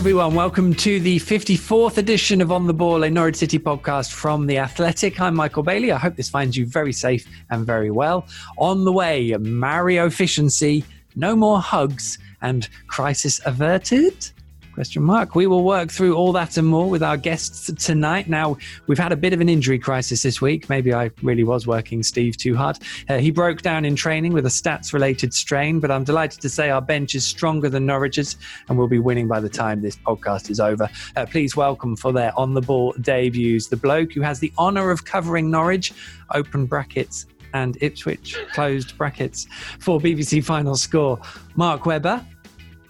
everyone. 0.00 0.34
Welcome 0.34 0.72
to 0.76 0.98
the 0.98 1.18
54th 1.18 1.98
edition 1.98 2.40
of 2.40 2.50
On 2.50 2.66
the 2.66 2.72
Ball, 2.72 3.02
a 3.02 3.10
Norwich 3.10 3.36
City 3.36 3.58
podcast 3.58 4.12
from 4.12 4.46
The 4.46 4.56
Athletic. 4.56 5.20
I'm 5.20 5.34
Michael 5.34 5.62
Bailey. 5.62 5.92
I 5.92 5.98
hope 5.98 6.16
this 6.16 6.30
finds 6.30 6.56
you 6.56 6.64
very 6.64 6.94
safe 6.94 7.28
and 7.50 7.66
very 7.66 7.90
well. 7.90 8.26
On 8.56 8.86
the 8.86 8.92
way, 8.92 9.36
Mario 9.36 10.06
efficiency, 10.06 10.86
no 11.16 11.36
more 11.36 11.60
hugs, 11.60 12.18
and 12.40 12.66
crisis 12.86 13.42
averted. 13.44 14.30
Question 14.74 15.02
mark. 15.02 15.34
We 15.34 15.48
will 15.48 15.64
work 15.64 15.90
through 15.90 16.14
all 16.14 16.32
that 16.32 16.56
and 16.56 16.66
more 16.66 16.88
with 16.88 17.02
our 17.02 17.16
guests 17.16 17.72
tonight. 17.84 18.28
Now, 18.28 18.56
we've 18.86 18.98
had 18.98 19.10
a 19.10 19.16
bit 19.16 19.32
of 19.32 19.40
an 19.40 19.48
injury 19.48 19.80
crisis 19.80 20.22
this 20.22 20.40
week. 20.40 20.68
Maybe 20.68 20.94
I 20.94 21.10
really 21.22 21.42
was 21.42 21.66
working 21.66 22.04
Steve 22.04 22.36
too 22.36 22.54
hard. 22.54 22.78
Uh, 23.08 23.18
he 23.18 23.32
broke 23.32 23.62
down 23.62 23.84
in 23.84 23.96
training 23.96 24.32
with 24.32 24.46
a 24.46 24.48
stats 24.48 24.92
related 24.92 25.34
strain, 25.34 25.80
but 25.80 25.90
I'm 25.90 26.04
delighted 26.04 26.40
to 26.42 26.48
say 26.48 26.70
our 26.70 26.80
bench 26.80 27.16
is 27.16 27.26
stronger 27.26 27.68
than 27.68 27.84
Norwich's 27.84 28.36
and 28.68 28.78
we'll 28.78 28.86
be 28.86 29.00
winning 29.00 29.26
by 29.26 29.40
the 29.40 29.48
time 29.48 29.82
this 29.82 29.96
podcast 29.96 30.50
is 30.50 30.60
over. 30.60 30.88
Uh, 31.16 31.26
please 31.26 31.56
welcome 31.56 31.96
for 31.96 32.12
their 32.12 32.36
on 32.38 32.54
the 32.54 32.62
ball 32.62 32.94
debuts 33.00 33.66
the 33.66 33.76
bloke 33.76 34.12
who 34.12 34.20
has 34.20 34.38
the 34.38 34.52
honour 34.56 34.92
of 34.92 35.04
covering 35.04 35.50
Norwich, 35.50 35.92
open 36.32 36.66
brackets, 36.66 37.26
and 37.54 37.76
Ipswich, 37.80 38.36
closed 38.52 38.96
brackets, 38.96 39.48
for 39.80 39.98
BBC 39.98 40.44
Final 40.44 40.76
Score. 40.76 41.20
Mark 41.56 41.86
Webber. 41.86 42.24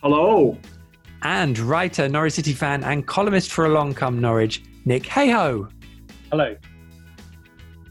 Hello 0.02 0.58
and 1.22 1.58
writer, 1.58 2.08
Norwich 2.08 2.34
City 2.34 2.52
fan, 2.52 2.84
and 2.84 3.06
columnist 3.06 3.52
for 3.52 3.66
Along 3.66 3.94
Come 3.94 4.20
Norwich, 4.20 4.62
Nick 4.84 5.04
Hayho. 5.04 5.70
Hello. 6.30 6.56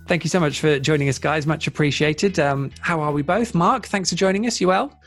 Thank 0.07 0.23
you 0.23 0.29
so 0.29 0.39
much 0.39 0.59
for 0.59 0.79
joining 0.79 1.07
us, 1.07 1.19
guys. 1.19 1.45
Much 1.45 1.67
appreciated. 1.67 2.39
Um, 2.39 2.71
how 2.79 2.99
are 3.01 3.11
we 3.11 3.21
both? 3.21 3.53
Mark, 3.53 3.85
thanks 3.85 4.09
for 4.09 4.15
joining 4.15 4.47
us. 4.47 4.59
You 4.59 4.69
well? 4.69 4.99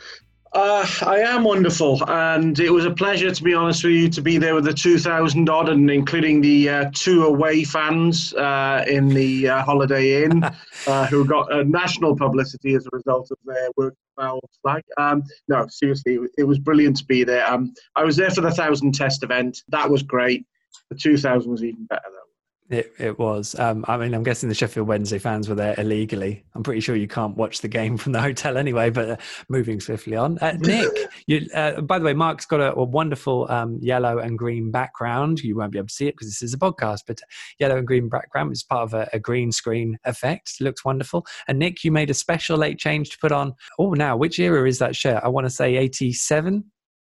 Uh, 0.55 0.87
I 1.01 1.21
am 1.21 1.45
wonderful, 1.45 1.99
and 2.11 2.61
it 2.61 2.71
was 2.71 2.85
a 2.85 2.91
pleasure, 2.91 3.31
to 3.31 3.43
be 3.43 3.55
honest 3.55 3.85
with 3.85 3.95
you, 3.95 4.09
to 4.11 4.21
be 4.21 4.37
there 4.37 4.55
with 4.55 4.65
the 4.65 4.75
2,000 4.75 5.49
odd, 5.49 5.71
and 5.71 5.91
including 5.91 6.43
the 6.43 6.69
uh, 6.69 6.91
two 6.95 7.25
away 7.25 7.65
fans 7.65 8.35
uh, 8.35 8.85
in 8.87 9.09
the 9.09 9.49
uh, 9.49 9.63
Holiday 9.63 10.25
Inn, 10.25 10.45
uh, 10.87 11.07
who 11.07 11.25
got 11.25 11.49
national 11.67 12.15
publicity 12.15 12.75
as 12.75 12.85
a 12.85 12.91
result 12.93 13.31
of 13.31 13.39
their 13.47 13.69
work 13.79 13.95
foul 14.17 14.41
flag. 14.63 14.83
Um, 14.99 15.23
no, 15.49 15.67
seriously, 15.69 16.19
it, 16.37 16.45
was 16.45 16.59
brilliant 16.59 16.97
to 16.99 17.05
be 17.05 17.25
there. 17.25 17.47
Um, 17.51 17.73
I 17.97 18.05
was 18.05 18.17
there 18.17 18.31
for 18.31 18.41
the 18.41 18.49
1,000 18.49 18.95
test 18.95 19.23
event. 19.23 19.59
That 19.69 19.91
was 19.91 20.03
great. 20.03 20.45
The 20.91 20.97
2,000 20.97 21.51
was 21.51 21.65
even 21.65 21.87
better, 21.87 22.03
though. 22.05 22.22
It, 22.71 22.93
it 22.99 23.19
was. 23.19 23.55
Um, 23.59 23.85
I 23.87 23.99
mean, 23.99 24.15
I'm 24.15 24.23
guessing 24.23 24.49
the 24.49 24.55
Sheffield 24.55 24.89
Wednesday 24.89 25.19
fans 25.19 25.47
were 25.49 25.55
there 25.55 25.75
illegally. 25.79 26.45
I'm 26.55 26.63
pretty 26.63 26.81
sure 26.81 26.97
you 26.97 27.09
can't 27.09 27.37
watch 27.37 27.61
the 27.61 27.69
game 27.69 27.97
from 27.99 28.13
the 28.13 28.21
hotel 28.21 28.57
anyway. 28.57 28.89
But 28.89 29.11
uh, 29.11 29.17
moving 29.49 29.81
swiftly 29.81 30.17
on, 30.17 30.39
uh, 30.39 30.53
Nick. 30.59 30.91
you, 31.27 31.49
uh, 31.55 31.83
by 31.83 31.99
the 31.99 32.05
way, 32.05 32.15
Mark's 32.15 32.47
got 32.47 32.61
a, 32.61 32.75
a 32.75 32.85
wonderful 32.85 33.51
um, 33.51 33.79
yellow 33.83 34.19
and 34.19 34.39
green 34.39 34.71
background. 34.71 35.41
You 35.41 35.57
won't 35.57 35.73
be 35.73 35.79
able 35.79 35.89
to 35.89 35.95
see 35.95 36.09
it 36.09 36.13
because 36.13 36.29
this 36.29 36.43
is 36.43 36.55
a 36.55 36.59
podcast, 36.59 37.01
but 37.07 37.21
yellow 37.59 37.77
and 37.77 37.87
green 37.87 38.09
background 38.09 38.53
is 38.53 38.63
part 38.63 38.85
of 38.85 38.95
a, 38.95 39.09
a, 39.13 39.19
green 39.19 39.53
screen 39.53 39.99
effect. 40.05 40.55
It 40.59 40.65
looks 40.65 40.85
wonderful. 40.85 41.27
And 41.49 41.59
Nick, 41.59 41.85
you 41.85 41.93
made 41.93 42.11
a 42.11 42.15
special 42.15 42.57
late 42.57 42.79
change 42.79 43.11
to 43.11 43.19
put 43.19 43.33
on. 43.33 43.55
Oh, 43.79 43.93
now 43.93 44.17
which 44.17 44.39
era 44.39 44.67
is 44.67 44.79
that 44.79 44.97
shirt? 44.97 45.23
I 45.23 45.29
want 45.29 45.47
to 45.47 45.51
say 45.51 45.77
87. 45.77 46.65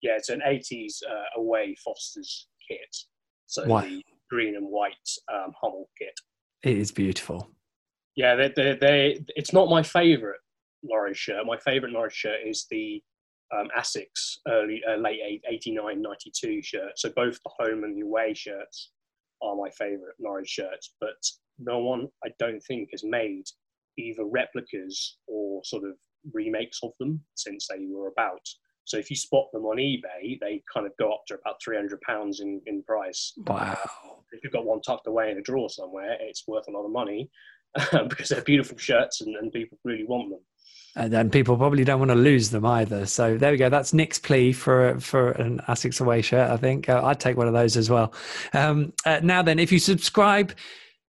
Yeah, 0.03 0.17
it's 0.17 0.29
an 0.31 0.43
80s 0.47 1.03
uh, 1.09 1.41
away 1.41 1.77
Foster's 1.83 2.49
kit. 2.69 2.97
So 3.47 3.67
wow. 3.67 3.83
the 3.83 4.03
green 4.31 4.57
and 4.57 4.67
white 4.67 4.95
um, 5.33 5.53
Hummel 5.61 5.89
kit. 5.99 6.15
It 6.63 6.79
is 6.79 6.91
beautiful. 6.91 7.51
Yeah, 8.17 8.37
they, 8.37 8.53
they, 8.55 8.79
they, 8.81 9.25
it's 9.37 9.53
not 9.53 9.69
my 9.69 9.83
favourite 9.83 10.39
Norwich 10.83 11.17
shirt. 11.17 11.45
My 11.47 11.59
favourite 11.59 11.93
Norwich 11.93 12.15
shirt 12.15 12.39
is 12.45 12.67
the 12.71 13.03
um, 13.55 13.69
Asics 13.77 14.39
early, 14.49 14.83
uh, 14.89 14.97
late 14.97 15.43
89, 15.49 16.01
92 16.01 16.63
shirt. 16.63 16.93
So 16.97 17.11
both 17.15 17.39
the 17.43 17.51
home 17.59 17.85
and 17.85 17.97
the 17.97 18.07
away 18.07 18.35
shirts 18.35 18.91
are 19.43 19.57
my 19.57 19.71
favourite 19.71 20.15
Norwich 20.19 20.49
shirts. 20.49 20.95
But 21.01 21.17
no 21.59 21.81
one, 21.81 22.09
I 22.25 22.31
don't 22.39 22.61
think, 22.61 22.91
has 22.93 23.05
made 23.05 23.45
either 23.99 24.25
replicas 24.25 25.19
or 25.27 25.63
sort 25.65 25.85
of 25.85 25.95
remakes 26.33 26.81
of 26.83 26.93
them 26.99 27.21
since 27.35 27.69
they 27.69 27.87
were 27.89 28.09
about. 28.09 28.47
So 28.85 28.99
if 28.99 29.11
you 29.11 29.17
spot 29.17 29.47
them 29.53 29.65
on 29.65 29.79
eBay, 29.79 30.39
they 30.41 30.63
kind 30.73 30.87
of 30.87 30.93
go 30.99 31.13
up 31.13 31.25
to 31.29 31.35
about 31.35 31.57
three 31.63 31.77
hundred 31.77 32.01
pounds 32.03 32.41
in, 32.41 32.61
in 32.67 32.83
price. 32.83 33.33
Wow! 33.47 33.79
If 34.33 34.43
you've 34.43 34.53
got 34.53 34.67
one 34.67 34.83
tucked 34.83 35.07
away 35.07 35.31
in 35.31 35.39
a 35.39 35.43
drawer 35.43 35.69
somewhere, 35.71 36.17
it's 36.21 36.47
worth 36.47 36.69
a 36.69 36.71
lot 36.71 36.85
of 36.85 36.93
money 36.93 37.31
because 38.09 38.29
they're 38.29 38.43
beautiful 38.43 38.77
shirts 38.79 39.21
and, 39.21 39.35
and 39.37 39.53
people 39.53 39.79
really 39.85 40.05
want 40.05 40.31
them. 40.31 40.41
And 40.97 41.13
then 41.13 41.29
people 41.29 41.57
probably 41.57 41.83
don't 41.85 41.99
want 41.99 42.13
to 42.13 42.17
lose 42.17 42.51
them 42.51 42.65
either. 42.65 43.05
So 43.07 43.37
there 43.37 43.51
we 43.51 43.57
go. 43.57 43.69
That's 43.69 43.93
Nick's 43.93 44.19
plea 44.19 44.53
for 44.53 44.99
for 45.01 45.33
an 45.33 45.61
Asics 45.69 46.01
away 46.01 46.23
shirt. 46.23 46.51
I 46.51 46.57
think 46.57 46.89
uh, 46.89 47.03
I'd 47.05 47.19
take 47.19 47.37
one 47.37 47.49
of 47.49 47.53
those 47.53 47.77
as 47.77 47.91
well. 47.91 48.15
Um, 48.53 48.93
uh, 49.05 49.21
now 49.23 49.43
then, 49.43 49.59
if 49.59 49.73
you 49.73 49.81
subscribe 49.81 50.55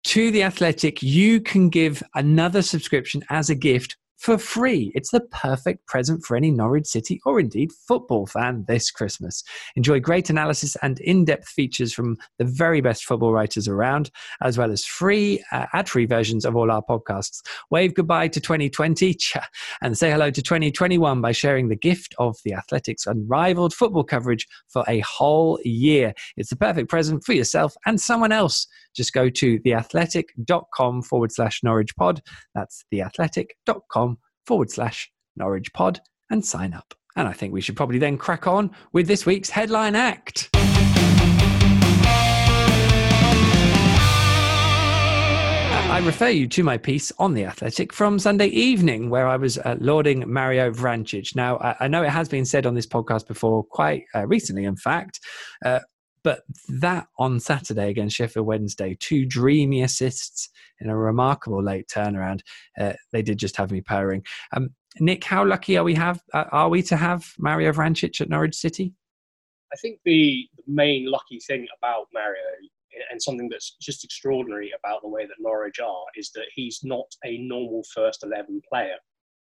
to 0.04 0.32
the 0.32 0.44
Athletic, 0.44 1.02
you 1.02 1.42
can 1.42 1.70
give 1.70 2.04
another 2.16 2.62
subscription 2.62 3.24
as 3.30 3.50
a 3.50 3.56
gift 3.56 3.98
for 4.22 4.38
free. 4.38 4.92
It's 4.94 5.10
the 5.10 5.22
perfect 5.22 5.88
present 5.88 6.24
for 6.24 6.38
any 6.38 6.52
Norwich 6.52 6.86
City 6.86 7.20
or 7.26 7.40
indeed 7.40 7.72
football 7.72 8.28
fan 8.28 8.66
this 8.68 8.92
Christmas. 8.92 9.44
Enjoy 9.76 10.00
great 10.00 10.30
analysis 10.30 10.78
and 10.84 11.00
in 11.00 11.26
depth 11.26 11.48
features 11.48 11.92
from 11.92 12.18
the 12.38 12.46
very 12.46 12.82
best 12.82 13.04
football 13.04 13.34
writers 13.34 13.68
around, 13.68 14.12
as 14.44 14.60
well 14.60 14.72
as 14.72 14.86
free, 14.86 15.44
uh, 15.52 15.66
ad 15.74 15.90
free 15.90 16.06
versions 16.06 16.46
of 16.46 16.56
all 16.56 16.70
our 16.70 16.84
podcasts. 16.88 17.42
Wave 17.72 17.96
goodbye 17.96 18.28
to 18.28 18.40
2020 18.40 19.18
and 19.82 19.98
say 19.98 20.12
hello 20.12 20.30
to 20.30 20.42
2021 20.42 21.20
by 21.20 21.32
sharing 21.32 21.70
the 21.70 21.76
gift 21.76 22.14
of 22.20 22.38
the 22.46 22.54
Athletics' 22.54 23.08
unrivaled 23.08 23.74
football 23.74 24.04
coverage 24.04 24.48
for 24.68 24.84
a 24.88 25.00
whole 25.00 25.60
year. 25.64 26.14
It's 26.38 26.52
the 26.52 26.56
perfect 26.56 26.90
present 26.90 27.24
for 27.24 27.34
yourself 27.34 27.74
and 27.88 28.00
someone 28.00 28.32
else. 28.32 28.68
Just 28.96 29.14
go 29.14 29.30
to 29.30 29.60
theathletic.com 29.60 31.04
forward 31.04 31.32
slash 31.32 31.62
Norwich 31.64 31.96
pod. 31.96 32.22
That's 32.56 32.84
theathletic.com 32.94 34.18
forward 34.46 34.72
slash 34.72 35.12
Norwich 35.36 35.72
Pod 35.74 36.02
and 36.30 36.44
sign 36.46 36.74
up. 36.74 36.94
And 37.16 37.28
I 37.28 37.34
think 37.34 37.54
we 37.54 37.62
should 37.62 37.76
probably 37.76 38.00
then 38.00 38.18
crack 38.18 38.48
on 38.48 38.72
with 38.94 39.08
this 39.08 39.26
week's 39.26 39.50
headline 39.50 39.96
act. 39.96 40.50
I 45.92 46.00
refer 46.06 46.30
you 46.30 46.48
to 46.48 46.64
my 46.64 46.78
piece 46.78 47.12
on 47.20 47.34
The 47.34 47.44
Athletic 47.44 47.92
from 47.92 48.18
Sunday 48.18 48.48
evening, 48.48 49.10
where 49.10 49.28
I 49.28 49.36
was 49.36 49.58
uh, 49.58 49.76
lauding 49.82 50.24
Mario 50.26 50.72
Vrancic. 50.72 51.36
Now, 51.36 51.58
I, 51.58 51.76
I, 51.82 51.88
know 51.90 52.02
it 52.02 52.10
has 52.10 52.30
been 52.30 52.46
said 52.46 52.66
on 52.66 52.76
this 52.76 52.88
podcast 52.88 53.28
before, 53.28 53.66
quite 53.66 54.06
uh, 54.16 54.26
recently, 54.26 54.64
in 54.64 54.78
fact, 54.78 55.20
uh, 55.66 55.80
but 56.24 56.42
that 56.68 57.08
on 57.18 57.40
Saturday 57.40 57.90
against 57.90 58.16
Sheffield 58.16 58.46
Wednesday, 58.46 58.96
two 59.00 59.26
dreamy 59.26 59.84
assists 59.84 60.50
in 60.80 60.90
a 60.90 60.98
remarkable 60.98 61.64
late 61.64 61.88
turnaround. 61.88 62.42
Uh, 62.80 62.94
they 63.12 63.22
did 63.22 63.38
just 63.38 63.58
have 63.58 63.72
me 63.72 63.82
purring. 63.82 64.24
Um, 64.54 64.70
Nick, 65.00 65.24
how 65.24 65.46
lucky 65.46 65.78
are 65.78 65.84
we 65.84 65.96
have 65.96 66.22
uh, 66.34 66.46
are 66.52 66.70
we 66.70 66.84
to 66.84 66.98
have 66.98 67.26
Mario 67.40 67.72
Vrancic 67.72 68.20
at 68.22 68.30
Norwich 68.30 68.56
City? 68.56 68.94
I 69.74 69.78
think 69.78 70.00
the, 70.04 70.48
the 70.58 70.64
main 70.68 71.10
lucky 71.10 71.40
thing 71.40 71.66
about 71.78 72.08
Mario 72.14 72.42
and 73.10 73.22
something 73.22 73.50
that's 73.50 73.78
just 73.82 74.04
extraordinary 74.04 74.72
about 74.78 75.02
the 75.02 75.08
way 75.08 75.26
that 75.26 75.36
Norwich 75.40 75.80
are 75.80 76.04
is 76.16 76.32
that 76.36 76.48
he's 76.54 76.82
not 76.84 77.06
a 77.26 77.38
normal 77.38 77.84
first 77.94 78.24
11 78.24 78.62
player. 78.68 78.96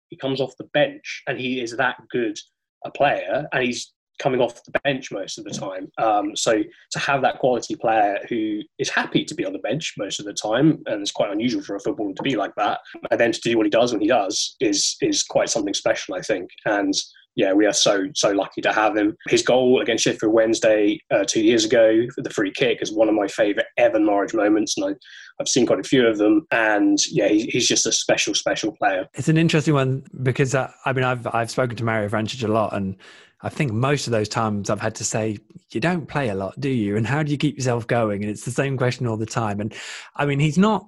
He 0.09 0.17
comes 0.17 0.41
off 0.41 0.57
the 0.57 0.69
bench 0.73 1.23
and 1.27 1.39
he 1.39 1.61
is 1.61 1.75
that 1.77 1.95
good 2.09 2.37
a 2.85 2.91
player 2.91 3.47
and 3.51 3.63
he's 3.63 3.93
coming 4.19 4.41
off 4.41 4.63
the 4.63 4.79
bench 4.83 5.11
most 5.11 5.37
of 5.37 5.43
the 5.43 5.51
time. 5.51 5.91
Um, 5.97 6.35
so 6.35 6.63
to 6.91 6.99
have 6.99 7.21
that 7.21 7.39
quality 7.39 7.75
player 7.75 8.19
who 8.29 8.61
is 8.79 8.89
happy 8.89 9.23
to 9.25 9.35
be 9.35 9.45
on 9.45 9.53
the 9.53 9.59
bench 9.59 9.93
most 9.97 10.19
of 10.19 10.25
the 10.25 10.33
time, 10.33 10.81
and 10.85 11.01
it's 11.01 11.11
quite 11.11 11.31
unusual 11.31 11.61
for 11.61 11.75
a 11.75 11.79
footballer 11.79 12.13
to 12.13 12.23
be 12.23 12.35
like 12.35 12.55
that, 12.55 12.79
and 13.11 13.19
then 13.19 13.31
to 13.31 13.41
do 13.41 13.57
what 13.57 13.65
he 13.65 13.69
does 13.69 13.91
when 13.91 14.01
he 14.01 14.07
does 14.07 14.55
is 14.59 14.95
is 15.01 15.23
quite 15.23 15.49
something 15.49 15.73
special, 15.73 16.15
I 16.15 16.21
think. 16.21 16.49
And 16.65 16.93
yeah, 17.37 17.53
we 17.53 17.67
are 17.67 17.73
so 17.73 18.07
so 18.15 18.31
lucky 18.31 18.61
to 18.61 18.73
have 18.73 18.97
him. 18.97 19.15
His 19.27 19.43
goal 19.43 19.79
against 19.79 20.03
Sheffield 20.03 20.33
Wednesday 20.33 20.99
uh, 21.11 21.23
two 21.23 21.43
years 21.43 21.65
ago 21.65 22.07
for 22.15 22.23
the 22.23 22.31
free 22.31 22.51
kick 22.51 22.81
is 22.81 22.91
one 22.91 23.07
of 23.07 23.13
my 23.13 23.27
favourite 23.27 23.67
ever 23.77 23.99
Norwich 23.99 24.33
moments, 24.33 24.75
and 24.75 24.87
I, 24.87 24.95
have 25.39 25.47
seen 25.47 25.67
quite 25.67 25.79
a 25.79 25.83
few 25.83 26.07
of 26.07 26.17
them. 26.17 26.47
And 26.49 26.97
yeah, 27.11 27.27
he, 27.27 27.45
he's 27.45 27.67
just 27.67 27.85
a 27.85 27.91
special 27.91 28.33
special 28.33 28.71
player. 28.71 29.07
It's 29.13 29.29
an 29.29 29.37
interesting 29.37 29.75
one 29.75 30.03
because 30.23 30.55
uh, 30.55 30.71
I 30.83 30.93
mean 30.93 31.05
I've 31.05 31.27
I've 31.27 31.51
spoken 31.51 31.77
to 31.77 31.83
Mario 31.83 32.09
Vrancic 32.09 32.43
a 32.43 32.51
lot, 32.51 32.73
and 32.73 32.95
I 33.41 33.49
think 33.49 33.71
most 33.71 34.07
of 34.07 34.11
those 34.11 34.29
times 34.29 34.69
I've 34.69 34.81
had 34.81 34.95
to 34.95 35.03
say, 35.03 35.37
you 35.71 35.79
don't 35.79 36.07
play 36.07 36.29
a 36.29 36.35
lot, 36.35 36.59
do 36.59 36.69
you? 36.69 36.97
And 36.97 37.05
how 37.05 37.21
do 37.21 37.31
you 37.31 37.37
keep 37.37 37.55
yourself 37.57 37.85
going? 37.85 38.23
And 38.23 38.31
it's 38.31 38.45
the 38.45 38.51
same 38.51 38.77
question 38.77 39.05
all 39.05 39.17
the 39.17 39.25
time. 39.25 39.59
And 39.59 39.73
I 40.15 40.25
mean, 40.25 40.39
he's 40.39 40.57
not. 40.57 40.87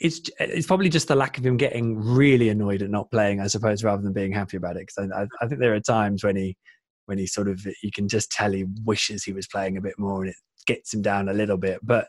It's 0.00 0.20
it's 0.40 0.66
probably 0.66 0.88
just 0.88 1.08
the 1.08 1.14
lack 1.14 1.36
of 1.36 1.44
him 1.44 1.58
getting 1.58 1.98
really 1.98 2.48
annoyed 2.48 2.82
at 2.82 2.90
not 2.90 3.10
playing, 3.10 3.40
I 3.40 3.48
suppose, 3.48 3.84
rather 3.84 4.02
than 4.02 4.14
being 4.14 4.32
happy 4.32 4.56
about 4.56 4.76
it. 4.76 4.86
Because 4.86 5.10
I, 5.14 5.26
I 5.44 5.46
think 5.46 5.60
there 5.60 5.74
are 5.74 5.80
times 5.80 6.24
when 6.24 6.36
he 6.36 6.56
when 7.04 7.18
he 7.18 7.26
sort 7.26 7.48
of 7.48 7.64
you 7.82 7.90
can 7.92 8.08
just 8.08 8.32
tell 8.32 8.50
he 8.50 8.64
wishes 8.84 9.22
he 9.22 9.34
was 9.34 9.46
playing 9.46 9.76
a 9.76 9.82
bit 9.82 9.98
more, 9.98 10.22
and 10.22 10.30
it 10.30 10.36
gets 10.66 10.94
him 10.94 11.02
down 11.02 11.28
a 11.28 11.34
little 11.34 11.58
bit. 11.58 11.80
But 11.82 12.08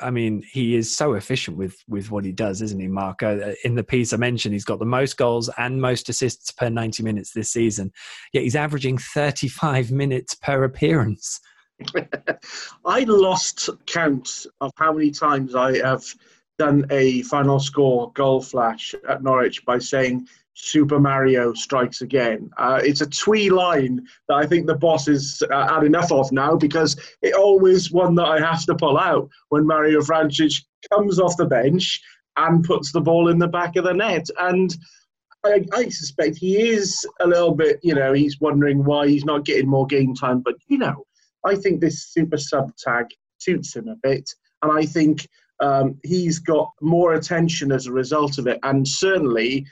I 0.00 0.10
mean, 0.10 0.42
he 0.50 0.74
is 0.74 0.96
so 0.96 1.14
efficient 1.14 1.56
with 1.56 1.76
with 1.88 2.10
what 2.10 2.24
he 2.24 2.32
does, 2.32 2.62
isn't 2.62 2.80
he, 2.80 2.88
Marco? 2.88 3.40
Uh, 3.40 3.54
in 3.64 3.74
the 3.74 3.84
piece 3.84 4.12
I 4.12 4.16
mentioned, 4.16 4.52
he's 4.52 4.64
got 4.64 4.78
the 4.80 4.84
most 4.84 5.16
goals 5.16 5.48
and 5.56 5.80
most 5.80 6.08
assists 6.08 6.50
per 6.50 6.68
90 6.68 7.02
minutes 7.02 7.32
this 7.32 7.50
season. 7.50 7.92
Yet 8.32 8.42
he's 8.42 8.56
averaging 8.56 8.98
35 8.98 9.92
minutes 9.92 10.34
per 10.34 10.64
appearance. 10.64 11.40
I 12.84 13.00
lost 13.04 13.70
count 13.86 14.46
of 14.60 14.72
how 14.76 14.92
many 14.92 15.10
times 15.10 15.54
I 15.54 15.78
have 15.78 16.04
done 16.58 16.86
a 16.90 17.22
final 17.22 17.58
score 17.58 18.12
goal 18.12 18.40
flash 18.40 18.94
at 19.08 19.22
Norwich 19.22 19.64
by 19.64 19.78
saying 19.78 20.26
Super 20.54 21.00
Mario 21.00 21.52
strikes 21.52 22.00
again. 22.00 22.50
Uh, 22.56 22.80
it's 22.82 23.00
a 23.00 23.06
twee 23.06 23.50
line 23.50 24.06
that 24.28 24.36
I 24.36 24.46
think 24.46 24.66
the 24.66 24.76
boss 24.76 25.06
has 25.06 25.42
uh, 25.50 25.74
had 25.74 25.84
enough 25.84 26.12
of 26.12 26.30
now 26.32 26.56
because 26.56 26.96
it 27.22 27.34
always 27.34 27.90
one 27.90 28.14
that 28.14 28.26
I 28.26 28.38
have 28.40 28.64
to 28.66 28.74
pull 28.74 28.96
out 28.96 29.28
when 29.48 29.66
Mario 29.66 30.00
Vrancic 30.00 30.62
comes 30.92 31.18
off 31.18 31.36
the 31.36 31.46
bench 31.46 32.00
and 32.36 32.64
puts 32.64 32.92
the 32.92 33.00
ball 33.00 33.28
in 33.28 33.38
the 33.38 33.48
back 33.48 33.76
of 33.76 33.84
the 33.84 33.94
net. 33.94 34.26
And 34.38 34.74
I, 35.44 35.64
I, 35.72 35.88
suspect 35.88 36.36
he 36.36 36.56
is 36.56 37.04
a 37.20 37.26
little 37.26 37.54
bit, 37.54 37.78
you 37.82 37.94
know, 37.94 38.12
he's 38.12 38.40
wondering 38.40 38.84
why 38.84 39.08
he's 39.08 39.24
not 39.24 39.44
getting 39.44 39.68
more 39.68 39.86
game 39.86 40.14
time. 40.14 40.40
But, 40.40 40.54
you 40.68 40.78
know, 40.78 41.04
I 41.44 41.56
think 41.56 41.80
this 41.80 42.06
super 42.06 42.38
sub 42.38 42.74
tag 42.76 43.06
suits 43.38 43.76
him 43.76 43.88
a 43.88 43.96
bit. 43.96 44.30
And 44.62 44.72
I 44.72 44.86
think 44.86 45.28
um, 45.60 45.98
he's 46.02 46.38
got 46.38 46.70
more 46.80 47.14
attention 47.14 47.72
as 47.72 47.86
a 47.86 47.92
result 47.92 48.38
of 48.38 48.46
it. 48.46 48.58
And 48.62 48.86
certainly, 48.86 49.66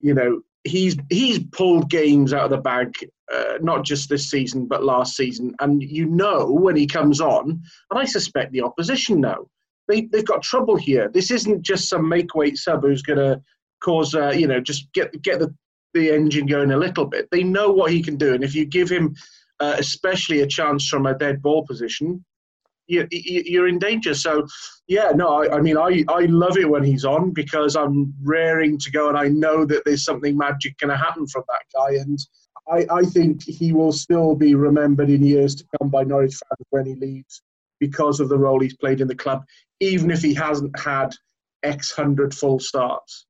you 0.00 0.14
know, 0.14 0.40
he's 0.64 0.96
he's 1.10 1.38
pulled 1.52 1.90
games 1.90 2.32
out 2.32 2.44
of 2.44 2.50
the 2.50 2.58
bag, 2.58 2.92
uh, 3.32 3.58
not 3.60 3.84
just 3.84 4.08
this 4.08 4.30
season, 4.30 4.66
but 4.66 4.84
last 4.84 5.16
season. 5.16 5.54
And 5.60 5.82
you 5.82 6.06
know 6.06 6.50
when 6.50 6.76
he 6.76 6.86
comes 6.86 7.20
on, 7.20 7.50
and 7.90 7.98
I 7.98 8.04
suspect 8.04 8.52
the 8.52 8.62
opposition 8.62 9.20
know. 9.20 9.48
They, 9.88 10.02
they've 10.02 10.24
got 10.24 10.42
trouble 10.42 10.76
here. 10.76 11.08
This 11.08 11.30
isn't 11.30 11.62
just 11.62 11.88
some 11.88 12.06
make 12.06 12.34
weight 12.34 12.58
sub 12.58 12.82
who's 12.82 13.00
going 13.00 13.18
to 13.18 13.40
cause, 13.82 14.14
uh, 14.14 14.30
you 14.30 14.46
know, 14.46 14.60
just 14.60 14.92
get 14.92 15.22
get 15.22 15.38
the, 15.38 15.54
the 15.94 16.10
engine 16.10 16.46
going 16.46 16.72
a 16.72 16.76
little 16.76 17.06
bit. 17.06 17.28
They 17.30 17.42
know 17.42 17.72
what 17.72 17.90
he 17.90 18.02
can 18.02 18.16
do. 18.16 18.34
And 18.34 18.44
if 18.44 18.54
you 18.54 18.66
give 18.66 18.90
him 18.90 19.14
uh, 19.60 19.76
especially 19.78 20.40
a 20.40 20.46
chance 20.46 20.88
from 20.88 21.06
a 21.06 21.16
dead 21.16 21.42
ball 21.42 21.66
position, 21.66 22.24
you're 22.88 23.68
in 23.68 23.78
danger. 23.78 24.14
So, 24.14 24.46
yeah, 24.86 25.10
no, 25.14 25.42
I, 25.42 25.56
I, 25.56 25.60
mean, 25.60 25.76
I, 25.76 26.04
I 26.08 26.22
love 26.26 26.56
it 26.56 26.68
when 26.68 26.82
he's 26.82 27.04
on 27.04 27.32
because 27.32 27.76
I'm 27.76 28.14
raring 28.22 28.78
to 28.78 28.90
go 28.90 29.08
and 29.08 29.18
I 29.18 29.28
know 29.28 29.64
that 29.66 29.84
there's 29.84 30.04
something 30.04 30.36
magic 30.36 30.78
going 30.78 30.90
to 30.90 30.96
happen 30.96 31.26
from 31.26 31.44
that 31.48 31.62
guy. 31.78 32.00
And 32.00 32.18
I, 32.70 32.86
I 32.90 33.02
think 33.02 33.42
he 33.42 33.72
will 33.72 33.92
still 33.92 34.34
be 34.34 34.54
remembered 34.54 35.10
in 35.10 35.22
years 35.22 35.54
to 35.56 35.64
come 35.78 35.90
by 35.90 36.04
Norwich 36.04 36.32
fans 36.34 36.66
when 36.70 36.86
he 36.86 36.94
leaves 36.94 37.42
because 37.78 38.20
of 38.20 38.28
the 38.28 38.38
role 38.38 38.60
he's 38.60 38.76
played 38.76 39.00
in 39.00 39.08
the 39.08 39.14
club, 39.14 39.44
even 39.80 40.10
if 40.10 40.22
he 40.22 40.34
hasn't 40.34 40.78
had 40.78 41.14
X 41.62 41.92
hundred 41.92 42.34
full 42.34 42.58
starts. 42.58 43.26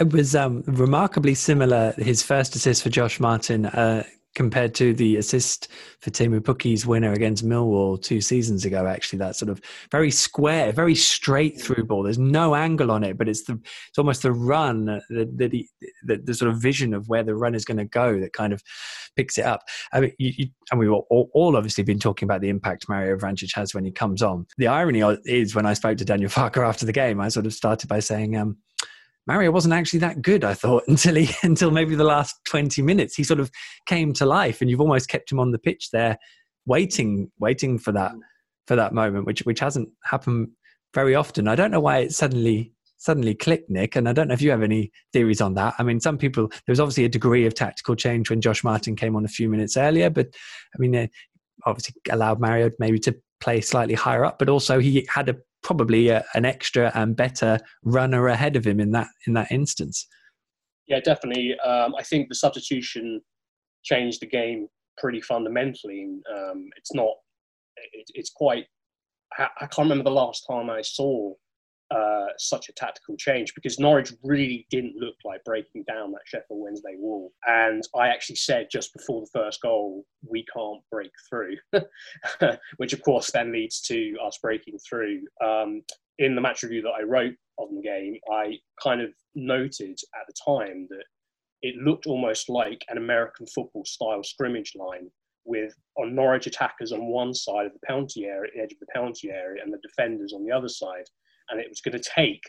It 0.00 0.12
was 0.12 0.34
um, 0.34 0.62
remarkably 0.66 1.34
similar. 1.34 1.92
His 1.98 2.22
first 2.22 2.56
assist 2.56 2.82
for 2.82 2.88
Josh 2.88 3.20
Martin 3.20 3.66
uh, 3.66 4.04
compared 4.34 4.74
to 4.74 4.94
the 4.94 5.16
assist 5.16 5.68
for 6.00 6.10
Teemu 6.10 6.40
Pukki's 6.40 6.86
winner 6.86 7.12
against 7.12 7.44
Millwall 7.44 8.00
two 8.00 8.20
seasons 8.20 8.64
ago. 8.64 8.86
Actually, 8.86 9.18
that 9.20 9.36
sort 9.36 9.48
of 9.48 9.60
very 9.90 10.10
square, 10.10 10.72
very 10.72 10.94
straight 10.94 11.60
through 11.60 11.84
ball. 11.84 12.02
There's 12.02 12.18
no 12.18 12.54
angle 12.54 12.90
on 12.90 13.04
it, 13.04 13.16
but 13.16 13.28
it's 13.28 13.44
the 13.44 13.60
it's 13.88 13.98
almost 13.98 14.22
the 14.22 14.32
run 14.32 14.86
that, 14.86 15.38
that 15.38 15.52
he, 15.52 15.68
the, 16.04 16.16
the 16.16 16.34
sort 16.34 16.50
of 16.50 16.60
vision 16.60 16.94
of 16.94 17.08
where 17.08 17.22
the 17.22 17.34
run 17.34 17.54
is 17.54 17.64
going 17.64 17.78
to 17.78 17.84
go 17.84 18.18
that 18.20 18.32
kind 18.32 18.52
of 18.52 18.62
picks 19.16 19.38
it 19.38 19.44
up. 19.44 19.62
I 19.92 20.00
mean, 20.00 20.12
you, 20.18 20.32
you, 20.36 20.46
and 20.70 20.80
we've 20.80 20.90
all, 20.90 21.30
all, 21.32 21.56
obviously 21.56 21.84
been 21.84 21.98
talking 21.98 22.26
about 22.26 22.40
the 22.40 22.48
impact 22.48 22.88
Mario 22.88 23.16
Vrancic 23.16 23.54
has 23.54 23.74
when 23.74 23.84
he 23.84 23.92
comes 23.92 24.22
on. 24.22 24.46
The 24.58 24.66
irony 24.66 25.00
is 25.24 25.54
when 25.54 25.66
I 25.66 25.74
spoke 25.74 25.98
to 25.98 26.04
Daniel 26.04 26.30
Farke 26.30 26.66
after 26.66 26.84
the 26.84 26.92
game, 26.92 27.20
I 27.20 27.28
sort 27.28 27.46
of 27.46 27.54
started 27.54 27.88
by 27.88 28.00
saying. 28.00 28.36
Um, 28.36 28.58
Mario 29.26 29.50
wasn't 29.50 29.74
actually 29.74 30.00
that 30.00 30.22
good, 30.22 30.44
I 30.44 30.54
thought, 30.54 30.84
until 30.88 31.14
he 31.14 31.30
until 31.42 31.70
maybe 31.70 31.94
the 31.94 32.04
last 32.04 32.36
twenty 32.44 32.82
minutes. 32.82 33.14
He 33.14 33.24
sort 33.24 33.40
of 33.40 33.50
came 33.86 34.12
to 34.14 34.26
life, 34.26 34.60
and 34.60 34.70
you've 34.70 34.80
almost 34.80 35.08
kept 35.08 35.30
him 35.30 35.40
on 35.40 35.50
the 35.50 35.58
pitch 35.58 35.90
there, 35.92 36.18
waiting, 36.66 37.30
waiting 37.38 37.78
for 37.78 37.92
that 37.92 38.12
for 38.66 38.76
that 38.76 38.94
moment, 38.94 39.26
which 39.26 39.40
which 39.40 39.60
hasn't 39.60 39.88
happened 40.04 40.48
very 40.94 41.14
often. 41.14 41.48
I 41.48 41.56
don't 41.56 41.70
know 41.70 41.80
why 41.80 41.98
it 41.98 42.12
suddenly 42.12 42.72
suddenly 42.96 43.34
clicked, 43.34 43.68
Nick, 43.68 43.96
and 43.96 44.08
I 44.08 44.12
don't 44.14 44.28
know 44.28 44.34
if 44.34 44.40
you 44.40 44.50
have 44.50 44.62
any 44.62 44.90
theories 45.12 45.40
on 45.42 45.54
that. 45.54 45.74
I 45.78 45.82
mean, 45.82 46.00
some 46.00 46.16
people 46.16 46.48
there 46.48 46.72
was 46.72 46.80
obviously 46.80 47.04
a 47.04 47.08
degree 47.08 47.46
of 47.46 47.54
tactical 47.54 47.96
change 47.96 48.30
when 48.30 48.40
Josh 48.40 48.64
Martin 48.64 48.96
came 48.96 49.14
on 49.16 49.24
a 49.24 49.28
few 49.28 49.48
minutes 49.48 49.76
earlier, 49.76 50.08
but 50.08 50.28
I 50.74 50.78
mean, 50.78 51.08
obviously 51.66 51.94
allowed 52.10 52.40
Mario 52.40 52.70
maybe 52.78 52.98
to 53.00 53.16
play 53.40 53.60
slightly 53.60 53.94
higher 53.94 54.24
up, 54.24 54.38
but 54.38 54.48
also 54.48 54.78
he 54.78 55.06
had 55.08 55.28
a 55.28 55.36
probably 55.64 56.08
a, 56.08 56.24
an 56.34 56.44
extra 56.44 56.92
and 56.94 57.16
better 57.16 57.58
runner 57.82 58.28
ahead 58.28 58.54
of 58.54 58.64
him 58.64 58.78
in 58.78 58.92
that 58.92 59.08
in 59.26 59.32
that 59.32 59.50
instance. 59.50 60.06
Yeah, 60.86 61.00
definitely. 61.00 61.56
Um, 61.64 61.94
I 61.98 62.02
think 62.02 62.28
the 62.28 62.34
substitution 62.34 63.20
changed 63.82 64.20
the 64.20 64.26
game 64.26 64.68
pretty 64.98 65.20
fundamentally. 65.20 66.06
Um, 66.32 66.68
it's 66.76 66.94
not. 66.94 67.14
It, 67.92 68.06
it's 68.14 68.30
quite. 68.30 68.66
I, 69.38 69.48
I 69.62 69.66
can't 69.66 69.88
remember 69.88 70.04
the 70.04 70.10
last 70.10 70.44
time 70.48 70.70
I 70.70 70.82
saw 70.82 71.32
uh, 71.90 72.26
such 72.38 72.68
a 72.68 72.72
tactical 72.72 73.16
change 73.16 73.54
because 73.54 73.78
Norwich 73.78 74.12
really 74.22 74.66
didn't 74.70 74.96
look 74.96 75.16
like 75.24 75.44
breaking 75.44 75.84
down 75.86 76.12
that 76.12 76.22
Sheffield 76.24 76.60
Wednesday 76.62 76.94
wall. 76.98 77.32
And 77.46 77.82
I 77.94 78.08
actually 78.08 78.36
said 78.36 78.68
just 78.70 78.92
before 78.94 79.20
the 79.20 79.30
first 79.32 79.60
goal, 79.60 80.04
we 80.28 80.44
can't 80.54 80.80
break 80.90 81.12
through, 81.28 81.56
which 82.78 82.92
of 82.92 83.02
course 83.02 83.30
then 83.30 83.52
leads 83.52 83.80
to 83.82 84.16
us 84.24 84.38
breaking 84.42 84.78
through. 84.78 85.20
Um, 85.44 85.82
in 86.18 86.34
the 86.34 86.40
match 86.40 86.62
review 86.62 86.82
that 86.82 86.94
I 86.98 87.02
wrote 87.02 87.34
on 87.58 87.74
the 87.74 87.82
game, 87.82 88.16
I 88.32 88.58
kind 88.82 89.00
of 89.00 89.10
noted 89.34 89.98
at 90.14 90.26
the 90.26 90.34
time 90.44 90.86
that 90.90 91.04
it 91.62 91.76
looked 91.76 92.06
almost 92.06 92.48
like 92.48 92.84
an 92.88 92.98
American 92.98 93.46
football 93.46 93.84
style 93.84 94.22
scrimmage 94.22 94.72
line 94.76 95.10
with 95.44 95.74
on 95.98 96.14
Norwich 96.14 96.46
attackers 96.46 96.92
on 96.92 97.06
one 97.06 97.34
side 97.34 97.66
of 97.66 97.72
the 97.72 97.86
penalty 97.86 98.24
area, 98.24 98.50
the 98.54 98.62
edge 98.62 98.72
of 98.72 98.78
the 98.80 98.86
penalty 98.94 99.30
area, 99.30 99.62
and 99.62 99.72
the 99.72 99.78
defenders 99.82 100.32
on 100.32 100.44
the 100.44 100.52
other 100.52 100.68
side 100.68 101.04
and 101.50 101.60
it 101.60 101.68
was 101.68 101.80
going 101.80 102.00
to 102.00 102.10
take 102.14 102.42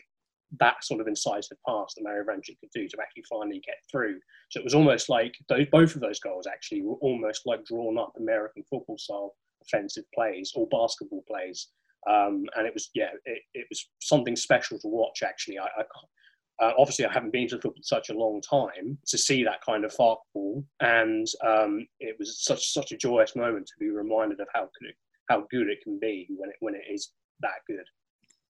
that 0.60 0.82
sort 0.84 1.00
of 1.00 1.08
incisive 1.08 1.58
pass 1.66 1.94
that 1.94 2.04
Mario 2.04 2.24
Vrancic 2.24 2.58
could 2.60 2.70
do 2.74 2.88
to 2.88 2.96
actually 3.00 3.24
finally 3.28 3.60
get 3.66 3.76
through. 3.90 4.18
So 4.50 4.60
it 4.60 4.64
was 4.64 4.74
almost 4.74 5.08
like 5.08 5.34
those, 5.48 5.66
both 5.72 5.94
of 5.94 6.00
those 6.00 6.20
goals 6.20 6.46
actually 6.46 6.82
were 6.82 6.96
almost 6.96 7.42
like 7.46 7.64
drawn 7.64 7.98
up 7.98 8.12
American 8.16 8.62
football 8.70 8.98
style 8.98 9.34
offensive 9.62 10.04
plays 10.14 10.52
or 10.54 10.68
basketball 10.68 11.24
plays. 11.28 11.68
Um, 12.08 12.44
and 12.56 12.66
it 12.66 12.74
was, 12.74 12.90
yeah, 12.94 13.10
it, 13.24 13.42
it, 13.54 13.66
was 13.68 13.88
something 14.00 14.36
special 14.36 14.78
to 14.78 14.88
watch 14.88 15.22
actually. 15.24 15.58
I, 15.58 15.64
I 15.64 15.84
uh, 16.58 16.72
obviously, 16.78 17.04
I 17.04 17.12
haven't 17.12 17.32
been 17.32 17.48
to 17.48 17.56
football 17.56 17.74
in 17.76 17.82
such 17.82 18.08
a 18.08 18.14
long 18.16 18.40
time 18.40 18.96
to 19.06 19.18
see 19.18 19.44
that 19.44 19.60
kind 19.64 19.84
of 19.84 19.92
far 19.92 20.16
ball, 20.32 20.64
and 20.80 21.26
um, 21.46 21.86
it 22.00 22.16
was 22.18 22.42
such 22.42 22.72
such 22.72 22.92
a 22.92 22.96
joyous 22.96 23.36
moment 23.36 23.66
to 23.66 23.74
be 23.78 23.90
reminded 23.90 24.40
of 24.40 24.46
how 24.54 24.62
good 24.62 24.88
it, 24.88 24.94
how 25.28 25.46
good 25.50 25.68
it 25.68 25.82
can 25.82 25.98
be 26.00 26.26
when 26.30 26.48
it 26.48 26.56
when 26.60 26.74
it 26.74 26.84
is 26.90 27.12
that 27.40 27.60
good 27.66 27.84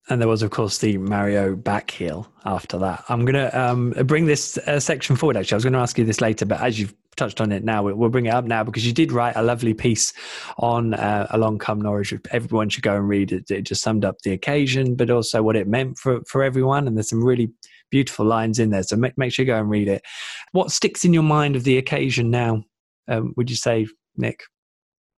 and 0.09 0.21
there 0.21 0.27
was, 0.27 0.41
of 0.41 0.51
course, 0.51 0.77
the 0.77 0.97
Mario 0.97 1.55
back 1.55 1.91
heel 1.91 2.31
after 2.45 2.77
that. 2.77 3.03
I'm 3.09 3.25
going 3.25 3.35
to 3.35 3.59
um, 3.59 3.91
bring 4.05 4.25
this 4.25 4.57
uh, 4.59 4.79
section 4.79 5.15
forward, 5.15 5.35
actually. 5.35 5.55
I 5.55 5.57
was 5.57 5.63
going 5.65 5.73
to 5.73 5.79
ask 5.79 5.97
you 5.97 6.05
this 6.05 6.21
later, 6.21 6.45
but 6.45 6.61
as 6.61 6.79
you've 6.79 6.93
touched 7.17 7.41
on 7.41 7.51
it 7.51 7.63
now, 7.63 7.83
we'll 7.83 8.09
bring 8.09 8.27
it 8.27 8.33
up 8.33 8.45
now 8.45 8.63
because 8.63 8.85
you 8.85 8.93
did 8.93 9.11
write 9.11 9.35
a 9.35 9.41
lovely 9.41 9.73
piece 9.73 10.13
on 10.59 10.93
uh, 10.93 11.27
Along 11.31 11.57
Come 11.57 11.81
Norwich. 11.81 12.13
Everyone 12.31 12.69
should 12.69 12.83
go 12.83 12.95
and 12.95 13.09
read 13.09 13.31
it. 13.33 13.51
It 13.51 13.63
just 13.63 13.81
summed 13.81 14.05
up 14.05 14.21
the 14.21 14.31
occasion, 14.31 14.95
but 14.95 15.09
also 15.09 15.43
what 15.43 15.55
it 15.55 15.67
meant 15.67 15.97
for, 15.97 16.21
for 16.27 16.41
everyone. 16.43 16.87
And 16.87 16.95
there's 16.95 17.09
some 17.09 17.23
really 17.23 17.51
beautiful 17.89 18.25
lines 18.25 18.59
in 18.59 18.69
there. 18.69 18.83
So 18.83 18.95
make, 18.95 19.17
make 19.17 19.33
sure 19.33 19.43
you 19.43 19.51
go 19.51 19.59
and 19.59 19.69
read 19.69 19.87
it. 19.87 20.03
What 20.51 20.71
sticks 20.71 21.03
in 21.03 21.13
your 21.13 21.23
mind 21.23 21.55
of 21.55 21.63
the 21.63 21.77
occasion 21.77 22.29
now, 22.29 22.63
um, 23.09 23.33
would 23.35 23.49
you 23.49 23.55
say, 23.55 23.87
Nick? 24.15 24.43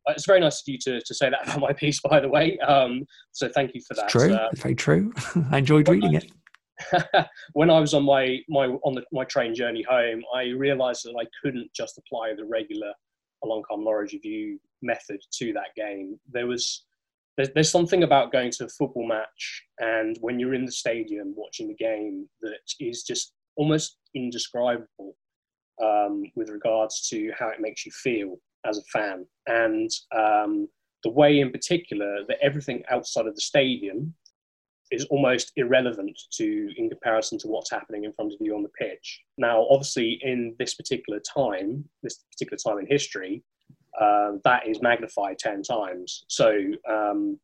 Uh, 0.10 0.13
it's 0.13 0.25
very 0.25 0.39
nice 0.39 0.62
of 0.62 0.68
you 0.68 0.78
to, 0.80 1.01
to 1.01 1.13
say 1.13 1.30
that 1.30 1.44
about 1.44 1.60
my 1.60 1.74
piece, 1.74 2.00
by 2.01 2.20
the 2.20 2.28
way. 2.28 2.58
Um, 2.60 3.06
so 3.32 3.50
thank 3.50 3.74
you 3.74 3.82
for 3.88 3.94
that. 3.96 4.06
It's 4.06 4.13
true. 4.13 4.34
Uh, 4.34 4.50
very 4.56 4.75
true. 4.75 5.13
I 5.51 5.60
enjoyed 5.60 5.88
reading 5.88 6.16
it. 6.16 6.32
when 7.54 7.70
I 7.70 7.80
was 7.80 7.94
on 7.94 8.04
my, 8.04 8.39
my 8.48 8.68
on 8.84 8.96
the, 8.96 9.04
my 9.12 9.25
train 9.25 9.54
journey 9.54 9.84
home, 9.88 10.22
I 10.34 10.46
realised 10.50 11.04
that 11.06 11.16
I 11.20 11.25
couldn't 11.44 11.70
just 11.74 11.98
apply 11.98 12.34
the 12.36 12.46
regular 12.46 12.92
Along 13.44 13.63
Norwich 13.72 14.12
review 14.12 14.60
method 14.82 15.22
to 15.36 15.54
that 15.54 15.74
game. 15.75 16.20
There 16.30 16.48
was 16.48 16.86
there's, 17.38 17.50
there's 17.54 17.72
something 17.72 18.04
about 18.04 18.34
going 18.34 18.51
to 18.51 18.66
a 18.66 18.70
football 18.70 19.08
match 19.08 19.63
and 19.80 20.18
when 20.20 20.39
you're 20.39 20.54
in 20.54 20.66
the 20.66 20.72
stadium 20.74 21.34
watching 21.38 21.70
the 21.70 21.75
game 21.75 22.28
that 22.42 22.60
is 22.82 23.04
just 23.04 23.32
almost 23.56 23.96
indescribable 24.13 25.16
um, 25.82 26.24
with 26.36 26.50
regards 26.50 27.08
to 27.10 27.32
how 27.39 27.48
it 27.48 27.62
makes 27.62 27.86
you 27.86 27.94
feel 27.94 28.36
as 28.66 28.78
a 28.78 28.84
fan, 28.94 29.25
and 29.48 29.89
um, 30.16 30.68
the 31.04 31.12
way 31.12 31.39
in 31.39 31.51
particular 31.51 32.20
that 32.28 32.38
everything 32.42 32.84
outside 32.89 33.28
of 33.28 33.36
the 33.36 33.42
stadium 33.42 34.13
is 34.92 35.06
almost 35.06 35.51
irrelevant 35.56 36.20
to 36.32 36.70
in 36.78 36.89
comparison 36.89 37.38
to 37.38 37.48
what's 37.48 37.70
happening 37.70 38.04
in 38.06 38.13
front 38.13 38.34
of 38.34 38.39
you 38.42 38.56
on 38.56 38.63
the 38.63 38.70
pitch. 38.70 39.22
Now, 39.38 39.68
obviously, 39.70 40.20
in 40.24 40.56
this 40.58 40.74
particular 40.74 41.20
time, 41.20 41.88
this 42.01 42.24
particular 42.32 42.58
time 42.58 42.80
in 42.80 42.88
history, 42.88 43.44
uh, 44.00 44.32
that 44.44 44.68
is 44.68 44.82
magnified 44.82 45.38
ten 45.38 45.62
times. 45.62 46.25
So 46.28 46.60
um, 46.89 47.39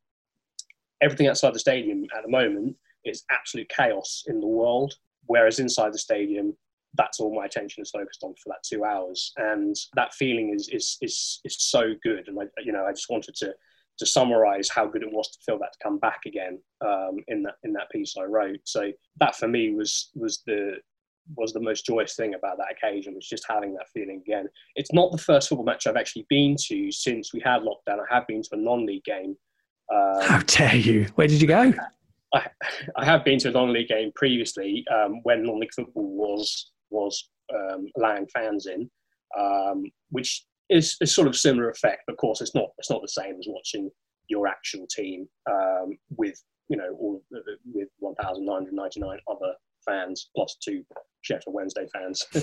everything 1.01 1.27
outside 1.27 1.53
the 1.53 1.59
stadium 1.59 2.05
at 2.17 2.23
the 2.23 2.31
moment 2.31 2.75
is 3.03 3.23
absolute 3.29 3.69
chaos 3.69 4.23
in 4.27 4.39
the 4.39 4.47
world, 4.47 4.95
whereas 5.27 5.59
inside 5.59 5.93
the 5.93 5.99
stadium, 5.99 6.57
that's 6.97 7.19
all 7.19 7.35
my 7.35 7.45
attention 7.45 7.81
is 7.81 7.91
focused 7.91 8.23
on 8.23 8.33
for 8.35 8.49
that 8.49 8.63
two 8.63 8.83
hours 8.83 9.31
and 9.37 9.75
that 9.95 10.13
feeling 10.13 10.53
is 10.53 10.69
is 10.69 10.97
is, 11.01 11.39
is 11.43 11.57
so 11.59 11.93
good 12.03 12.27
and 12.27 12.39
I, 12.39 12.45
you 12.63 12.71
know 12.71 12.85
I 12.85 12.91
just 12.91 13.09
wanted 13.09 13.35
to 13.35 13.53
to 13.97 14.05
summarize 14.05 14.69
how 14.69 14.85
good 14.85 15.03
it 15.03 15.11
was 15.11 15.29
to 15.29 15.39
feel 15.45 15.59
that 15.59 15.73
to 15.73 15.79
come 15.81 15.99
back 15.99 16.21
again 16.25 16.59
um, 16.85 17.17
in 17.27 17.43
that 17.43 17.55
in 17.63 17.73
that 17.73 17.89
piece 17.91 18.15
I 18.19 18.23
wrote. 18.23 18.59
So 18.65 18.91
that 19.19 19.35
for 19.35 19.47
me 19.47 19.73
was 19.73 20.09
was 20.15 20.41
the 20.45 20.77
was 21.35 21.53
the 21.53 21.59
most 21.59 21.85
joyous 21.85 22.15
thing 22.15 22.35
about 22.35 22.57
that 22.57 22.71
occasion 22.71 23.15
was 23.15 23.27
just 23.27 23.45
having 23.49 23.73
that 23.73 23.89
feeling 23.93 24.21
again. 24.25 24.47
It's 24.75 24.93
not 24.93 25.11
the 25.11 25.17
first 25.17 25.49
football 25.49 25.65
match 25.65 25.87
I've 25.87 25.95
actually 25.95 26.25
been 26.29 26.55
to 26.67 26.91
since 26.91 27.33
we 27.33 27.41
had 27.43 27.61
lockdown. 27.61 27.99
I 27.99 28.13
have 28.13 28.27
been 28.27 28.43
to 28.43 28.49
a 28.51 28.57
non-league 28.57 29.05
game. 29.05 29.35
Um, 29.91 30.21
How 30.21 30.39
dare 30.39 30.75
you? 30.75 31.05
Where 31.15 31.27
did 31.27 31.41
you 31.41 31.47
go? 31.47 31.73
I, 32.33 32.47
I 32.95 33.05
have 33.05 33.25
been 33.25 33.39
to 33.39 33.49
a 33.49 33.51
non-league 33.51 33.87
game 33.87 34.11
previously 34.13 34.85
um, 34.93 35.21
when 35.23 35.43
non-league 35.43 35.73
football 35.73 36.15
was 36.15 36.71
was 36.89 37.29
um, 37.53 37.87
allowing 37.97 38.27
fans 38.27 38.67
in, 38.67 38.89
um, 39.39 39.83
which 40.09 40.45
is 40.69 40.97
a 41.01 41.07
sort 41.07 41.27
of 41.27 41.35
similar 41.35 41.69
effect. 41.69 42.03
Of 42.09 42.17
course, 42.17 42.41
it's 42.41 42.55
not 42.55 42.69
it's 42.77 42.89
not 42.89 43.01
the 43.01 43.07
same 43.07 43.37
as 43.39 43.45
watching 43.47 43.89
your 44.27 44.47
actual 44.47 44.87
team 44.89 45.27
um, 45.49 45.97
with 46.17 46.41
you 46.69 46.77
know 46.77 46.95
all 46.99 47.21
with 47.73 47.89
1,999 47.99 49.19
other 49.29 49.53
fans 49.85 50.29
plus 50.35 50.57
two 50.63 50.83
Sheffield 51.21 51.53
Wednesday 51.53 51.87
fans. 51.93 52.25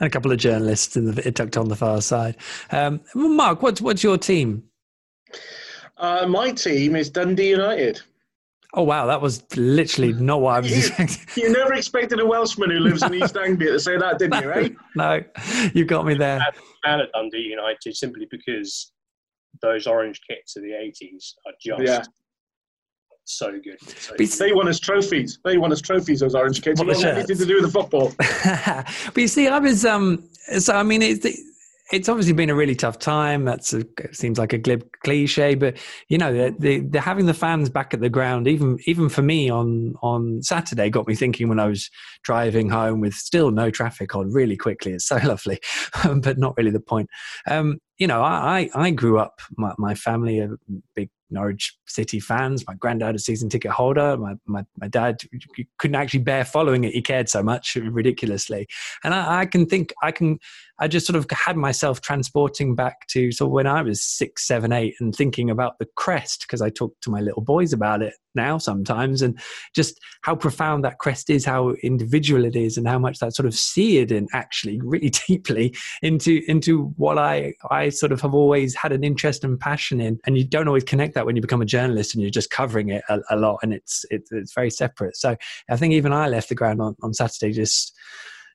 and 0.00 0.06
a 0.06 0.10
couple 0.10 0.32
of 0.32 0.38
journalists 0.38 0.96
in 0.96 1.14
the 1.14 1.32
tucked 1.32 1.56
on 1.56 1.68
the 1.68 1.76
far 1.76 2.00
side. 2.00 2.36
Um, 2.70 3.00
Mark, 3.14 3.62
what's 3.62 3.80
what's 3.80 4.02
your 4.02 4.18
team? 4.18 4.64
Uh, 5.96 6.26
my 6.26 6.50
team 6.50 6.96
is 6.96 7.08
Dundee 7.08 7.50
United. 7.50 8.00
Oh 8.76 8.82
wow, 8.82 9.06
that 9.06 9.20
was 9.20 9.44
literally 9.56 10.12
not 10.14 10.40
what 10.40 10.56
I 10.56 10.60
was 10.60 10.72
expecting. 10.76 11.44
You 11.44 11.52
never 11.52 11.74
expected 11.74 12.18
a 12.18 12.26
Welshman 12.26 12.70
who 12.70 12.80
lives 12.80 13.04
in 13.04 13.14
East 13.22 13.36
Anglia 13.36 13.70
to 13.70 13.78
say 13.78 13.96
that, 13.96 14.18
didn't 14.18 14.42
you? 14.42 14.50
Right? 14.50 14.76
no, 14.96 15.22
you 15.72 15.84
got 15.84 16.04
me 16.04 16.14
there. 16.14 16.40
And 16.82 17.02
at 17.02 17.12
Dundee 17.12 17.38
United, 17.38 17.94
simply 17.96 18.26
because 18.30 18.92
those 19.62 19.86
orange 19.86 20.20
kits 20.28 20.56
of 20.56 20.64
the 20.64 20.70
'80s 20.70 21.34
are 21.46 21.52
just 21.60 21.82
yeah. 21.82 22.02
so 23.22 23.52
good. 23.52 23.80
So 23.80 24.16
good. 24.16 24.28
They 24.28 24.52
won 24.52 24.66
us 24.66 24.80
trophies. 24.80 25.38
They 25.44 25.56
won 25.56 25.70
us 25.70 25.80
trophies. 25.80 26.18
Those 26.18 26.34
orange 26.34 26.60
kits. 26.60 26.80
Well, 26.80 26.90
anything 26.90 27.38
to 27.38 27.46
do 27.46 27.62
with 27.62 27.64
the 27.64 27.70
football. 27.70 28.12
but 28.18 29.16
you 29.16 29.28
see, 29.28 29.46
I 29.46 29.60
was 29.60 29.84
um. 29.84 30.28
So 30.58 30.74
I 30.74 30.82
mean, 30.82 31.00
it's 31.00 31.24
it's 31.94 32.08
obviously 32.08 32.32
been 32.32 32.50
a 32.50 32.54
really 32.54 32.74
tough 32.74 32.98
time. 32.98 33.44
That 33.44 33.64
seems 33.64 34.36
like 34.36 34.52
a 34.52 34.58
glib 34.58 34.84
cliche, 35.04 35.54
but 35.54 35.76
you 36.08 36.18
know, 36.18 36.32
the, 36.32 36.54
the, 36.58 36.80
the, 36.80 37.00
having 37.00 37.26
the 37.26 37.34
fans 37.34 37.70
back 37.70 37.94
at 37.94 38.00
the 38.00 38.08
ground, 38.08 38.48
even 38.48 38.78
even 38.86 39.08
for 39.08 39.22
me 39.22 39.48
on 39.48 39.94
on 40.02 40.42
Saturday, 40.42 40.90
got 40.90 41.06
me 41.06 41.14
thinking 41.14 41.48
when 41.48 41.60
I 41.60 41.68
was 41.68 41.90
driving 42.24 42.68
home 42.68 43.00
with 43.00 43.14
still 43.14 43.52
no 43.52 43.70
traffic 43.70 44.14
on 44.16 44.32
really 44.32 44.56
quickly. 44.56 44.92
It's 44.92 45.06
so 45.06 45.16
lovely, 45.24 45.60
but 46.04 46.36
not 46.36 46.56
really 46.56 46.70
the 46.70 46.80
point. 46.80 47.08
Um, 47.48 47.78
you 47.98 48.08
know, 48.08 48.22
I, 48.22 48.68
I 48.74 48.90
grew 48.90 49.18
up, 49.18 49.40
my, 49.56 49.72
my 49.78 49.94
family, 49.94 50.40
are 50.40 50.58
big 50.96 51.10
Norwich 51.30 51.76
City 51.86 52.18
fans. 52.18 52.64
My 52.66 52.74
granddad, 52.74 53.14
a 53.14 53.18
season 53.18 53.48
ticket 53.48 53.70
holder. 53.70 54.16
My, 54.16 54.34
my, 54.46 54.64
my 54.78 54.88
dad 54.88 55.22
couldn't 55.78 55.94
actually 55.94 56.20
bear 56.20 56.44
following 56.44 56.84
it. 56.84 56.92
He 56.92 57.02
cared 57.02 57.28
so 57.28 57.42
much, 57.42 57.76
ridiculously. 57.76 58.66
And 59.04 59.14
I, 59.14 59.40
I, 59.40 59.46
can 59.46 59.66
think, 59.66 59.92
I 60.02 60.10
can, 60.10 60.38
I 60.78 60.88
just 60.88 61.06
sort 61.06 61.16
of 61.16 61.26
had 61.30 61.56
myself 61.56 62.00
transporting 62.00 62.74
back 62.74 63.06
to 63.08 63.30
sort 63.30 63.52
when 63.52 63.66
I 63.66 63.82
was 63.82 64.04
six, 64.04 64.46
seven, 64.46 64.72
eight, 64.72 64.94
and 64.98 65.14
thinking 65.14 65.48
about 65.48 65.78
the 65.78 65.86
crest 65.96 66.42
because 66.42 66.60
I 66.60 66.70
talk 66.70 66.94
to 67.02 67.10
my 67.10 67.20
little 67.20 67.42
boys 67.42 67.72
about 67.72 68.02
it 68.02 68.14
now 68.34 68.58
sometimes, 68.58 69.22
and 69.22 69.38
just 69.74 70.00
how 70.22 70.34
profound 70.34 70.84
that 70.84 70.98
crest 70.98 71.30
is, 71.30 71.44
how 71.44 71.74
individual 71.82 72.44
it 72.44 72.56
is, 72.56 72.76
and 72.76 72.88
how 72.88 72.98
much 72.98 73.20
that 73.20 73.34
sort 73.34 73.46
of 73.46 73.54
seared 73.54 74.10
in 74.10 74.26
actually 74.32 74.80
really 74.82 75.10
deeply 75.28 75.74
into 76.02 76.42
into 76.48 76.86
what 76.96 77.18
I 77.18 77.54
I 77.70 77.90
sort 77.90 78.10
of 78.10 78.20
have 78.22 78.34
always 78.34 78.74
had 78.74 78.92
an 78.92 79.04
interest 79.04 79.44
and 79.44 79.58
passion 79.58 80.00
in. 80.00 80.18
And 80.26 80.36
you 80.36 80.44
don't 80.44 80.66
always 80.66 80.84
connect 80.84 81.14
that 81.14 81.26
when 81.26 81.36
you 81.36 81.42
become 81.42 81.62
a 81.62 81.66
journalist 81.66 82.14
and 82.14 82.22
you're 82.22 82.30
just 82.30 82.50
covering 82.50 82.88
it 82.88 83.04
a, 83.08 83.20
a 83.30 83.36
lot, 83.36 83.60
and 83.62 83.72
it's, 83.72 84.04
it's 84.10 84.32
it's 84.32 84.52
very 84.52 84.70
separate. 84.70 85.16
So 85.16 85.36
I 85.70 85.76
think 85.76 85.94
even 85.94 86.12
I 86.12 86.28
left 86.28 86.48
the 86.48 86.54
ground 86.56 86.80
on 86.80 86.96
on 87.02 87.14
Saturday 87.14 87.52
just 87.52 87.96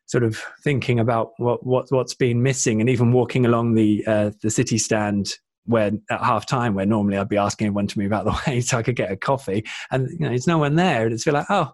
sort 0.09 0.23
of 0.23 0.41
thinking 0.63 0.99
about 0.99 1.33
what, 1.37 1.63
what 1.63 1.85
what's 1.91 2.15
been 2.15 2.41
missing, 2.41 2.81
and 2.81 2.89
even 2.89 3.11
walking 3.11 3.45
along 3.45 3.75
the 3.75 4.03
uh, 4.07 4.31
the 4.41 4.49
city 4.49 4.77
stand 4.77 5.33
where 5.65 5.91
at 6.09 6.21
half 6.21 6.47
time 6.47 6.73
where 6.73 6.85
normally 6.85 7.15
I'd 7.15 7.29
be 7.29 7.37
asking 7.37 7.67
everyone 7.67 7.85
to 7.87 7.99
move 7.99 8.11
out 8.11 8.25
the 8.25 8.41
way 8.47 8.59
so 8.59 8.77
I 8.77 8.83
could 8.83 8.95
get 8.95 9.11
a 9.11 9.15
coffee 9.15 9.63
and 9.91 10.09
you 10.09 10.25
know 10.25 10.31
it's 10.31 10.47
no 10.47 10.57
one 10.57 10.75
there 10.75 11.03
and 11.03 11.13
it's 11.13 11.23
feel 11.23 11.35
like 11.35 11.45
oh 11.49 11.71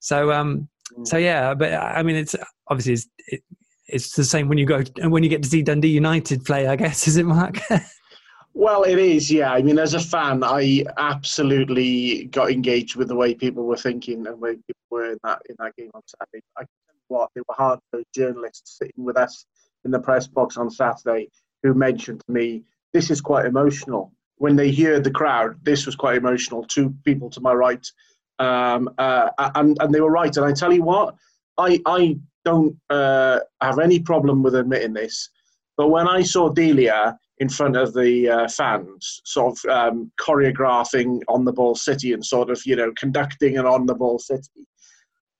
so 0.00 0.32
um 0.32 0.68
so 1.04 1.16
mm. 1.16 1.22
yeah 1.22 1.54
but 1.54 1.72
I 1.72 2.02
mean 2.02 2.16
it's 2.16 2.36
obviously 2.66 2.92
it's, 2.94 3.08
it, 3.28 3.42
it's 3.86 4.14
the 4.16 4.24
same 4.24 4.48
when 4.48 4.58
you 4.58 4.66
go 4.66 4.82
and 5.00 5.10
when 5.10 5.22
you 5.22 5.30
get 5.30 5.42
to 5.44 5.48
see 5.48 5.62
Dundee 5.62 5.88
United 5.88 6.44
play 6.44 6.66
I 6.66 6.76
guess 6.76 7.08
is 7.08 7.16
it 7.16 7.24
Mark 7.24 7.58
Well, 8.54 8.82
it 8.82 8.98
is, 8.98 9.30
yeah. 9.30 9.52
I 9.52 9.62
mean, 9.62 9.78
as 9.78 9.94
a 9.94 10.00
fan, 10.00 10.42
I 10.42 10.84
absolutely 10.96 12.24
got 12.24 12.50
engaged 12.50 12.96
with 12.96 13.06
the 13.06 13.14
way 13.14 13.32
people 13.32 13.66
were 13.66 13.76
thinking 13.76 14.26
and 14.26 14.40
way 14.40 14.54
people 14.54 14.82
were 14.90 15.12
in 15.12 15.18
that 15.22 15.42
in 15.48 15.54
that 15.60 15.76
game 15.76 15.92
on 15.94 16.02
Saturday. 16.06 16.42
I 16.56 16.62
you 16.62 16.66
what, 17.08 17.30
they 17.34 17.42
were 17.48 17.54
hard 17.54 17.80
journalists 18.14 18.78
sitting 18.78 19.04
with 19.04 19.16
us 19.16 19.46
in 19.84 19.90
the 19.90 20.00
press 20.00 20.26
box 20.26 20.56
on 20.56 20.70
Saturday 20.70 21.28
who 21.62 21.74
mentioned 21.74 22.22
to 22.26 22.32
me, 22.32 22.62
this 22.92 23.10
is 23.10 23.20
quite 23.20 23.46
emotional. 23.46 24.12
When 24.36 24.56
they 24.56 24.70
hear 24.70 25.00
the 25.00 25.10
crowd, 25.10 25.56
this 25.62 25.86
was 25.86 25.96
quite 25.96 26.16
emotional. 26.16 26.64
Two 26.64 26.94
people 27.04 27.28
to 27.30 27.40
my 27.40 27.52
right, 27.52 27.86
um, 28.38 28.88
uh, 28.98 29.30
and 29.56 29.76
and 29.80 29.92
they 29.92 30.00
were 30.00 30.10
right. 30.10 30.34
And 30.36 30.46
I 30.46 30.52
tell 30.52 30.72
you 30.72 30.82
what, 30.82 31.16
I 31.58 31.80
I 31.86 32.18
don't 32.44 32.76
uh, 32.88 33.40
have 33.60 33.80
any 33.80 33.98
problem 33.98 34.42
with 34.42 34.54
admitting 34.54 34.92
this, 34.92 35.28
but 35.76 35.88
when 35.88 36.06
I 36.06 36.22
saw 36.22 36.48
Delia 36.48 37.18
in 37.38 37.48
front 37.48 37.76
of 37.76 37.94
the 37.94 38.28
uh, 38.28 38.48
fans, 38.48 39.20
sort 39.24 39.58
of 39.64 39.70
um, 39.70 40.12
choreographing 40.20 41.20
on 41.28 41.44
the 41.44 41.52
ball 41.52 41.74
city 41.74 42.12
and 42.12 42.24
sort 42.24 42.50
of 42.50 42.64
you 42.64 42.76
know 42.76 42.92
conducting 42.96 43.58
an 43.58 43.66
on 43.66 43.86
the 43.86 43.94
ball 43.94 44.20
city. 44.20 44.66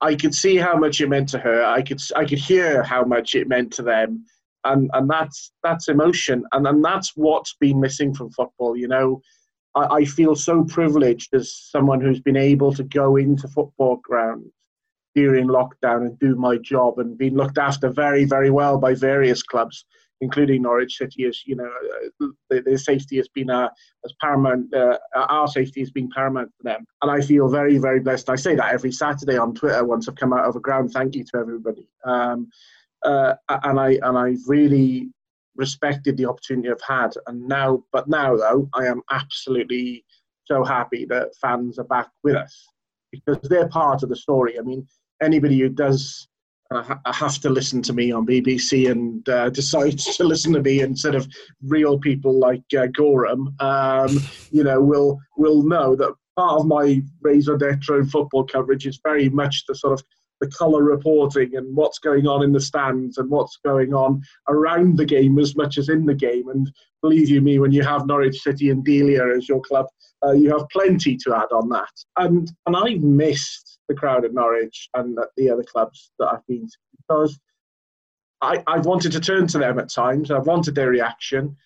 I 0.01 0.15
could 0.15 0.33
see 0.33 0.55
how 0.55 0.77
much 0.77 1.01
it 1.01 1.09
meant 1.09 1.29
to 1.29 1.39
her. 1.39 1.63
I 1.63 1.81
could 1.81 2.01
I 2.15 2.25
could 2.25 2.39
hear 2.39 2.83
how 2.83 3.03
much 3.03 3.35
it 3.35 3.47
meant 3.47 3.73
to 3.73 3.83
them, 3.83 4.25
and 4.63 4.89
and 4.93 5.09
that's 5.09 5.51
that's 5.63 5.89
emotion, 5.89 6.43
and 6.53 6.65
and 6.67 6.83
that's 6.83 7.13
what's 7.15 7.55
been 7.59 7.79
missing 7.79 8.13
from 8.13 8.31
football. 8.31 8.77
You 8.77 8.87
know, 8.87 9.21
I, 9.75 9.85
I 9.97 10.05
feel 10.05 10.35
so 10.35 10.63
privileged 10.63 11.33
as 11.33 11.53
someone 11.53 12.01
who's 12.01 12.21
been 12.21 12.37
able 12.37 12.73
to 12.75 12.83
go 12.83 13.17
into 13.17 13.47
football 13.47 13.97
grounds 13.97 14.51
during 15.15 15.47
lockdown 15.47 16.01
and 16.01 16.19
do 16.19 16.35
my 16.35 16.57
job 16.57 16.99
and 16.99 17.17
been 17.17 17.35
looked 17.35 17.57
after 17.57 17.89
very 17.89 18.25
very 18.25 18.51
well 18.51 18.77
by 18.77 18.93
various 18.93 19.41
clubs 19.41 19.83
including 20.21 20.61
Norwich 20.61 20.97
City, 20.97 21.25
as 21.25 21.45
you 21.45 21.55
know, 21.55 21.71
uh, 22.21 22.27
their 22.49 22.77
safety 22.77 23.17
has 23.17 23.27
been 23.29 23.49
uh, 23.49 23.69
as 24.05 24.13
paramount. 24.21 24.73
Uh, 24.73 24.97
our 25.15 25.47
safety 25.47 25.79
has 25.79 25.91
been 25.91 26.09
paramount 26.09 26.51
for 26.57 26.63
them, 26.63 26.85
and 27.01 27.11
I 27.11 27.21
feel 27.21 27.47
very, 27.47 27.77
very 27.77 27.99
blessed. 27.99 28.29
I 28.29 28.35
say 28.35 28.55
that 28.55 28.73
every 28.73 28.91
Saturday 28.91 29.37
on 29.37 29.53
Twitter 29.53 29.83
once 29.85 30.07
I've 30.07 30.15
come 30.15 30.33
out 30.33 30.45
of 30.45 30.55
a 30.55 30.59
ground. 30.59 30.91
Thank 30.91 31.15
you 31.15 31.23
to 31.25 31.37
everybody, 31.37 31.87
um, 32.05 32.49
uh, 33.03 33.35
and 33.49 33.79
I 33.79 33.99
and 34.01 34.17
I 34.17 34.35
really 34.47 35.09
respected 35.55 36.17
the 36.17 36.25
opportunity 36.25 36.69
I've 36.69 36.81
had. 36.87 37.11
And 37.27 37.47
now, 37.47 37.83
but 37.91 38.07
now 38.07 38.35
though, 38.37 38.69
I 38.73 38.85
am 38.85 39.01
absolutely 39.11 40.05
so 40.45 40.63
happy 40.63 41.05
that 41.05 41.35
fans 41.41 41.77
are 41.77 41.85
back 41.85 42.07
with 42.23 42.35
us 42.35 42.67
because 43.11 43.37
they're 43.43 43.67
part 43.67 44.01
of 44.03 44.09
the 44.09 44.15
story. 44.15 44.57
I 44.57 44.61
mean, 44.61 44.87
anybody 45.21 45.59
who 45.59 45.69
does 45.69 46.27
have 46.71 47.39
to 47.39 47.49
listen 47.49 47.81
to 47.81 47.93
me 47.93 48.11
on 48.11 48.25
BBC 48.25 48.91
and 48.91 49.27
uh, 49.29 49.49
decide 49.49 49.97
to 50.17 50.23
listen 50.23 50.53
to 50.53 50.61
me 50.61 50.81
instead 50.81 51.15
of 51.15 51.27
real 51.63 51.97
people 51.99 52.37
like 52.39 52.63
uh, 52.77 52.87
Goreham, 52.87 53.59
um, 53.61 54.19
you 54.51 54.63
know, 54.63 54.81
will 54.81 55.19
will 55.37 55.63
know 55.63 55.95
that 55.95 56.13
part 56.37 56.61
of 56.61 56.67
my 56.67 57.01
Raison 57.21 57.57
d'etre 57.57 57.99
in 57.99 58.05
football 58.05 58.45
coverage 58.45 58.85
is 58.85 58.99
very 59.03 59.29
much 59.29 59.65
the 59.67 59.75
sort 59.75 59.93
of 59.99 60.05
the 60.41 60.47
colour 60.47 60.83
reporting 60.83 61.57
and 61.57 61.75
what's 61.75 61.99
going 61.99 62.25
on 62.25 62.43
in 62.43 62.53
the 62.53 62.61
stands 62.61 63.17
and 63.17 63.29
what's 63.29 63.57
going 63.65 63.93
on 63.93 64.21
around 64.47 64.97
the 64.97 65.05
game 65.05 65.37
as 65.37 65.55
much 65.55 65.77
as 65.77 65.89
in 65.89 66.05
the 66.05 66.13
game. 66.13 66.47
And 66.47 66.71
believe 67.01 67.29
you 67.29 67.41
me, 67.41 67.59
when 67.59 67.73
you 67.73 67.83
have 67.83 68.07
Norwich 68.07 68.39
City 68.39 68.69
and 68.69 68.85
Delia 68.85 69.35
as 69.35 69.49
your 69.49 69.59
club, 69.59 69.87
uh, 70.25 70.31
you 70.31 70.49
have 70.51 70.67
plenty 70.71 71.17
to 71.17 71.35
add 71.35 71.51
on 71.51 71.67
that. 71.69 71.91
And 72.17 72.49
and 72.65 72.75
I 72.75 72.95
missed 72.95 73.68
the 73.89 73.95
crowd 73.95 74.23
at 74.23 74.33
Norwich 74.33 74.89
and 74.93 75.19
at 75.19 75.29
the 75.35 75.49
other 75.49 75.63
clubs 75.63 76.11
that 76.19 76.27
I've 76.27 76.45
been 76.47 76.67
to 76.67 76.77
because 76.97 77.37
I, 78.41 78.63
I've 78.67 78.85
wanted 78.85 79.11
to 79.11 79.19
turn 79.19 79.47
to 79.47 79.57
them 79.57 79.79
at 79.79 79.89
times. 79.89 80.31
I've 80.31 80.47
wanted 80.47 80.75
their 80.75 80.89
reaction 80.89 81.57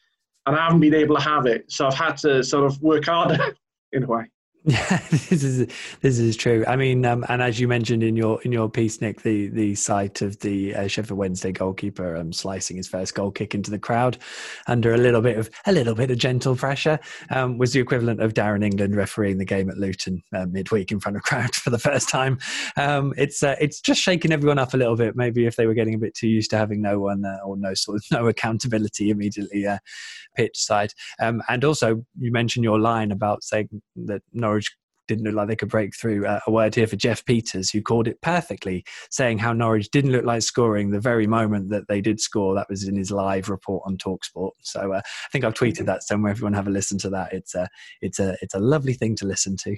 and 0.45 0.55
I 0.55 0.63
haven't 0.63 0.79
been 0.79 0.95
able 0.95 1.15
to 1.15 1.21
have 1.21 1.45
it. 1.45 1.71
So 1.71 1.85
I've 1.85 1.93
had 1.93 2.17
to 2.17 2.43
sort 2.43 2.65
of 2.65 2.81
work 2.81 3.05
harder 3.05 3.37
in 3.91 4.03
a 4.03 4.07
way. 4.07 4.23
Yeah, 4.65 4.97
this 5.09 5.43
is 5.43 5.67
this 6.01 6.19
is 6.19 6.37
true. 6.37 6.63
I 6.67 6.77
mean, 6.77 7.05
um, 7.05 7.25
and 7.27 7.41
as 7.41 7.59
you 7.59 7.67
mentioned 7.67 8.01
in 8.01 8.15
your 8.15 8.41
in 8.43 8.51
your 8.53 8.69
piece, 8.69 9.01
Nick, 9.01 9.21
the 9.21 9.47
the 9.47 9.75
sight 9.75 10.21
of 10.21 10.39
the 10.39 10.73
uh, 10.73 10.87
Sheffield 10.87 11.17
Wednesday 11.17 11.51
goalkeeper 11.51 12.15
um, 12.15 12.31
slicing 12.31 12.77
his 12.77 12.87
first 12.87 13.13
goal 13.13 13.29
kick 13.29 13.53
into 13.53 13.71
the 13.71 13.79
crowd 13.79 14.17
under 14.67 14.93
a 14.93 14.97
little 14.97 15.21
bit 15.21 15.37
of 15.37 15.49
a 15.65 15.73
little 15.73 15.95
bit 15.95 16.11
of 16.11 16.17
gentle 16.17 16.55
pressure 16.55 16.97
um, 17.29 17.57
was 17.57 17.73
the 17.73 17.81
equivalent 17.81 18.21
of 18.21 18.33
Darren 18.33 18.63
England 18.63 18.95
refereeing 18.95 19.37
the 19.37 19.45
game 19.45 19.69
at 19.69 19.77
Luton 19.77 20.23
uh, 20.33 20.45
midweek 20.45 20.93
in 20.93 20.99
front 21.01 21.17
of 21.17 21.23
crowds 21.23 21.57
for 21.57 21.69
the 21.69 21.79
first 21.79 22.07
time. 22.07 22.37
Um, 22.77 23.13
it's 23.17 23.43
uh, 23.43 23.55
it's 23.59 23.81
just 23.81 24.01
shaking 24.01 24.31
everyone 24.31 24.59
up 24.59 24.73
a 24.73 24.77
little 24.77 24.95
bit. 24.95 25.17
Maybe 25.17 25.45
if 25.45 25.57
they 25.57 25.67
were 25.67 25.73
getting 25.73 25.95
a 25.95 25.99
bit 25.99 26.15
too 26.15 26.29
used 26.29 26.51
to 26.51 26.57
having 26.57 26.81
no 26.81 26.99
one 26.99 27.25
uh, 27.25 27.39
or 27.45 27.57
no 27.57 27.73
sort 27.73 27.97
of 27.97 28.03
no 28.11 28.27
accountability 28.27 29.09
immediately 29.09 29.67
uh, 29.67 29.79
pitch 30.35 30.57
side. 30.57 30.93
Um, 31.19 31.41
and 31.49 31.63
also, 31.65 32.05
you 32.17 32.31
mentioned 32.31 32.63
your 32.63 32.79
line 32.79 33.11
about 33.11 33.43
saying 33.43 33.67
that 34.05 34.21
Norwich 34.33 34.52
didn't 35.07 35.25
look 35.25 35.35
like 35.35 35.47
they 35.47 35.55
could 35.55 35.69
break 35.69 35.95
through. 35.95 36.25
Uh, 36.25 36.39
a 36.47 36.51
word 36.51 36.75
here 36.75 36.87
for 36.87 36.95
Jeff 36.95 37.25
Peters, 37.25 37.69
who 37.69 37.81
called 37.81 38.07
it 38.07 38.21
perfectly, 38.21 38.83
saying 39.09 39.37
how 39.37 39.53
Norwich 39.53 39.91
didn't 39.91 40.11
look 40.11 40.25
like 40.25 40.41
scoring 40.41 40.91
the 40.91 40.99
very 40.99 41.27
moment 41.27 41.69
that 41.69 41.87
they 41.87 42.01
did 42.01 42.19
score. 42.19 42.55
That 42.55 42.69
was 42.69 42.87
in 42.87 42.95
his 42.95 43.11
live 43.11 43.49
report 43.49 43.83
on 43.85 43.97
Talksport. 43.97 44.51
So 44.61 44.93
uh, 44.93 45.01
I 45.05 45.29
think 45.31 45.43
I've 45.43 45.53
tweeted 45.53 45.85
that 45.85 46.03
somewhere. 46.03 46.31
Everyone 46.31 46.53
have 46.53 46.67
a 46.67 46.71
listen 46.71 46.97
to 46.99 47.09
that. 47.11 47.33
It's 47.33 47.55
a 47.55 47.67
it's 48.01 48.19
a 48.19 48.37
it's 48.41 48.53
a 48.53 48.59
lovely 48.59 48.93
thing 48.93 49.15
to 49.17 49.25
listen 49.25 49.57
to. 49.57 49.75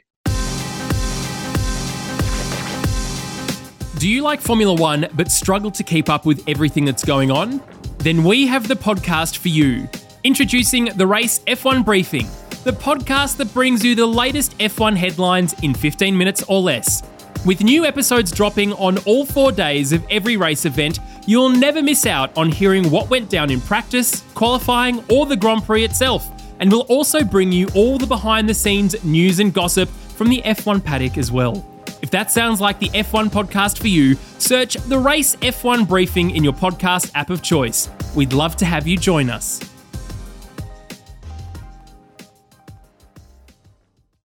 Do 3.98 4.10
you 4.10 4.22
like 4.22 4.42
Formula 4.42 4.74
One 4.74 5.08
but 5.14 5.32
struggle 5.32 5.72
to 5.72 5.84
keep 5.84 6.10
up 6.10 6.26
with 6.26 6.44
everything 6.48 6.86
that's 6.86 7.04
going 7.04 7.32
on? 7.32 7.64
Then 8.00 8.24
we 8.24 8.46
have 8.46 8.68
the 8.68 8.76
podcast 8.76 9.38
for 9.38 9.48
you. 9.48 9.90
Introducing 10.24 10.86
the 10.86 11.08
Race 11.08 11.40
F1 11.48 11.86
Briefing, 11.86 12.28
the 12.66 12.72
podcast 12.72 13.38
that 13.38 13.54
brings 13.54 13.86
you 13.86 13.94
the 13.94 14.06
latest 14.08 14.58
F1 14.58 14.98
headlines 14.98 15.54
in 15.62 15.72
15 15.72 16.18
minutes 16.18 16.44
or 16.48 16.60
less. 16.60 17.04
With 17.46 17.64
new 17.64 17.86
episodes 17.86 18.32
dropping 18.32 18.74
on 18.74 18.98
all 19.06 19.24
four 19.24 19.52
days 19.52 19.94
of 19.94 20.04
every 20.10 20.36
race 20.36 20.66
event, 20.66 20.98
you'll 21.28 21.50
never 21.50 21.84
miss 21.84 22.08
out 22.08 22.36
on 22.36 22.52
hearing 22.52 22.90
what 22.90 23.08
went 23.12 23.30
down 23.30 23.52
in 23.52 23.62
practice, 23.62 24.24
qualifying, 24.34 25.04
or 25.12 25.28
the 25.28 25.36
Grand 25.36 25.64
Prix 25.64 25.84
itself. 25.84 26.28
And 26.60 26.72
we'll 26.72 26.82
also 26.82 27.24
bring 27.24 27.52
you 27.52 27.68
all 27.76 28.00
the 28.00 28.08
behind 28.08 28.50
the 28.50 28.56
scenes 28.56 29.02
news 29.04 29.38
and 29.38 29.54
gossip 29.54 29.88
from 30.18 30.30
the 30.30 30.42
F1 30.42 30.84
paddock 30.84 31.20
as 31.20 31.32
well. 31.32 31.64
If 32.02 32.10
that 32.10 32.32
sounds 32.32 32.60
like 32.60 32.80
the 32.80 32.90
F1 32.90 33.28
podcast 33.28 33.78
for 33.78 33.90
you, 33.90 34.16
search 34.40 34.74
the 34.74 34.98
Race 34.98 35.36
F1 35.36 35.88
Briefing 35.88 36.32
in 36.32 36.44
your 36.44 36.54
podcast 36.54 37.12
app 37.14 37.30
of 37.30 37.44
choice. 37.44 37.92
We'd 38.16 38.34
love 38.34 38.56
to 38.56 38.66
have 38.66 38.88
you 38.88 38.98
join 38.98 39.30
us. 39.30 39.75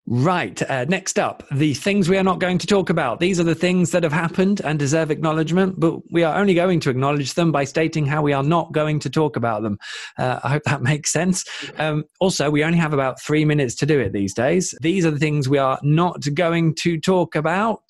Right. 0.07 0.61
Uh, 0.69 0.85
next 0.85 1.17
up, 1.17 1.43
the 1.51 1.73
things 1.73 2.07
we 2.07 2.17
are 2.17 2.23
not 2.23 2.39
going 2.39 2.59
to 2.59 2.67
talk 2.67 2.91
about. 2.91 3.19
These 3.19 3.39
are 3.39 3.43
the 3.43 3.55
things 3.55 3.89
that 3.89 4.03
have 4.03 4.13
happened 4.13 4.61
and 4.63 4.77
deserve 4.77 5.09
acknowledgement, 5.09 5.79
but 5.79 5.99
we 6.11 6.23
are 6.23 6.37
only 6.37 6.53
going 6.53 6.79
to 6.81 6.91
acknowledge 6.91 7.33
them 7.33 7.51
by 7.51 7.63
stating 7.63 8.05
how 8.05 8.21
we 8.21 8.31
are 8.31 8.43
not 8.43 8.71
going 8.71 8.99
to 8.99 9.09
talk 9.09 9.35
about 9.35 9.63
them. 9.63 9.79
Uh, 10.19 10.39
I 10.43 10.49
hope 10.49 10.63
that 10.65 10.81
makes 10.83 11.11
sense. 11.11 11.43
Um, 11.79 12.03
also, 12.19 12.51
we 12.51 12.63
only 12.63 12.77
have 12.77 12.93
about 12.93 13.19
three 13.19 13.45
minutes 13.45 13.73
to 13.75 13.87
do 13.87 13.99
it 13.99 14.13
these 14.13 14.35
days. 14.35 14.75
These 14.79 15.07
are 15.07 15.11
the 15.11 15.17
things 15.17 15.49
we 15.49 15.57
are 15.57 15.79
not 15.81 16.23
going 16.35 16.75
to 16.75 16.99
talk 16.99 17.33
about. 17.33 17.81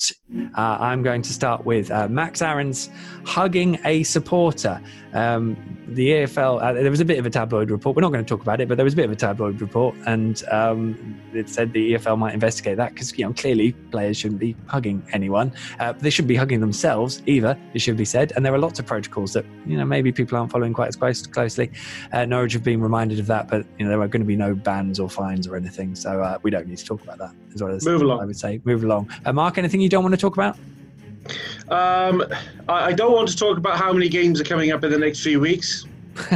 Uh, 0.57 0.77
I'm 0.79 1.03
going 1.03 1.21
to 1.21 1.33
start 1.33 1.65
with 1.65 1.91
uh, 1.91 2.07
Max 2.07 2.41
Aarons 2.41 2.89
hugging 3.25 3.79
a 3.83 4.03
supporter. 4.03 4.81
Um, 5.13 5.57
the 5.87 6.09
EFL, 6.09 6.61
uh, 6.61 6.73
there 6.73 6.91
was 6.91 6.99
a 6.99 7.05
bit 7.05 7.19
of 7.19 7.25
a 7.25 7.29
tabloid 7.29 7.71
report. 7.71 7.95
We're 7.95 8.01
not 8.01 8.11
going 8.11 8.23
to 8.23 8.27
talk 8.27 8.41
about 8.41 8.59
it, 8.59 8.67
but 8.67 8.75
there 8.75 8.83
was 8.83 8.93
a 8.93 8.97
bit 8.97 9.05
of 9.05 9.11
a 9.11 9.15
tabloid 9.15 9.61
report, 9.61 9.95
and 10.05 10.43
um, 10.51 11.19
it 11.33 11.49
said 11.49 11.73
the 11.73 11.93
EFL 11.93 12.17
might 12.17 12.33
investigate 12.33 12.77
that 12.77 12.93
because 12.93 13.17
you 13.17 13.25
know 13.25 13.33
clearly 13.33 13.71
players 13.91 14.17
shouldn't 14.17 14.39
be 14.39 14.55
hugging 14.67 15.05
anyone. 15.13 15.53
Uh, 15.79 15.93
they 15.93 16.09
should 16.09 16.27
be 16.27 16.35
hugging 16.35 16.59
themselves, 16.59 17.21
either 17.25 17.57
it 17.73 17.79
should 17.79 17.97
be 17.97 18.05
said. 18.05 18.33
And 18.35 18.45
there 18.45 18.53
are 18.53 18.59
lots 18.59 18.79
of 18.79 18.85
protocols 18.85 19.33
that 19.33 19.45
you 19.65 19.77
know 19.77 19.85
maybe 19.85 20.11
people 20.11 20.37
aren't 20.37 20.51
following 20.51 20.73
quite 20.73 20.89
as 20.89 20.95
close, 20.95 21.25
closely. 21.25 21.71
Uh, 22.11 22.25
Norwich 22.25 22.53
have 22.53 22.63
been 22.63 22.81
reminded 22.81 23.19
of 23.19 23.27
that, 23.27 23.47
but 23.47 23.65
you 23.77 23.85
know 23.85 23.89
there 23.89 24.01
are 24.01 24.07
going 24.07 24.21
to 24.21 24.27
be 24.27 24.35
no 24.35 24.53
bans 24.53 24.99
or 24.99 25.09
fines 25.09 25.47
or 25.47 25.55
anything, 25.55 25.95
so 25.95 26.21
uh, 26.21 26.37
we 26.43 26.51
don't 26.51 26.67
need 26.67 26.77
to 26.77 26.85
talk 26.85 27.01
about 27.01 27.17
that. 27.19 27.33
As 27.53 27.61
well 27.61 27.73
as 27.73 27.85
Move 27.85 28.01
along. 28.01 28.21
I 28.21 28.25
would 28.25 28.37
say, 28.37 28.59
move 28.65 28.83
along. 28.83 29.09
Uh, 29.23 29.31
Mark, 29.31 29.57
anything 29.57 29.79
you 29.79 29.89
don't 29.89 30.03
want 30.03 30.13
to 30.13 30.19
talk 30.19 30.35
about? 30.35 30.57
Um, 31.69 32.23
I, 32.69 32.85
I 32.87 32.93
don't 32.93 33.11
want 33.13 33.27
to 33.29 33.35
talk 33.35 33.57
about 33.57 33.77
how 33.77 33.91
many 33.91 34.09
games 34.09 34.39
are 34.39 34.45
coming 34.45 34.71
up 34.71 34.83
in 34.83 34.91
the 34.91 34.99
next 34.99 35.21
few 35.21 35.39
weeks. 35.39 35.85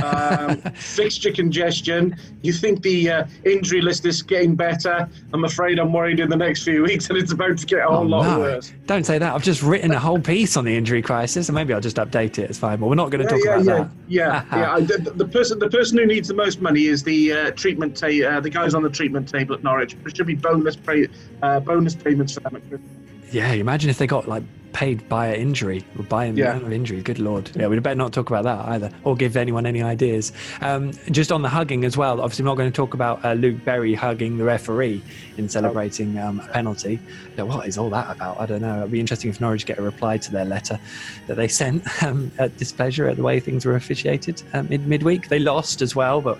um, 0.03 0.57
fixture 0.75 1.31
congestion. 1.31 2.13
You 2.41 2.51
think 2.51 2.81
the 2.81 3.09
uh, 3.09 3.27
injury 3.45 3.79
list 3.81 4.05
is 4.05 4.21
getting 4.21 4.53
better? 4.55 5.07
I'm 5.31 5.45
afraid 5.45 5.79
I'm 5.79 5.93
worried 5.93 6.19
in 6.19 6.29
the 6.29 6.35
next 6.35 6.63
few 6.63 6.83
weeks, 6.83 7.07
and 7.09 7.17
it's 7.17 7.31
about 7.31 7.57
to 7.59 7.65
get 7.65 7.79
a 7.79 7.83
whole 7.87 7.99
Oh, 7.99 8.17
lot 8.17 8.23
no. 8.25 8.39
worse. 8.39 8.73
Don't 8.87 9.05
say 9.05 9.17
that. 9.19 9.33
I've 9.33 9.43
just 9.43 9.61
written 9.63 9.91
a 9.91 9.99
whole 9.99 10.19
piece 10.19 10.57
on 10.57 10.65
the 10.65 10.75
injury 10.75 11.01
crisis, 11.01 11.47
and 11.47 11.55
maybe 11.55 11.73
I'll 11.73 11.79
just 11.79 11.95
update 11.95 12.39
it. 12.39 12.49
It's 12.49 12.59
fine. 12.59 12.77
But 12.79 12.87
we're 12.87 12.95
not 12.95 13.09
going 13.09 13.25
to 13.25 13.29
talk 13.29 13.39
yeah, 13.45 13.55
about 13.55 13.65
yeah, 14.09 14.39
that. 14.43 14.49
yeah, 14.51 14.57
yeah. 14.59 14.73
I- 14.73 14.81
the, 14.81 15.13
the 15.15 15.27
person, 15.27 15.59
the 15.59 15.69
person 15.69 15.97
who 15.97 16.05
needs 16.07 16.27
the 16.27 16.33
most 16.33 16.59
money 16.59 16.87
is 16.87 17.01
the 17.03 17.31
uh, 17.31 17.51
treatment. 17.51 17.95
Ta- 17.95 18.07
uh, 18.07 18.39
the 18.41 18.49
guys 18.49 18.73
on 18.73 18.83
the 18.83 18.89
treatment 18.89 19.29
table 19.29 19.55
at 19.55 19.63
Norwich. 19.63 19.95
There 20.03 20.13
should 20.13 20.27
be 20.27 20.35
bonus 20.35 20.75
pay, 20.75 21.07
uh, 21.41 21.61
bonus 21.61 21.95
payments 21.95 22.33
for 22.33 22.41
them. 22.41 22.57
At 22.57 22.67
Christmas. 22.67 22.91
Yeah, 23.31 23.51
imagine 23.53 23.89
if 23.89 23.97
they 23.97 24.07
got 24.07 24.27
like 24.27 24.43
paid 24.71 25.07
by 25.09 25.27
an 25.27 25.41
injury 25.41 25.83
or 25.97 26.03
by 26.03 26.25
an 26.25 26.37
Yeah. 26.37 26.51
amount 26.51 26.65
of 26.65 26.71
injury. 26.71 27.01
Good 27.01 27.17
lord. 27.19 27.49
Yeah, 27.55 27.67
we'd 27.67 27.81
better 27.81 27.95
not 27.95 28.13
talk 28.13 28.29
about 28.29 28.43
that 28.43 28.65
either, 28.69 28.91
or 29.03 29.15
give 29.15 29.35
anyone 29.35 29.65
any 29.65 29.81
ideas. 29.81 30.31
Um, 30.61 30.91
just 31.11 31.31
on 31.31 31.41
the 31.41 31.49
hugging 31.49 31.83
as 31.85 31.97
well. 31.97 32.21
Obviously, 32.21 32.43
I'm 32.43 32.47
not 32.47 32.57
going 32.57 32.71
to 32.71 32.75
talk 32.75 32.93
about 32.93 33.23
uh, 33.25 33.33
Luke 33.33 33.63
Berry 33.65 33.95
hugging 33.95 34.37
the 34.37 34.43
referee 34.43 35.01
in 35.37 35.49
celebrating 35.49 36.17
um, 36.19 36.39
a 36.39 36.47
penalty. 36.49 36.99
Now, 37.35 37.45
what 37.45 37.67
is 37.67 37.77
all 37.79 37.89
that 37.89 38.15
about? 38.15 38.39
I 38.39 38.45
don't 38.45 38.61
know. 38.61 38.79
It'd 38.79 38.91
be 38.91 38.99
interesting 38.99 39.29
if 39.31 39.41
Norwich 39.41 39.65
get 39.65 39.79
a 39.79 39.81
reply 39.81 40.17
to 40.17 40.31
their 40.31 40.45
letter 40.45 40.79
that 41.27 41.35
they 41.35 41.47
sent 41.47 41.83
um, 42.03 42.31
at 42.37 42.55
displeasure 42.57 43.07
at 43.07 43.15
the 43.17 43.23
way 43.23 43.39
things 43.39 43.65
were 43.65 43.75
officiated 43.75 44.41
um, 44.53 44.69
mid 44.69 44.87
midweek. 44.87 45.29
They 45.29 45.39
lost 45.39 45.81
as 45.81 45.95
well, 45.95 46.21
but. 46.21 46.39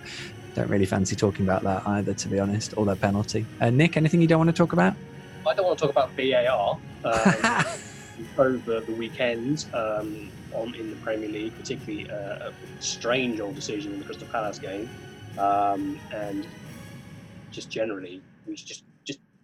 Don't 0.56 0.68
really 0.68 0.88
fancy 0.88 1.16
talking 1.16 1.46
about 1.46 1.62
that 1.64 1.88
either, 1.88 2.14
to 2.16 2.28
be 2.28 2.40
honest, 2.40 2.74
or 2.76 2.84
their 2.84 2.96
penalty. 2.96 3.46
Uh, 3.62 3.70
Nick, 3.70 3.96
anything 3.96 4.20
you 4.20 4.28
don't 4.28 4.40
want 4.40 4.50
to 4.50 4.56
talk 4.56 4.74
about? 4.74 4.96
I 5.50 5.56
don't 5.56 5.66
want 5.66 5.80
to 5.80 5.88
talk 5.88 5.92
about 5.92 6.12
VAR 6.12 6.78
um, 7.04 7.66
over 8.38 8.82
the 8.82 8.94
weekend 8.94 9.66
um, 9.74 10.30
on 10.54 10.76
in 10.76 10.92
the 10.92 10.96
Premier 10.98 11.28
League, 11.28 11.58
particularly 11.58 12.10
uh, 12.10 12.50
a 12.50 12.54
strange 12.80 13.40
old 13.40 13.56
decision 13.56 13.94
in 13.94 14.00
the 14.00 14.06
Crystal 14.06 14.28
Palace 14.28 14.60
game, 14.60 14.88
um, 15.40 16.00
and 16.14 16.46
just 17.52 17.72
generally 17.72 18.22
we 18.46 18.54
just 18.54 18.68
just 18.68 18.84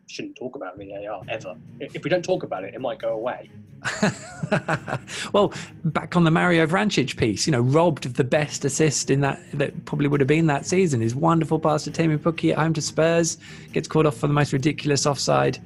shouldn't 0.08 0.36
talk 0.36 0.56
about 0.56 0.78
VAR 0.78 1.22
ever. 1.28 1.56
If 1.80 2.04
we 2.04 2.10
don't 2.10 2.24
talk 2.24 2.44
about 2.44 2.64
it, 2.64 2.74
it 2.74 2.82
might 2.82 3.00
go 3.00 3.10
away. 3.10 3.50
well, 5.34 5.54
back 5.86 6.16
on 6.16 6.24
the 6.24 6.32
Mario 6.32 6.66
Vrancic 6.66 7.18
piece, 7.18 7.46
you 7.46 7.52
know, 7.52 7.62
robbed 7.62 8.06
of 8.06 8.16
the 8.16 8.24
best 8.24 8.66
assist 8.66 9.10
in 9.10 9.22
that 9.22 9.40
that 9.54 9.86
probably 9.86 10.08
would 10.08 10.20
have 10.20 10.28
been 10.28 10.48
that 10.48 10.66
season. 10.66 11.02
His 11.02 11.16
wonderful 11.16 11.60
pass 11.60 11.84
to 11.84 11.92
Teemu 11.92 12.18
Pukki 12.18 12.52
at 12.52 12.58
home 12.58 12.74
to 12.74 12.82
Spurs 12.82 13.38
gets 13.74 13.88
called 13.88 14.06
off 14.06 14.18
for 14.18 14.28
the 14.28 14.34
most 14.34 14.54
ridiculous 14.54 15.06
offside. 15.06 15.60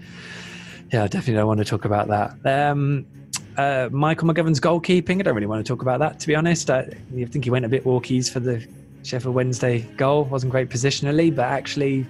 Yeah, 0.91 1.04
I 1.04 1.08
definitely 1.08 1.36
don't 1.36 1.47
want 1.47 1.60
to 1.60 1.65
talk 1.65 1.86
about 1.86 2.08
that. 2.08 2.71
Um, 2.71 3.06
uh, 3.58 3.89
Michael 3.91 4.28
McGovern's 4.28 4.60
goalkeeping, 4.60 5.19
I 5.19 5.21
don't 5.21 5.36
really 5.36 5.47
want 5.47 5.65
to 5.65 5.69
talk 5.71 5.82
about 5.82 5.99
that, 5.99 6.19
to 6.19 6.28
be 6.28 6.36
honest. 6.36 6.69
I, 6.69 6.80
I 6.80 7.25
think 7.25 7.43
he 7.43 7.52
went 7.52 7.65
a 7.65 7.69
bit 7.69 7.84
walkies 7.84 8.32
for 8.32 8.39
the 8.39 8.65
Sheffield 9.04 9.36
Wednesday 9.36 9.82
goal. 9.97 10.25
Wasn't 10.25 10.52
great 10.52 10.69
positionally, 10.69 11.34
but 11.34 11.43
actually 11.43 12.08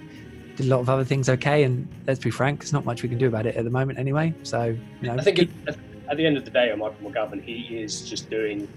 did 0.60 0.70
a 0.70 0.74
lot 0.74 0.80
of 0.80 0.90
other 0.90 1.04
things 1.04 1.28
okay. 1.28 1.64
And 1.64 1.88
let's 2.06 2.20
be 2.20 2.30
frank, 2.30 2.60
there's 2.60 2.72
not 2.72 2.84
much 2.84 3.02
we 3.02 3.08
can 3.08 3.18
do 3.18 3.26
about 3.26 3.46
it 3.46 3.56
at 3.56 3.64
the 3.64 3.70
moment 3.70 3.98
anyway. 3.98 4.34
So, 4.42 4.76
you 5.00 5.08
know, 5.08 5.14
I 5.14 5.22
think 5.22 5.38
it, 5.38 5.50
at, 6.08 6.16
the 6.16 6.26
end 6.26 6.36
of 6.36 6.44
the 6.44 6.50
day, 6.50 6.70
on 6.70 6.78
Michael 6.78 7.10
McGovern, 7.10 7.42
he 7.42 7.78
is 7.78 8.08
just 8.08 8.30
doing 8.30 8.68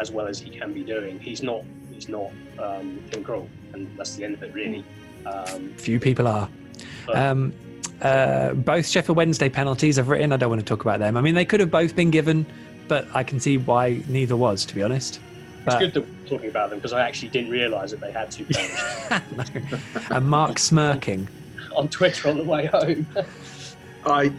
as 0.00 0.10
well 0.10 0.26
as 0.26 0.38
he 0.38 0.50
can 0.50 0.72
be 0.72 0.82
doing. 0.82 1.18
He's 1.18 1.42
not 1.42 1.62
he's 1.92 2.08
not 2.08 2.30
um, 2.58 3.02
Tim 3.10 3.24
Krul, 3.24 3.48
and 3.72 3.88
that's 3.96 4.16
the 4.16 4.24
end 4.24 4.34
of 4.34 4.42
it, 4.42 4.54
really. 4.54 4.84
Um, 5.26 5.74
few 5.74 5.98
people 6.00 6.26
are. 6.26 6.48
but- 7.06 7.16
Um, 7.16 7.52
uh, 8.00 8.52
both 8.54 8.86
Sheffield 8.86 9.16
Wednesday 9.16 9.48
penalties 9.48 9.98
I've 9.98 10.08
written. 10.08 10.32
I 10.32 10.36
don't 10.36 10.50
want 10.50 10.60
to 10.60 10.64
talk 10.64 10.82
about 10.82 11.00
them. 11.00 11.16
I 11.16 11.20
mean, 11.20 11.34
they 11.34 11.44
could 11.44 11.58
have 11.58 11.70
both 11.70 11.96
been 11.96 12.12
given, 12.12 12.46
but 12.86 13.08
I 13.12 13.24
can 13.24 13.40
see 13.40 13.58
why 13.58 14.04
neither 14.06 14.36
was, 14.36 14.64
to 14.66 14.74
be 14.74 14.84
honest. 14.84 15.18
It's 15.66 15.76
good 15.76 15.94
that 15.94 16.00
we're 16.02 16.28
talking 16.28 16.48
about 16.48 16.70
them 16.70 16.78
because 16.78 16.92
I 16.92 17.06
actually 17.06 17.28
didn't 17.28 17.50
realise 17.50 17.90
that 17.90 18.00
they 18.00 18.12
had 18.12 18.30
two 18.30 18.44
penalties 18.44 19.80
and 20.10 20.26
Mark 20.26 20.58
smirking. 20.58 21.28
on 21.76 21.88
Twitter 21.88 22.28
on 22.28 22.38
the 22.38 22.44
way 22.44 22.66
home. 22.66 23.06
I, 24.06 24.32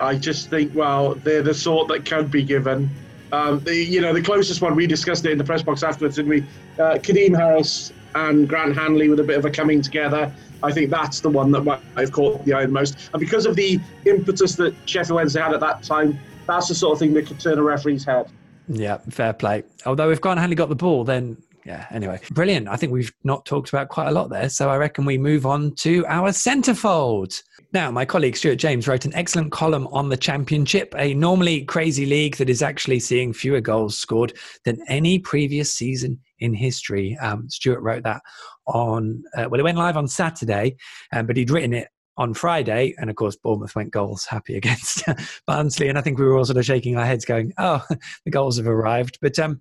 I 0.00 0.16
just 0.16 0.50
think, 0.50 0.74
well, 0.74 1.14
they're 1.16 1.42
the 1.42 1.54
sort 1.54 1.88
that 1.88 2.04
can 2.04 2.26
be 2.26 2.42
given. 2.42 2.90
Um, 3.32 3.60
the, 3.60 3.74
you 3.74 4.00
know, 4.00 4.12
the 4.12 4.22
closest 4.22 4.60
one 4.60 4.74
we 4.74 4.86
discussed 4.86 5.24
it 5.24 5.32
in 5.32 5.38
the 5.38 5.44
press 5.44 5.62
box 5.62 5.82
afterwards, 5.82 6.16
didn't 6.16 6.30
we? 6.30 6.42
Uh, 6.78 6.98
Kadeem 6.98 7.36
Harris 7.36 7.92
and 8.14 8.48
Grant 8.48 8.76
Hanley 8.76 9.08
with 9.08 9.20
a 9.20 9.24
bit 9.24 9.38
of 9.38 9.44
a 9.44 9.50
coming 9.50 9.80
together. 9.80 10.32
I 10.62 10.70
think 10.70 10.90
that's 10.90 11.20
the 11.20 11.30
one 11.30 11.50
that 11.52 11.62
might 11.62 11.80
have 11.96 12.12
caught 12.12 12.44
the 12.44 12.52
eye 12.52 12.66
the 12.66 12.72
most. 12.72 12.96
And 13.12 13.20
because 13.20 13.46
of 13.46 13.56
the 13.56 13.80
impetus 14.04 14.54
that 14.56 14.74
Sheffield 14.86 15.16
Wednesday 15.16 15.40
had 15.40 15.54
at 15.54 15.60
that 15.60 15.82
time, 15.82 16.18
that's 16.46 16.68
the 16.68 16.74
sort 16.74 16.92
of 16.92 16.98
thing 16.98 17.14
that 17.14 17.26
could 17.26 17.40
turn 17.40 17.58
a 17.58 17.62
referee's 17.62 18.04
head. 18.04 18.30
Yeah, 18.72 18.98
fair 19.10 19.32
play. 19.32 19.64
Although 19.86 20.10
if 20.10 20.20
Grant 20.20 20.40
Hanley 20.40 20.56
got 20.56 20.68
the 20.68 20.74
ball, 20.74 21.04
then 21.04 21.36
yeah. 21.64 21.86
Anyway, 21.90 22.20
brilliant. 22.32 22.68
I 22.68 22.76
think 22.76 22.92
we've 22.92 23.12
not 23.22 23.46
talked 23.46 23.68
about 23.68 23.88
quite 23.88 24.08
a 24.08 24.10
lot 24.10 24.30
there, 24.30 24.48
so 24.48 24.68
I 24.68 24.76
reckon 24.76 25.04
we 25.04 25.16
move 25.16 25.46
on 25.46 25.74
to 25.76 26.04
our 26.06 26.30
centerfold. 26.30 27.40
Now, 27.72 27.90
my 27.90 28.04
colleague 28.04 28.36
Stuart 28.36 28.56
James 28.56 28.88
wrote 28.88 29.04
an 29.04 29.14
excellent 29.14 29.52
column 29.52 29.86
on 29.88 30.08
the 30.08 30.16
championship, 30.16 30.92
a 30.98 31.14
normally 31.14 31.64
crazy 31.64 32.04
league 32.04 32.36
that 32.36 32.50
is 32.50 32.62
actually 32.62 32.98
seeing 32.98 33.32
fewer 33.32 33.60
goals 33.60 33.96
scored 33.96 34.34
than 34.64 34.82
any 34.88 35.18
previous 35.20 35.72
season 35.72 36.18
in 36.40 36.52
history. 36.52 37.16
Um, 37.18 37.48
Stuart 37.48 37.80
wrote 37.80 38.02
that 38.02 38.22
on, 38.66 39.22
uh, 39.36 39.46
well, 39.48 39.60
it 39.60 39.64
went 39.64 39.78
live 39.78 39.96
on 39.96 40.08
Saturday, 40.08 40.76
um, 41.12 41.26
but 41.26 41.36
he'd 41.36 41.50
written 41.50 41.72
it 41.72 41.88
on 42.16 42.34
Friday, 42.34 42.94
and 42.98 43.08
of 43.08 43.16
course, 43.16 43.36
Bournemouth 43.36 43.74
went 43.74 43.90
goals 43.90 44.26
happy 44.26 44.56
against 44.56 45.04
Barnsley, 45.46 45.88
and 45.88 45.98
I 45.98 46.02
think 46.02 46.18
we 46.18 46.24
were 46.24 46.36
all 46.36 46.44
sort 46.44 46.58
of 46.58 46.64
shaking 46.64 46.96
our 46.96 47.06
heads, 47.06 47.24
going, 47.24 47.52
"Oh, 47.58 47.84
the 48.24 48.30
goals 48.30 48.56
have 48.56 48.66
arrived." 48.66 49.18
But 49.20 49.38
um, 49.38 49.60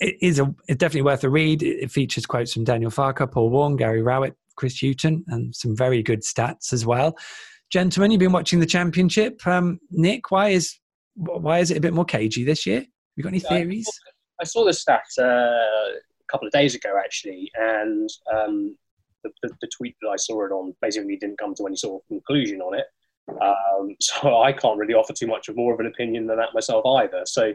it 0.00 0.16
is 0.20 0.38
a, 0.38 0.52
it's 0.68 0.78
definitely 0.78 1.02
worth 1.02 1.24
a 1.24 1.30
read. 1.30 1.62
It 1.62 1.90
features 1.90 2.26
quotes 2.26 2.52
from 2.52 2.64
Daniel 2.64 2.90
Farke, 2.90 3.30
Paul 3.30 3.50
Warne, 3.50 3.76
Gary 3.76 4.02
Rowett, 4.02 4.34
Chris 4.56 4.80
Hughton, 4.80 5.24
and 5.28 5.54
some 5.54 5.76
very 5.76 6.02
good 6.02 6.22
stats 6.22 6.72
as 6.72 6.84
well. 6.84 7.16
Gentlemen, 7.70 8.10
you've 8.10 8.20
been 8.20 8.32
watching 8.32 8.58
the 8.58 8.66
championship. 8.66 9.46
Um, 9.46 9.78
Nick, 9.90 10.30
why 10.30 10.48
is 10.48 10.76
why 11.14 11.58
is 11.58 11.70
it 11.70 11.76
a 11.76 11.80
bit 11.80 11.92
more 11.92 12.04
cagey 12.04 12.44
this 12.44 12.66
year? 12.66 12.80
Have 12.80 12.86
you 13.16 13.22
got 13.22 13.30
any 13.30 13.40
theories? 13.40 13.86
I 14.40 14.44
saw 14.44 14.64
the 14.64 14.70
stats 14.70 15.18
uh, 15.18 15.22
a 15.22 16.32
couple 16.32 16.48
of 16.48 16.52
days 16.52 16.74
ago, 16.74 16.94
actually, 16.98 17.50
and 17.54 18.08
um, 18.34 18.76
the, 19.24 19.30
the, 19.42 19.50
the, 19.60 19.68
tweet 19.76 19.96
that 20.02 20.08
I 20.08 20.16
saw 20.16 20.44
it 20.44 20.52
on 20.52 20.74
basically 20.80 21.16
didn't 21.16 21.38
come 21.38 21.54
to 21.54 21.66
any 21.66 21.76
sort 21.76 22.02
of 22.02 22.08
conclusion 22.08 22.60
on 22.60 22.78
it. 22.78 22.86
Um, 23.28 23.96
so 24.00 24.40
I 24.42 24.52
can't 24.52 24.78
really 24.78 24.94
offer 24.94 25.12
too 25.12 25.26
much 25.26 25.48
of 25.48 25.56
more 25.56 25.74
of 25.74 25.80
an 25.80 25.86
opinion 25.86 26.26
than 26.26 26.38
that 26.38 26.54
myself 26.54 26.84
either. 26.86 27.22
So 27.26 27.52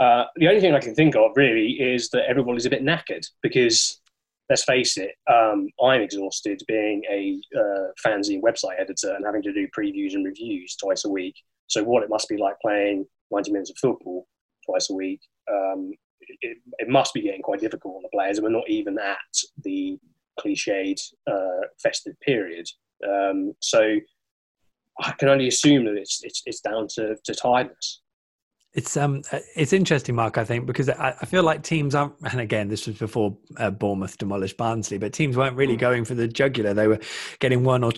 uh, 0.00 0.24
the 0.36 0.48
only 0.48 0.60
thing 0.60 0.74
I 0.74 0.80
can 0.80 0.94
think 0.94 1.16
of 1.16 1.32
really 1.36 1.72
is 1.72 2.10
that 2.10 2.28
everybody's 2.28 2.66
a 2.66 2.70
bit 2.70 2.84
knackered 2.84 3.26
because 3.42 4.00
let's 4.48 4.64
face 4.64 4.96
it, 4.96 5.12
um, 5.30 5.68
I'm 5.82 6.02
exhausted 6.02 6.62
being 6.68 7.02
a 7.10 7.40
uh, 7.58 7.88
fanzine 8.04 8.42
website 8.42 8.78
editor 8.78 9.14
and 9.14 9.24
having 9.24 9.42
to 9.42 9.52
do 9.52 9.66
previews 9.76 10.14
and 10.14 10.24
reviews 10.24 10.76
twice 10.76 11.04
a 11.04 11.08
week. 11.08 11.34
So 11.66 11.82
what 11.82 12.02
it 12.02 12.10
must 12.10 12.28
be 12.28 12.36
like 12.36 12.54
playing 12.60 13.06
90 13.32 13.52
minutes 13.52 13.70
of 13.70 13.78
football 13.78 14.26
twice 14.64 14.88
a 14.90 14.94
week, 14.94 15.20
um, 15.50 15.92
it, 16.20 16.58
it, 16.78 16.88
must 16.88 17.12
be 17.14 17.22
getting 17.22 17.42
quite 17.42 17.60
difficult 17.60 17.96
on 17.96 18.02
the 18.02 18.08
players, 18.12 18.38
and 18.38 18.44
we're 18.44 18.50
not 18.50 18.68
even 18.68 18.98
at 18.98 19.18
the 19.64 19.98
cliched 20.38 21.00
uh, 21.30 21.66
festive 21.82 22.14
period. 22.20 22.66
Um, 23.06 23.54
so 23.60 23.96
I 25.00 25.12
can 25.12 25.28
only 25.28 25.48
assume 25.48 25.84
that 25.84 25.96
it's 25.96 26.20
it's, 26.22 26.42
it's 26.46 26.60
down 26.60 26.88
to, 26.94 27.16
to 27.24 27.34
tiredness. 27.34 28.02
It's 28.76 28.94
um 28.94 29.22
uh, 29.32 29.38
it's 29.56 29.72
interesting, 29.72 30.14
Mark. 30.14 30.36
I 30.36 30.44
think 30.44 30.66
because 30.66 30.90
I, 30.90 31.14
I 31.18 31.24
feel 31.24 31.42
like 31.42 31.62
teams 31.62 31.94
aren't, 31.94 32.12
and 32.30 32.40
again, 32.40 32.68
this 32.68 32.86
was 32.86 32.98
before 32.98 33.34
uh, 33.56 33.70
Bournemouth 33.70 34.18
demolished 34.18 34.58
Barnsley, 34.58 34.98
but 34.98 35.14
teams 35.14 35.34
weren't 35.34 35.56
really 35.56 35.76
going 35.76 36.04
for 36.04 36.14
the 36.14 36.28
jugular. 36.28 36.74
They 36.74 36.86
were 36.86 37.00
getting 37.38 37.64
one 37.64 37.82
or 37.82 37.92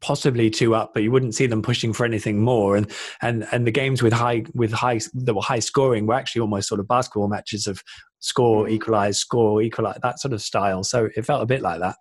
possibly 0.00 0.50
two 0.50 0.74
up, 0.74 0.92
but 0.92 1.02
you 1.02 1.10
wouldn't 1.10 1.34
see 1.34 1.46
them 1.46 1.62
pushing 1.62 1.94
for 1.94 2.04
anything 2.04 2.40
more. 2.42 2.76
And 2.76 2.92
and 3.22 3.46
and 3.52 3.66
the 3.66 3.70
games 3.70 4.02
with 4.02 4.12
high 4.12 4.44
with 4.54 4.70
high 4.70 5.00
that 5.14 5.32
were 5.32 5.40
high 5.40 5.60
scoring 5.60 6.06
were 6.06 6.14
actually 6.14 6.42
almost 6.42 6.68
sort 6.68 6.80
of 6.80 6.86
basketball 6.86 7.28
matches 7.28 7.66
of 7.66 7.82
score, 8.18 8.66
mm. 8.66 8.70
equalize, 8.70 9.18
score, 9.18 9.62
equalize, 9.62 9.98
that 10.02 10.20
sort 10.20 10.34
of 10.34 10.42
style. 10.42 10.84
So 10.84 11.08
it 11.16 11.24
felt 11.24 11.42
a 11.42 11.46
bit 11.46 11.62
like 11.62 11.80
that. 11.80 11.96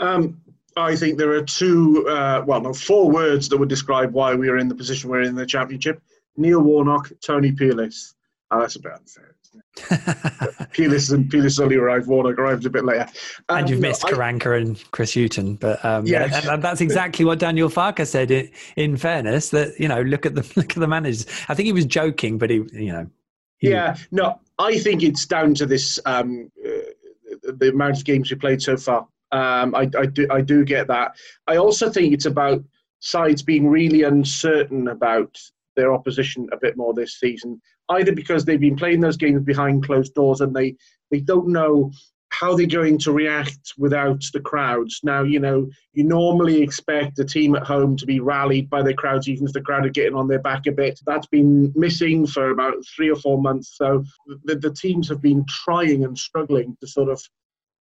Um, 0.00 0.40
I 0.76 0.96
think 0.96 1.18
there 1.18 1.30
are 1.30 1.44
two, 1.44 2.04
uh, 2.08 2.42
well, 2.44 2.60
no, 2.60 2.72
four 2.72 3.08
words 3.08 3.48
that 3.50 3.58
would 3.58 3.68
describe 3.68 4.12
why 4.12 4.34
we 4.34 4.48
are 4.48 4.58
in 4.58 4.66
the 4.66 4.74
position 4.74 5.08
we're 5.08 5.22
in 5.22 5.36
the 5.36 5.46
championship. 5.46 6.02
Neil 6.36 6.60
Warnock, 6.60 7.10
Tony 7.24 7.52
Pulis. 7.52 8.14
Oh, 8.50 8.60
that's 8.60 8.76
a 8.76 8.80
bit 8.80 8.92
unfair. 8.92 9.34
Pulis 10.72 11.12
and 11.12 11.30
Pulis 11.30 11.60
only 11.60 11.76
arrived. 11.76 12.06
Warnock 12.06 12.38
arrived 12.38 12.64
a 12.66 12.70
bit 12.70 12.84
later. 12.84 13.06
Um, 13.48 13.58
and 13.58 13.70
you've 13.70 13.80
missed 13.80 14.02
Karanka 14.02 14.60
and 14.60 14.90
Chris 14.92 15.14
Hughton, 15.14 15.56
but 15.56 15.82
um, 15.84 16.06
yeah, 16.06 16.24
and, 16.24 16.46
and, 16.46 16.62
that's 16.62 16.80
exactly 16.80 17.24
what 17.24 17.38
Daniel 17.38 17.68
Farke 17.68 18.06
said. 18.06 18.30
In, 18.30 18.50
in 18.76 18.96
fairness, 18.96 19.50
that 19.50 19.78
you 19.78 19.88
know, 19.88 20.02
look 20.02 20.24
at 20.24 20.34
the 20.34 20.42
look 20.56 20.70
at 20.70 20.80
the 20.80 20.88
managers. 20.88 21.26
I 21.48 21.54
think 21.54 21.66
he 21.66 21.72
was 21.72 21.84
joking, 21.86 22.38
but 22.38 22.50
he, 22.50 22.56
you 22.72 22.92
know, 22.92 23.06
he, 23.58 23.70
yeah, 23.70 23.96
no, 24.10 24.40
I 24.58 24.78
think 24.78 25.02
it's 25.02 25.26
down 25.26 25.54
to 25.54 25.66
this 25.66 25.98
um, 26.06 26.50
uh, 26.64 27.52
the 27.54 27.70
amount 27.70 27.98
of 27.98 28.04
games 28.04 28.30
we 28.30 28.36
played 28.36 28.62
so 28.62 28.76
far. 28.76 29.06
Um, 29.32 29.74
I, 29.74 29.88
I 29.98 30.06
do 30.06 30.26
I 30.30 30.40
do 30.40 30.64
get 30.64 30.86
that. 30.88 31.16
I 31.46 31.56
also 31.56 31.90
think 31.90 32.12
it's 32.12 32.26
about 32.26 32.62
sides 33.00 33.42
being 33.42 33.68
really 33.68 34.02
uncertain 34.02 34.88
about 34.88 35.38
their 35.76 35.92
opposition 35.92 36.48
a 36.52 36.56
bit 36.56 36.76
more 36.76 36.94
this 36.94 37.18
season, 37.18 37.60
either 37.90 38.12
because 38.12 38.44
they've 38.44 38.60
been 38.60 38.76
playing 38.76 39.00
those 39.00 39.16
games 39.16 39.42
behind 39.42 39.84
closed 39.84 40.14
doors 40.14 40.40
and 40.40 40.54
they, 40.54 40.76
they 41.10 41.20
don't 41.20 41.48
know 41.48 41.90
how 42.32 42.56
they're 42.56 42.66
going 42.66 42.96
to 42.98 43.12
react 43.12 43.74
without 43.76 44.24
the 44.32 44.40
crowds. 44.40 45.00
Now, 45.02 45.22
you 45.22 45.38
know, 45.38 45.68
you 45.92 46.02
normally 46.02 46.62
expect 46.62 47.16
the 47.16 47.26
team 47.26 47.54
at 47.54 47.62
home 47.62 47.94
to 47.98 48.06
be 48.06 48.20
rallied 48.20 48.70
by 48.70 48.82
the 48.82 48.94
crowds, 48.94 49.28
even 49.28 49.46
if 49.46 49.52
the 49.52 49.60
crowd 49.60 49.84
are 49.84 49.90
getting 49.90 50.14
on 50.14 50.28
their 50.28 50.40
back 50.40 50.66
a 50.66 50.72
bit. 50.72 50.98
That's 51.06 51.26
been 51.26 51.72
missing 51.76 52.26
for 52.26 52.50
about 52.50 52.74
three 52.96 53.10
or 53.10 53.16
four 53.16 53.40
months. 53.40 53.76
So 53.76 54.02
the, 54.44 54.56
the 54.56 54.72
teams 54.72 55.10
have 55.10 55.20
been 55.20 55.44
trying 55.46 56.04
and 56.04 56.16
struggling 56.16 56.74
to 56.80 56.86
sort 56.86 57.10
of 57.10 57.22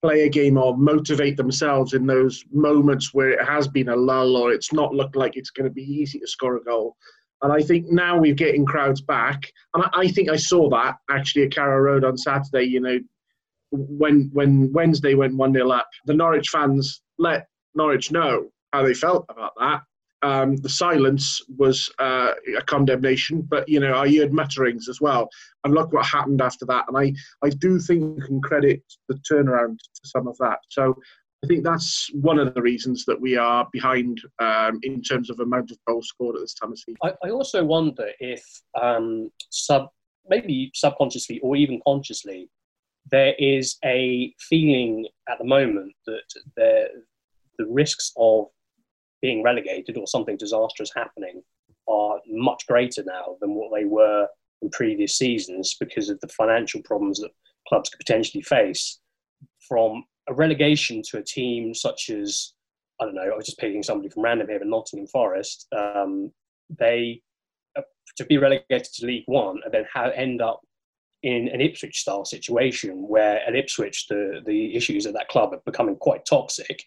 play 0.03 0.23
a 0.23 0.29
game 0.29 0.57
or 0.57 0.77
motivate 0.77 1.37
themselves 1.37 1.95
in 1.95 2.07
those 2.07 2.45
moments 2.53 3.15
where 3.15 3.31
it 3.31 3.45
has 3.45 3.69
been 3.69 3.91
a 3.91 3.97
lull 3.97 4.37
or 4.37 4.53
it's 4.53 4.73
not 4.73 4.95
looked 4.95 5.15
like 5.15 5.37
it's 5.37 5.51
going 5.51 5.69
to 5.69 5.75
be 5.75 5.83
easy 5.83 6.19
to 6.19 6.27
score 6.27 6.57
a 6.57 6.65
goal. 6.65 6.97
And 7.43 7.53
I 7.53 7.61
think 7.61 7.87
now 7.89 8.19
we're 8.19 8.35
getting 8.35 8.67
crowds 8.67 9.01
back. 9.01 9.51
And 9.75 9.85
I, 9.85 10.01
I 10.01 10.09
think 10.09 10.29
I 10.29 10.37
saw 10.37 10.69
that 10.71 10.97
actually 11.11 11.45
at 11.45 11.53
Carrow 11.53 11.81
Road 11.81 12.05
on 12.05 12.17
Saturday, 12.17 12.65
you 12.65 12.81
know, 12.81 12.99
when 13.73 14.31
when 14.33 14.73
Wednesday 14.73 15.15
went 15.15 15.37
1 15.37 15.53
0 15.53 15.71
up, 15.71 15.89
the 16.07 16.15
Norwich 16.15 16.49
fans 16.49 17.03
let 17.19 17.47
Norwich 17.75 18.11
know 18.11 18.49
how 18.73 18.83
they 18.83 18.95
felt 18.95 19.27
about 19.29 19.53
that. 19.59 19.83
Um, 20.23 20.57
the 20.57 20.69
silence 20.69 21.41
was 21.57 21.91
uh, 21.99 22.33
a 22.59 22.63
condemnation, 22.63 23.41
but 23.41 23.67
you 23.69 23.81
know 23.81 23.95
I 23.97 24.15
heard 24.15 24.33
mutterings 24.33 24.89
as 24.89 25.01
well. 25.01 25.29
And 25.65 25.73
look 25.73 25.93
what 25.93 26.05
happened 26.05 26.43
after 26.43 26.67
that. 26.67 26.85
And 26.89 26.97
I, 26.97 27.13
I 27.47 27.51
do 27.51 27.79
think 27.79 28.19
you 28.19 28.23
can 28.27 28.41
credit 28.43 28.83
the 29.09 29.19
turnaround 29.31 29.79
to 29.79 30.01
some 30.05 30.27
of 30.27 30.37
that. 30.39 30.59
So 30.69 30.95
I 31.43 31.47
think 31.47 31.65
that's 31.65 32.11
one 32.13 32.39
of 32.39 32.53
the 32.53 32.61
reasons 32.61 33.07
that 33.07 33.19
we 33.19 33.37
are 33.37 33.67
behind 33.73 34.21
um, 34.41 34.79
in 34.83 35.01
terms 35.01 35.31
of 35.31 35.41
amount 35.41 35.71
of 35.71 35.79
goals 35.87 36.09
scored 36.09 36.37
at 36.37 36.43
this 36.43 36.55
time 36.55 36.73
of 36.73 36.79
season. 36.79 36.99
I, 37.03 37.13
I 37.25 37.31
also 37.31 37.65
wonder 37.65 38.11
if 38.21 38.45
um, 38.81 39.31
sub, 39.49 39.89
maybe 40.29 40.71
subconsciously 40.75 41.41
or 41.41 41.57
even 41.57 41.81
consciously, 41.87 42.51
there 43.11 43.35
is 43.39 43.79
a 43.85 44.35
feeling 44.39 45.07
at 45.31 45.39
the 45.39 45.45
moment 45.45 45.95
that 46.07 46.23
the, 46.57 46.89
the 47.59 47.67
risks 47.67 48.13
of 48.19 48.47
being 49.23 49.43
relegated 49.43 49.97
or 49.97 50.07
something 50.07 50.37
disastrous 50.37 50.91
happening 50.95 51.43
are 51.89 52.19
much 52.29 52.67
greater 52.67 53.03
now 53.05 53.37
than 53.41 53.55
what 53.55 53.71
they 53.75 53.87
were 53.87 54.29
in 54.61 54.69
previous 54.71 55.17
seasons 55.17 55.75
because 55.81 56.11
of 56.11 56.21
the 56.21 56.29
financial 56.29 56.83
problems 56.83 57.19
that 57.21 57.31
clubs 57.67 57.89
could 57.89 57.99
potentially 57.99 58.43
face 58.43 59.01
from 59.67 60.05
a 60.31 60.35
relegation 60.35 61.03
to 61.11 61.19
a 61.19 61.23
team 61.23 61.75
such 61.75 62.09
as 62.09 62.55
I 63.01 63.05
don't 63.05 63.15
know, 63.15 63.23
I 63.23 63.37
was 63.37 63.47
just 63.47 63.59
picking 63.59 63.83
somebody 63.83 64.11
from 64.11 64.23
random 64.23 64.49
here, 64.49 64.59
but 64.59 64.69
Nottingham 64.69 65.07
Forest, 65.07 65.67
um, 65.77 66.31
they 66.79 67.23
uh, 67.77 67.83
to 68.17 68.25
be 68.27 68.37
relegated 68.37 68.93
to 68.95 69.07
League 69.07 69.25
One 69.27 69.61
and 69.65 69.73
then 69.73 69.87
have, 69.93 70.13
end 70.15 70.43
up 70.43 70.61
in 71.23 71.49
an 71.49 71.61
Ipswich 71.61 72.01
style 72.01 72.25
situation 72.25 73.09
where 73.09 73.41
at 73.47 73.57
Ipswich 73.57 74.07
the 74.09 74.41
the 74.47 74.75
issues 74.75 75.07
at 75.07 75.15
that 75.15 75.29
club 75.29 75.53
are 75.53 75.63
becoming 75.67 75.97
quite 75.97 76.25
toxic. 76.25 76.85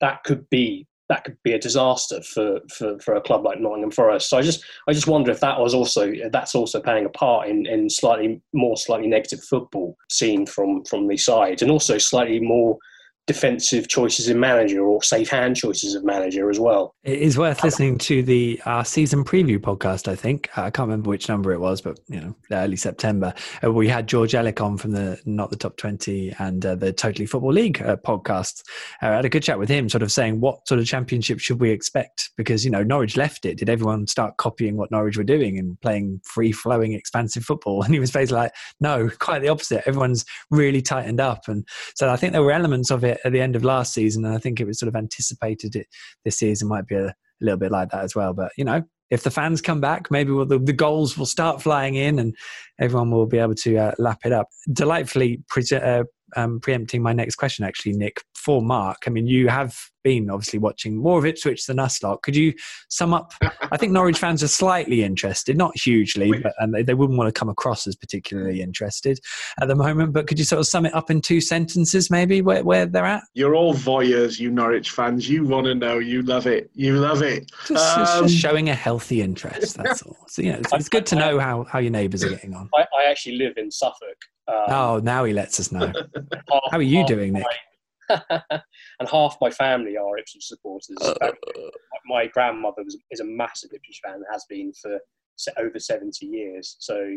That 0.00 0.22
could 0.24 0.48
be 0.50 0.86
that 1.08 1.24
could 1.24 1.36
be 1.42 1.52
a 1.52 1.58
disaster 1.58 2.22
for, 2.22 2.60
for, 2.70 2.98
for 2.98 3.14
a 3.14 3.20
club 3.20 3.44
like 3.44 3.60
Nottingham 3.60 3.90
Forest. 3.90 4.30
So 4.30 4.38
I 4.38 4.42
just 4.42 4.64
I 4.88 4.92
just 4.92 5.06
wonder 5.06 5.30
if 5.30 5.40
that 5.40 5.60
was 5.60 5.74
also 5.74 6.12
that's 6.30 6.54
also 6.54 6.80
playing 6.80 7.04
a 7.04 7.10
part 7.10 7.48
in, 7.48 7.66
in 7.66 7.90
slightly 7.90 8.40
more 8.52 8.76
slightly 8.76 9.06
negative 9.06 9.42
football 9.42 9.96
seen 10.08 10.46
from 10.46 10.84
from 10.84 11.06
the 11.06 11.16
side, 11.16 11.62
and 11.62 11.70
also 11.70 11.98
slightly 11.98 12.40
more 12.40 12.78
defensive 13.26 13.88
choices 13.88 14.28
in 14.28 14.38
manager 14.38 14.82
or 14.82 15.02
safe 15.02 15.30
hand 15.30 15.56
choices 15.56 15.94
of 15.94 16.04
manager 16.04 16.50
as 16.50 16.60
well. 16.60 16.94
It 17.04 17.18
is 17.18 17.38
worth 17.38 17.64
listening 17.64 17.96
to 17.98 18.22
the 18.22 18.60
uh, 18.66 18.82
season 18.82 19.24
preview 19.24 19.58
podcast. 19.58 20.08
I 20.08 20.14
think 20.14 20.50
uh, 20.58 20.62
I 20.62 20.70
can't 20.70 20.88
remember 20.88 21.08
which 21.08 21.28
number 21.28 21.52
it 21.52 21.60
was, 21.60 21.80
but 21.80 21.98
you 22.08 22.20
know, 22.20 22.36
early 22.52 22.76
September. 22.76 23.32
Uh, 23.64 23.72
we 23.72 23.88
had 23.88 24.06
George 24.06 24.32
Elek 24.32 24.60
on 24.60 24.76
from 24.76 24.92
the 24.92 25.18
Not 25.24 25.50
the 25.50 25.56
Top 25.56 25.76
Twenty 25.76 26.34
and 26.38 26.64
uh, 26.66 26.74
the 26.74 26.92
Totally 26.92 27.26
Football 27.26 27.52
League 27.52 27.80
uh, 27.80 27.96
podcasts. 27.96 28.62
Uh, 29.02 29.08
I 29.08 29.16
had 29.16 29.24
a 29.24 29.30
good 29.30 29.42
chat 29.42 29.58
with 29.58 29.70
him, 29.70 29.88
sort 29.88 30.02
of 30.02 30.12
saying 30.12 30.40
what 30.40 30.66
sort 30.68 30.80
of 30.80 30.86
championship 30.86 31.40
should 31.40 31.60
we 31.60 31.70
expect? 31.70 32.30
Because 32.36 32.64
you 32.64 32.70
know, 32.70 32.82
Norwich 32.82 33.16
left 33.16 33.46
it. 33.46 33.56
Did 33.56 33.70
everyone 33.70 34.06
start 34.06 34.36
copying 34.36 34.76
what 34.76 34.90
Norwich 34.90 35.16
were 35.16 35.24
doing 35.24 35.58
and 35.58 35.80
playing 35.80 36.20
free 36.24 36.52
flowing, 36.52 36.92
expansive 36.92 37.44
football? 37.44 37.82
And 37.84 37.92
he 37.92 38.00
was 38.00 38.10
basically 38.10 38.38
like, 38.38 38.52
no, 38.80 39.10
quite 39.18 39.42
the 39.42 39.48
opposite. 39.48 39.82
Everyone's 39.86 40.24
really 40.50 40.80
tightened 40.80 41.20
up, 41.20 41.48
and 41.48 41.66
so 41.94 42.10
I 42.10 42.16
think 42.16 42.32
there 42.32 42.42
were 42.42 42.50
elements 42.50 42.90
of 42.90 43.04
it 43.04 43.13
at 43.24 43.32
the 43.32 43.40
end 43.40 43.56
of 43.56 43.64
last 43.64 43.94
season, 43.94 44.24
and 44.24 44.34
I 44.34 44.38
think 44.38 44.60
it 44.60 44.66
was 44.66 44.78
sort 44.78 44.88
of 44.88 44.96
anticipated 44.96 45.76
it 45.76 45.86
this 46.24 46.38
season 46.38 46.68
might 46.68 46.86
be 46.86 46.94
a, 46.94 47.08
a 47.08 47.14
little 47.40 47.58
bit 47.58 47.72
like 47.72 47.90
that 47.90 48.04
as 48.04 48.14
well. 48.14 48.32
But 48.32 48.52
you 48.56 48.64
know, 48.64 48.82
if 49.10 49.22
the 49.22 49.30
fans 49.30 49.60
come 49.60 49.80
back, 49.80 50.10
maybe 50.10 50.32
we'll, 50.32 50.46
the, 50.46 50.58
the, 50.58 50.72
goals 50.72 51.16
will 51.16 51.26
start 51.26 51.62
flying 51.62 51.94
in, 51.94 52.18
and 52.18 52.34
everyone 52.80 53.10
will 53.10 53.26
be 53.26 53.38
able 53.38 53.54
to 53.56 53.76
uh, 53.76 53.92
lap 53.98 54.20
it 54.24 54.32
up. 54.32 54.48
Delightfully 54.72 55.42
pre- 55.48 55.64
uh, 55.72 56.04
um, 56.36 56.60
preempting 56.60 57.02
my 57.02 57.12
next 57.12 57.36
question, 57.36 57.64
actually, 57.64 57.92
Nick, 57.92 58.22
for 58.44 58.60
Mark. 58.60 59.04
I 59.06 59.10
mean, 59.10 59.26
you 59.26 59.48
have 59.48 59.74
been 60.02 60.28
obviously 60.28 60.58
watching 60.58 60.98
more 60.98 61.18
of 61.18 61.24
Ipswich 61.24 61.64
than 61.64 61.78
us 61.78 62.02
lot. 62.02 62.20
Could 62.22 62.36
you 62.36 62.52
sum 62.90 63.14
up? 63.14 63.32
I 63.72 63.78
think 63.78 63.92
Norwich 63.92 64.18
fans 64.18 64.42
are 64.42 64.48
slightly 64.48 65.02
interested, 65.02 65.56
not 65.56 65.72
hugely, 65.76 66.30
but 66.42 66.52
and 66.58 66.74
they, 66.74 66.82
they 66.82 66.92
wouldn't 66.92 67.18
want 67.18 67.34
to 67.34 67.38
come 67.38 67.48
across 67.48 67.86
as 67.86 67.96
particularly 67.96 68.60
interested 68.60 69.18
at 69.60 69.68
the 69.68 69.74
moment. 69.74 70.12
But 70.12 70.26
could 70.26 70.38
you 70.38 70.44
sort 70.44 70.60
of 70.60 70.66
sum 70.66 70.84
it 70.84 70.94
up 70.94 71.10
in 71.10 71.22
two 71.22 71.40
sentences, 71.40 72.10
maybe, 72.10 72.42
where, 72.42 72.62
where 72.62 72.84
they're 72.84 73.06
at? 73.06 73.22
You're 73.32 73.54
all 73.54 73.72
voyeurs, 73.72 74.38
you 74.38 74.50
Norwich 74.50 74.90
fans. 74.90 75.28
You 75.28 75.46
want 75.46 75.64
to 75.66 75.74
know. 75.74 75.98
You 75.98 76.20
love 76.20 76.46
it. 76.46 76.70
You 76.74 76.98
love 76.98 77.22
it. 77.22 77.50
Just, 77.66 77.98
um, 77.98 78.26
just 78.26 78.36
showing 78.38 78.68
a 78.68 78.74
healthy 78.74 79.22
interest. 79.22 79.78
That's 79.78 80.02
all. 80.02 80.18
So, 80.28 80.42
you 80.42 80.52
know, 80.52 80.58
it's, 80.58 80.72
it's 80.74 80.88
good 80.90 81.06
to 81.06 81.16
know 81.16 81.38
how, 81.38 81.64
how 81.64 81.78
your 81.78 81.92
neighbours 81.92 82.22
are 82.22 82.30
getting 82.30 82.54
on. 82.54 82.68
I, 82.74 82.82
I 82.82 83.04
actually 83.10 83.38
live 83.38 83.54
in 83.56 83.70
Suffolk. 83.70 84.18
Um, 84.46 84.54
oh, 84.68 85.00
now 85.02 85.24
he 85.24 85.32
lets 85.32 85.58
us 85.58 85.72
know. 85.72 85.90
how 86.70 86.76
are 86.76 86.82
you 86.82 87.06
doing, 87.06 87.32
Nick? 87.32 87.46
and 89.00 89.08
half 89.10 89.36
my 89.40 89.50
family 89.50 89.96
are 89.96 90.18
Ipswich 90.18 90.44
supporters. 90.44 90.96
Uh, 91.00 91.32
my 92.06 92.26
grandmother 92.26 92.82
was, 92.84 92.96
is 93.10 93.20
a 93.20 93.24
massive 93.24 93.70
Ipswich 93.72 94.00
fan, 94.04 94.22
has 94.30 94.44
been 94.48 94.72
for 94.72 94.98
over 95.58 95.78
70 95.78 96.26
years. 96.26 96.76
So 96.78 97.16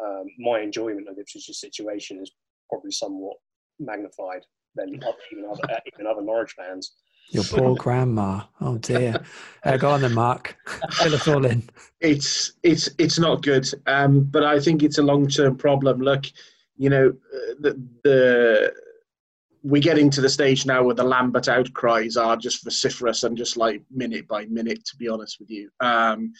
um, 0.00 0.26
my 0.38 0.60
enjoyment 0.60 1.08
of 1.08 1.16
Ipswich's 1.16 1.60
situation 1.60 2.20
is 2.20 2.32
probably 2.70 2.90
somewhat 2.90 3.36
magnified 3.78 4.42
than 4.74 4.88
even 5.32 5.44
other, 5.50 5.72
uh, 5.74 5.80
even 5.94 6.06
other 6.06 6.22
Norwich 6.22 6.52
fans. 6.52 6.92
Your 7.30 7.44
poor 7.44 7.74
grandma. 7.74 8.42
Oh 8.60 8.78
dear. 8.78 9.20
Uh, 9.64 9.76
go 9.76 9.90
on 9.90 10.00
then, 10.00 10.14
Mark. 10.14 10.56
Fill 10.92 11.14
us 11.14 11.26
all 11.26 11.44
in. 11.44 11.68
It's 12.00 12.52
it's 12.62 12.88
it's 12.98 13.18
not 13.18 13.42
good, 13.42 13.68
um, 13.88 14.22
but 14.22 14.44
I 14.44 14.60
think 14.60 14.84
it's 14.84 14.98
a 14.98 15.02
long 15.02 15.26
term 15.26 15.56
problem. 15.56 16.00
Look, 16.00 16.26
you 16.76 16.88
know, 16.88 17.08
uh, 17.08 17.54
the 17.58 17.82
the 18.04 18.72
we're 19.66 19.82
getting 19.82 20.10
to 20.10 20.20
the 20.20 20.28
stage 20.28 20.64
now 20.64 20.80
where 20.84 20.94
the 20.94 21.02
Lambert 21.02 21.48
outcries 21.48 22.16
are 22.16 22.36
just 22.36 22.62
vociferous 22.62 23.24
and 23.24 23.36
just 23.36 23.56
like 23.56 23.82
minute 23.90 24.28
by 24.28 24.46
minute, 24.46 24.84
to 24.84 24.96
be 24.96 25.08
honest 25.08 25.40
with 25.40 25.50
you. 25.50 25.68
Um, 25.80 26.32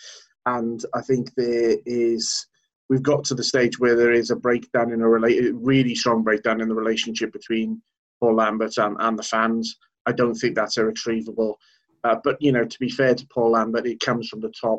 and 0.47 0.81
I 0.95 1.01
think 1.01 1.35
there 1.35 1.77
is, 1.87 2.47
we've 2.89 3.03
got 3.03 3.25
to 3.25 3.35
the 3.35 3.43
stage 3.43 3.81
where 3.81 3.97
there 3.97 4.12
is 4.12 4.31
a 4.31 4.37
breakdown 4.37 4.93
in 4.93 5.03
a 5.03 5.07
rela- 5.07 5.51
really 5.61 5.97
strong 5.97 6.23
breakdown 6.23 6.61
in 6.61 6.69
the 6.69 6.75
relationship 6.77 7.33
between 7.33 7.83
Paul 8.21 8.37
Lambert 8.37 8.77
and, 8.79 8.97
and 9.01 9.19
the 9.19 9.25
fans. 9.25 9.77
I 10.07 10.12
don't 10.12 10.37
think 10.37 10.55
that's 10.55 10.79
irretrievable. 10.79 11.59
Uh, 12.05 12.19
but, 12.23 12.41
you 12.41 12.53
know, 12.53 12.65
to 12.65 12.79
be 12.79 12.89
fair 12.89 13.17
to 13.17 13.27
Paul 13.35 13.51
Lambert, 13.51 13.89
it 13.89 13.99
comes 13.99 14.29
from 14.29 14.41
the 14.41 14.53
top. 14.61 14.79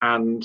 And 0.00 0.42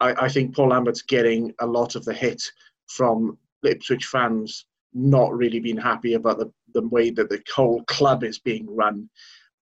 I, 0.00 0.24
I 0.24 0.28
think 0.30 0.56
Paul 0.56 0.68
Lambert's 0.68 1.02
getting 1.02 1.52
a 1.60 1.66
lot 1.66 1.96
of 1.96 2.06
the 2.06 2.14
hit 2.14 2.42
from 2.86 3.36
Ipswich 3.62 4.06
fans 4.06 4.64
not 4.94 5.36
really 5.36 5.60
being 5.60 5.76
happy 5.76 6.14
about 6.14 6.38
the, 6.38 6.50
the 6.74 6.86
way 6.88 7.10
that 7.10 7.28
the 7.28 7.40
whole 7.54 7.82
club 7.84 8.24
is 8.24 8.38
being 8.38 8.66
run. 8.68 9.08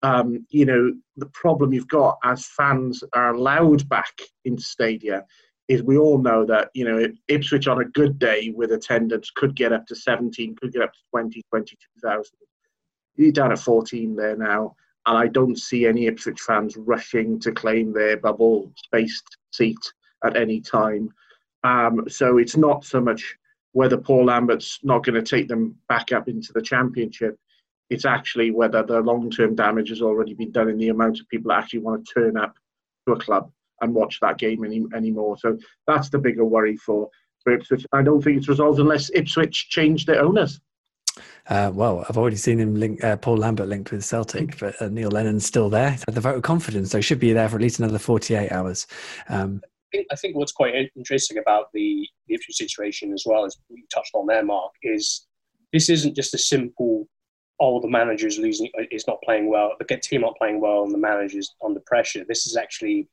Um, 0.03 0.45
you 0.49 0.65
know, 0.65 0.93
the 1.15 1.29
problem 1.33 1.73
you've 1.73 1.87
got 1.87 2.17
as 2.23 2.45
fans 2.45 3.03
are 3.13 3.33
allowed 3.33 3.87
back 3.89 4.13
into 4.45 4.61
stadia 4.61 5.25
is 5.67 5.83
we 5.83 5.97
all 5.97 6.17
know 6.17 6.45
that, 6.45 6.69
you 6.73 6.85
know, 6.85 7.07
Ipswich 7.27 7.67
on 7.67 7.81
a 7.81 7.85
good 7.85 8.17
day 8.19 8.53
with 8.55 8.71
attendance 8.71 9.29
could 9.31 9.55
get 9.55 9.73
up 9.73 9.85
to 9.87 9.95
17, 9.95 10.55
could 10.55 10.71
get 10.71 10.81
up 10.81 10.93
to 10.93 10.99
20, 11.11 11.43
22,000. 11.49 12.31
You're 13.15 13.31
down 13.31 13.51
at 13.51 13.59
14 13.59 14.15
there 14.15 14.37
now. 14.37 14.75
And 15.05 15.17
I 15.17 15.27
don't 15.27 15.57
see 15.57 15.85
any 15.85 16.05
Ipswich 16.07 16.39
fans 16.39 16.77
rushing 16.77 17.39
to 17.39 17.51
claim 17.51 17.93
their 17.93 18.17
bubble 18.17 18.71
spaced 18.75 19.37
seat 19.51 19.77
at 20.23 20.37
any 20.37 20.61
time. 20.61 21.09
Um, 21.63 22.05
so 22.07 22.37
it's 22.37 22.57
not 22.57 22.85
so 22.85 23.01
much 23.01 23.35
whether 23.77 23.95
Paul 23.95 24.25
Lambert's 24.25 24.79
not 24.81 25.03
going 25.03 25.13
to 25.13 25.21
take 25.21 25.47
them 25.47 25.75
back 25.87 26.11
up 26.11 26.27
into 26.27 26.51
the 26.51 26.63
championship. 26.63 27.37
It's 27.91 28.05
actually 28.05 28.49
whether 28.49 28.81
the 28.81 29.01
long 29.01 29.29
term 29.29 29.53
damage 29.53 29.89
has 29.89 30.01
already 30.01 30.33
been 30.33 30.51
done 30.51 30.67
in 30.67 30.79
the 30.79 30.89
amount 30.89 31.19
of 31.19 31.29
people 31.29 31.49
that 31.49 31.59
actually 31.59 31.81
want 31.81 32.03
to 32.03 32.11
turn 32.11 32.37
up 32.37 32.55
to 33.05 33.13
a 33.13 33.19
club 33.19 33.51
and 33.81 33.93
watch 33.93 34.19
that 34.19 34.39
game 34.39 34.65
any, 34.65 34.83
anymore. 34.95 35.37
So 35.37 35.59
that's 35.85 36.09
the 36.09 36.17
bigger 36.17 36.43
worry 36.43 36.75
for, 36.75 37.07
for 37.43 37.53
Ipswich. 37.53 37.85
I 37.93 38.01
don't 38.01 38.19
think 38.19 38.37
it's 38.37 38.49
resolved 38.49 38.79
unless 38.79 39.11
Ipswich 39.13 39.69
change 39.69 40.07
their 40.07 40.23
owners. 40.23 40.59
Uh, 41.47 41.69
well, 41.71 42.03
I've 42.09 42.17
already 42.17 42.35
seen 42.35 42.59
him 42.59 42.73
link 42.73 43.03
uh, 43.03 43.17
Paul 43.17 43.37
Lambert 43.37 43.67
linked 43.67 43.91
with 43.91 44.03
Celtic, 44.03 44.57
but 44.57 44.81
uh, 44.81 44.87
Neil 44.87 45.11
Lennon's 45.11 45.45
still 45.45 45.69
there. 45.69 45.91
He's 45.91 46.03
had 46.07 46.15
the 46.15 46.21
vote 46.21 46.37
of 46.37 46.41
confidence, 46.41 46.89
so 46.89 46.97
he 46.97 47.03
should 47.03 47.19
be 47.19 47.31
there 47.31 47.47
for 47.47 47.57
at 47.57 47.61
least 47.61 47.77
another 47.77 47.99
48 47.99 48.51
hours. 48.51 48.87
Um, 49.29 49.61
think 49.91 50.07
I 50.11 50.15
think 50.15 50.35
what's 50.35 50.51
quite 50.51 50.73
interesting 50.95 51.37
about 51.37 51.67
the, 51.73 52.07
the 52.27 52.35
Ipswich 52.35 52.57
situation 52.57 53.13
as 53.13 53.23
well 53.25 53.45
as 53.45 53.57
we 53.69 53.85
touched 53.93 54.11
on 54.13 54.27
there, 54.27 54.43
Mark, 54.43 54.71
is 54.83 55.27
this 55.73 55.89
isn't 55.89 56.15
just 56.15 56.33
a 56.33 56.37
simple 56.37 57.07
oh 57.59 57.81
the 57.81 57.89
manager's 57.89 58.37
losing 58.37 58.69
is 58.91 59.07
not 59.07 59.21
playing 59.23 59.49
well, 59.49 59.71
the 59.79 59.97
team 59.97 60.23
aren't 60.23 60.37
playing 60.37 60.61
well, 60.61 60.83
and 60.83 60.93
the 60.93 60.97
manager's 60.97 61.55
under 61.63 61.81
pressure. 61.85 62.23
This 62.27 62.45
is 62.47 62.55
actually 62.55 63.07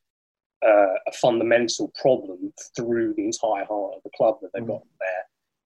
uh, 0.65 0.95
a 1.07 1.11
fundamental 1.13 1.91
problem 1.99 2.53
through 2.75 3.13
the 3.15 3.25
entire 3.25 3.65
heart 3.65 3.95
of 3.95 4.03
the 4.03 4.11
club 4.15 4.37
that 4.41 4.49
they've 4.53 4.63
mm. 4.63 4.67
got 4.67 4.83
there. 4.99 5.23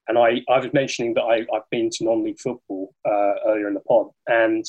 And 0.07 0.17
I, 0.17 0.41
I 0.51 0.59
was 0.59 0.73
mentioning 0.73 1.13
that 1.13 1.21
I, 1.21 1.45
I've 1.55 1.69
been 1.69 1.89
to 1.91 2.03
non-league 2.03 2.39
football 2.39 2.93
uh, 3.05 3.33
earlier 3.47 3.67
in 3.67 3.75
the 3.75 3.81
pod, 3.81 4.07
and 4.27 4.65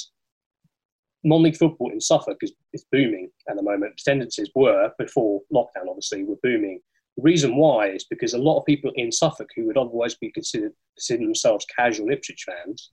non-league 1.22 1.56
football 1.56 1.90
in 1.90 2.00
Suffolk 2.00 2.38
is, 2.42 2.52
is 2.72 2.84
booming 2.90 3.30
at 3.48 3.56
the 3.56 3.62
moment. 3.62 3.94
Attendances 4.00 4.50
were 4.54 4.90
before 4.98 5.40
lockdown, 5.52 5.88
obviously, 5.88 6.24
were 6.24 6.38
booming. 6.42 6.80
The 7.16 7.22
reason 7.22 7.56
why 7.56 7.90
is 7.90 8.04
because 8.04 8.34
a 8.34 8.38
lot 8.38 8.58
of 8.58 8.66
people 8.66 8.92
in 8.94 9.12
Suffolk 9.12 9.48
who 9.54 9.66
would 9.66 9.76
otherwise 9.76 10.14
be 10.14 10.30
considered 10.30 10.72
consider 10.96 11.24
themselves 11.24 11.66
casual 11.76 12.10
Ipswich 12.10 12.44
fans 12.46 12.90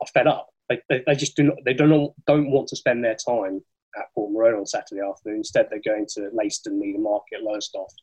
are 0.00 0.06
fed 0.12 0.26
up. 0.26 0.48
They, 0.68 0.80
they, 0.88 1.02
they 1.06 1.14
just 1.14 1.36
do 1.36 1.44
not 1.44 1.56
they 1.64 1.74
don't 1.74 2.12
don't 2.26 2.50
want 2.50 2.68
to 2.68 2.76
spend 2.76 3.04
their 3.04 3.16
time 3.16 3.60
at 3.96 4.06
Port 4.14 4.32
Portman 4.32 4.40
Road 4.40 4.58
on 4.58 4.66
Saturday 4.66 5.02
afternoon. 5.02 5.38
Instead, 5.38 5.68
they're 5.70 5.80
going 5.84 6.06
to 6.10 6.30
Leiston, 6.34 6.72
Needham 6.72 7.02
Market, 7.02 7.42
Lowestoft, 7.42 8.02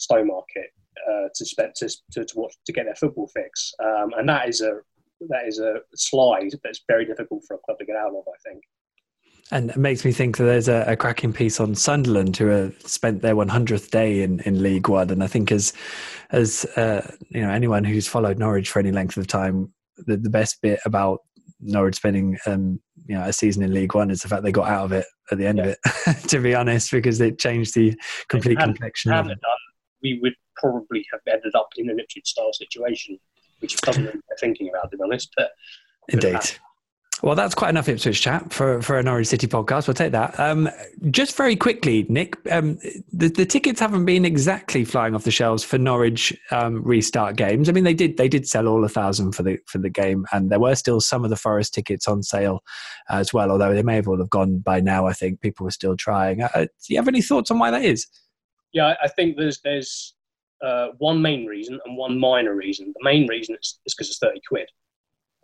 Stowmarket 0.00 0.70
uh, 1.08 1.28
to, 1.34 1.44
spend, 1.44 1.74
to, 1.76 1.88
to, 2.12 2.24
to 2.24 2.38
watch 2.38 2.54
to 2.66 2.72
get 2.72 2.86
their 2.86 2.94
football 2.94 3.28
fix, 3.28 3.72
um, 3.82 4.12
and 4.16 4.28
that 4.28 4.48
is 4.48 4.60
a 4.60 4.80
that 5.28 5.46
is 5.46 5.58
a 5.58 5.76
slide 5.94 6.52
that's 6.62 6.82
very 6.88 7.04
difficult 7.04 7.42
for 7.46 7.54
a 7.54 7.58
club 7.58 7.78
to 7.78 7.84
get 7.84 7.96
out 7.96 8.08
of. 8.08 8.24
I 8.26 8.38
think. 8.48 8.62
And 9.52 9.70
it 9.70 9.76
makes 9.76 10.04
me 10.04 10.12
think 10.12 10.38
that 10.38 10.44
there's 10.44 10.68
a, 10.68 10.84
a, 10.86 10.96
cracking 10.96 11.32
piece 11.32 11.60
on 11.60 11.74
Sunderland 11.74 12.36
who 12.36 12.46
have 12.46 12.80
spent 12.82 13.20
their 13.20 13.34
100th 13.34 13.90
day 13.90 14.22
in, 14.22 14.40
in 14.40 14.62
League 14.62 14.88
One. 14.88 15.10
And 15.10 15.22
I 15.22 15.26
think 15.26 15.52
as 15.52 15.74
as 16.30 16.64
uh, 16.76 17.06
you 17.28 17.42
know 17.42 17.50
anyone 17.50 17.84
who's 17.84 18.08
followed 18.08 18.38
Norwich 18.38 18.70
for 18.70 18.78
any 18.78 18.90
length 18.90 19.18
of 19.18 19.26
time, 19.26 19.72
the, 19.98 20.16
the 20.16 20.30
best 20.30 20.62
bit 20.62 20.80
about 20.86 21.20
Norwich 21.60 21.96
spending 21.96 22.38
um, 22.46 22.80
you 23.06 23.14
know 23.16 23.24
a 23.24 23.32
season 23.32 23.62
in 23.62 23.74
League 23.74 23.94
One 23.94 24.10
is 24.10 24.22
the 24.22 24.28
fact 24.28 24.44
they 24.44 24.52
got 24.52 24.68
out 24.68 24.86
of 24.86 24.92
it 24.92 25.04
at 25.30 25.36
the 25.36 25.46
end 25.46 25.58
yeah. 25.58 25.64
of 25.64 25.76
it. 26.06 26.28
to 26.28 26.40
be 26.40 26.54
honest, 26.54 26.90
because 26.90 27.20
it 27.20 27.38
changed 27.38 27.74
the 27.74 27.94
complete 28.28 28.58
had, 28.58 28.66
complexion. 28.66 29.12
Had 29.12 29.26
it 29.26 29.40
done, 29.40 29.58
we 30.02 30.20
would 30.22 30.34
probably 30.56 31.04
have 31.12 31.20
ended 31.28 31.54
up 31.54 31.68
in 31.76 31.90
an 31.90 32.00
Ipswich 32.00 32.28
style 32.28 32.52
situation, 32.54 33.18
which 33.60 33.74
is 33.74 33.80
something 33.84 34.04
we're 34.04 34.36
thinking 34.40 34.70
about, 34.70 34.90
to 34.90 34.96
be 34.96 35.02
honest. 35.02 35.30
But 35.36 35.50
indeed. 36.08 36.40
Well, 37.22 37.34
that's 37.34 37.54
quite 37.54 37.70
enough 37.70 37.88
Ipswich 37.88 38.20
chat 38.20 38.52
for, 38.52 38.82
for 38.82 38.98
a 38.98 39.02
Norwich 39.02 39.28
City 39.28 39.46
podcast. 39.46 39.86
We'll 39.86 39.94
take 39.94 40.12
that. 40.12 40.38
Um, 40.38 40.68
just 41.10 41.36
very 41.36 41.56
quickly, 41.56 42.04
Nick, 42.08 42.36
um, 42.50 42.78
the, 43.12 43.28
the 43.28 43.46
tickets 43.46 43.80
haven't 43.80 44.04
been 44.04 44.24
exactly 44.24 44.84
flying 44.84 45.14
off 45.14 45.24
the 45.24 45.30
shelves 45.30 45.62
for 45.64 45.78
Norwich 45.78 46.36
um, 46.50 46.82
restart 46.82 47.36
games. 47.36 47.68
I 47.68 47.72
mean, 47.72 47.84
they 47.84 47.94
did 47.94 48.16
they 48.16 48.28
did 48.28 48.46
sell 48.46 48.66
all 48.66 48.84
a 48.84 48.88
thousand 48.88 49.32
for 49.32 49.42
the 49.42 49.58
for 49.66 49.78
the 49.78 49.88
game, 49.88 50.26
and 50.32 50.50
there 50.50 50.60
were 50.60 50.74
still 50.74 51.00
some 51.00 51.24
of 51.24 51.30
the 51.30 51.36
Forest 51.36 51.72
tickets 51.72 52.08
on 52.08 52.22
sale 52.22 52.62
as 53.08 53.32
well. 53.32 53.50
Although 53.50 53.74
they 53.74 53.82
may 53.82 53.96
have 53.96 54.08
all 54.08 54.18
have 54.18 54.30
gone 54.30 54.58
by 54.58 54.80
now. 54.80 55.06
I 55.06 55.12
think 55.12 55.40
people 55.40 55.64
were 55.64 55.70
still 55.70 55.96
trying. 55.96 56.42
Uh, 56.42 56.48
do 56.64 56.68
you 56.88 56.96
have 56.96 57.08
any 57.08 57.22
thoughts 57.22 57.50
on 57.50 57.58
why 57.58 57.70
that 57.70 57.84
is? 57.84 58.06
Yeah, 58.72 58.94
I 59.02 59.08
think 59.08 59.36
there's 59.36 59.60
there's 59.60 60.14
uh, 60.62 60.88
one 60.98 61.22
main 61.22 61.46
reason 61.46 61.80
and 61.86 61.96
one 61.96 62.18
minor 62.18 62.54
reason. 62.54 62.92
The 62.98 63.04
main 63.04 63.28
reason 63.28 63.56
is 63.62 63.78
because 63.86 64.08
it's 64.08 64.18
thirty 64.18 64.40
quid. 64.46 64.68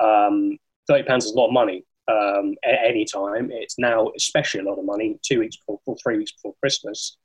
Um, 0.02 0.58
thirty 0.90 1.04
pounds 1.04 1.24
is 1.24 1.32
a 1.32 1.36
lot 1.36 1.46
of 1.46 1.52
money 1.52 1.84
um, 2.08 2.56
at 2.64 2.78
any 2.84 3.04
time. 3.04 3.50
It's 3.52 3.78
now 3.78 4.10
especially 4.16 4.60
a 4.60 4.64
lot 4.64 4.78
of 4.78 4.84
money 4.84 5.18
two 5.22 5.38
weeks 5.38 5.56
before, 5.56 5.96
three 6.02 6.18
weeks 6.18 6.32
before 6.32 6.54
Christmas, 6.60 7.16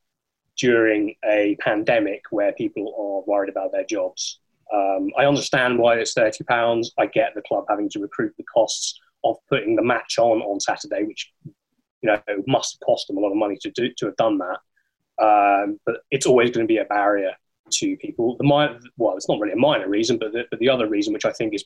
during 0.57 1.15
a 1.25 1.57
pandemic 1.59 2.21
where 2.29 2.53
people 2.53 2.85
are 2.97 3.29
worried 3.29 3.49
about 3.49 3.71
their 3.71 3.85
jobs. 3.85 4.39
Um, 4.73 5.09
I 5.17 5.25
understand 5.25 5.79
why 5.79 5.95
it's 5.95 6.13
thirty 6.13 6.43
pounds. 6.43 6.91
I 6.97 7.07
get 7.07 7.33
the 7.35 7.41
club 7.41 7.65
having 7.69 7.89
to 7.89 7.99
recruit 7.99 8.33
the 8.37 8.43
costs 8.43 8.99
of 9.23 9.37
putting 9.49 9.75
the 9.75 9.83
match 9.83 10.17
on 10.19 10.41
on 10.41 10.59
Saturday, 10.59 11.03
which 11.03 11.31
you 11.45 11.53
know 12.03 12.21
must 12.47 12.79
cost 12.85 13.07
them 13.07 13.17
a 13.17 13.19
lot 13.19 13.31
of 13.31 13.37
money 13.37 13.57
to 13.61 13.71
do 13.71 13.89
to 13.97 14.05
have 14.07 14.15
done 14.17 14.39
that. 14.39 14.59
Um, 15.17 15.79
but 15.85 16.01
it's 16.11 16.25
always 16.25 16.51
going 16.51 16.67
to 16.67 16.71
be 16.71 16.77
a 16.77 16.85
barrier 16.85 17.33
to 17.71 17.97
people. 17.97 18.35
The 18.37 18.43
minor, 18.43 18.79
well, 18.97 19.15
it's 19.15 19.29
not 19.29 19.39
really 19.39 19.53
a 19.53 19.57
minor 19.57 19.89
reason, 19.89 20.17
but 20.17 20.33
the, 20.33 20.43
but 20.49 20.59
the 20.59 20.69
other 20.69 20.87
reason, 20.87 21.13
which 21.13 21.25
I 21.25 21.31
think 21.31 21.53
is 21.53 21.63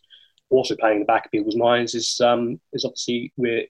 also 0.49 0.75
playing 0.75 0.95
in 0.97 1.01
the 1.01 1.05
back 1.05 1.25
of 1.25 1.31
people's 1.31 1.55
minds 1.55 1.95
is 1.95 2.19
um, 2.21 2.59
is 2.73 2.85
obviously 2.85 3.33
we're 3.37 3.65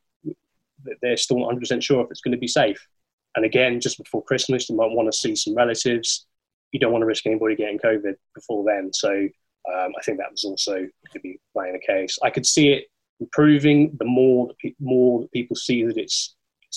they're 1.01 1.17
still 1.17 1.37
not 1.37 1.47
100 1.47 1.59
percent 1.59 1.83
sure 1.83 2.03
if 2.03 2.11
it's 2.11 2.21
going 2.21 2.31
to 2.31 2.37
be 2.37 2.47
safe. 2.47 2.87
And 3.35 3.45
again, 3.45 3.79
just 3.79 3.97
before 3.97 4.23
Christmas, 4.23 4.69
you 4.69 4.75
might 4.75 4.91
want 4.91 5.11
to 5.11 5.17
see 5.17 5.35
some 5.35 5.55
relatives. 5.55 6.25
You 6.71 6.79
don't 6.79 6.91
want 6.91 7.01
to 7.01 7.07
risk 7.07 7.25
anybody 7.25 7.55
getting 7.55 7.79
COVID 7.79 8.15
before 8.35 8.63
then. 8.65 8.91
So 8.93 9.27
Um, 9.69 9.91
I 9.97 10.01
think 10.03 10.17
that 10.17 10.31
was 10.31 10.45
also 10.45 10.87
to 11.13 11.19
be 11.19 11.39
playing 11.53 11.75
a 11.75 11.79
case. 11.93 12.17
I 12.23 12.29
could 12.29 12.45
see 12.45 12.69
it 12.69 12.85
improving 13.19 13.95
the 13.99 14.05
more 14.05 14.47
that 14.47 14.57
pe- 14.57 14.75
more 14.79 15.27
people 15.33 15.55
see 15.55 15.83
that 15.83 15.97
it's 15.97 16.35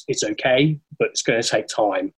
it's 0.08 0.24
okay, 0.24 0.78
but 0.98 1.08
it's 1.08 1.22
going 1.22 1.40
to 1.42 1.48
take 1.48 1.68
time. 1.68 2.12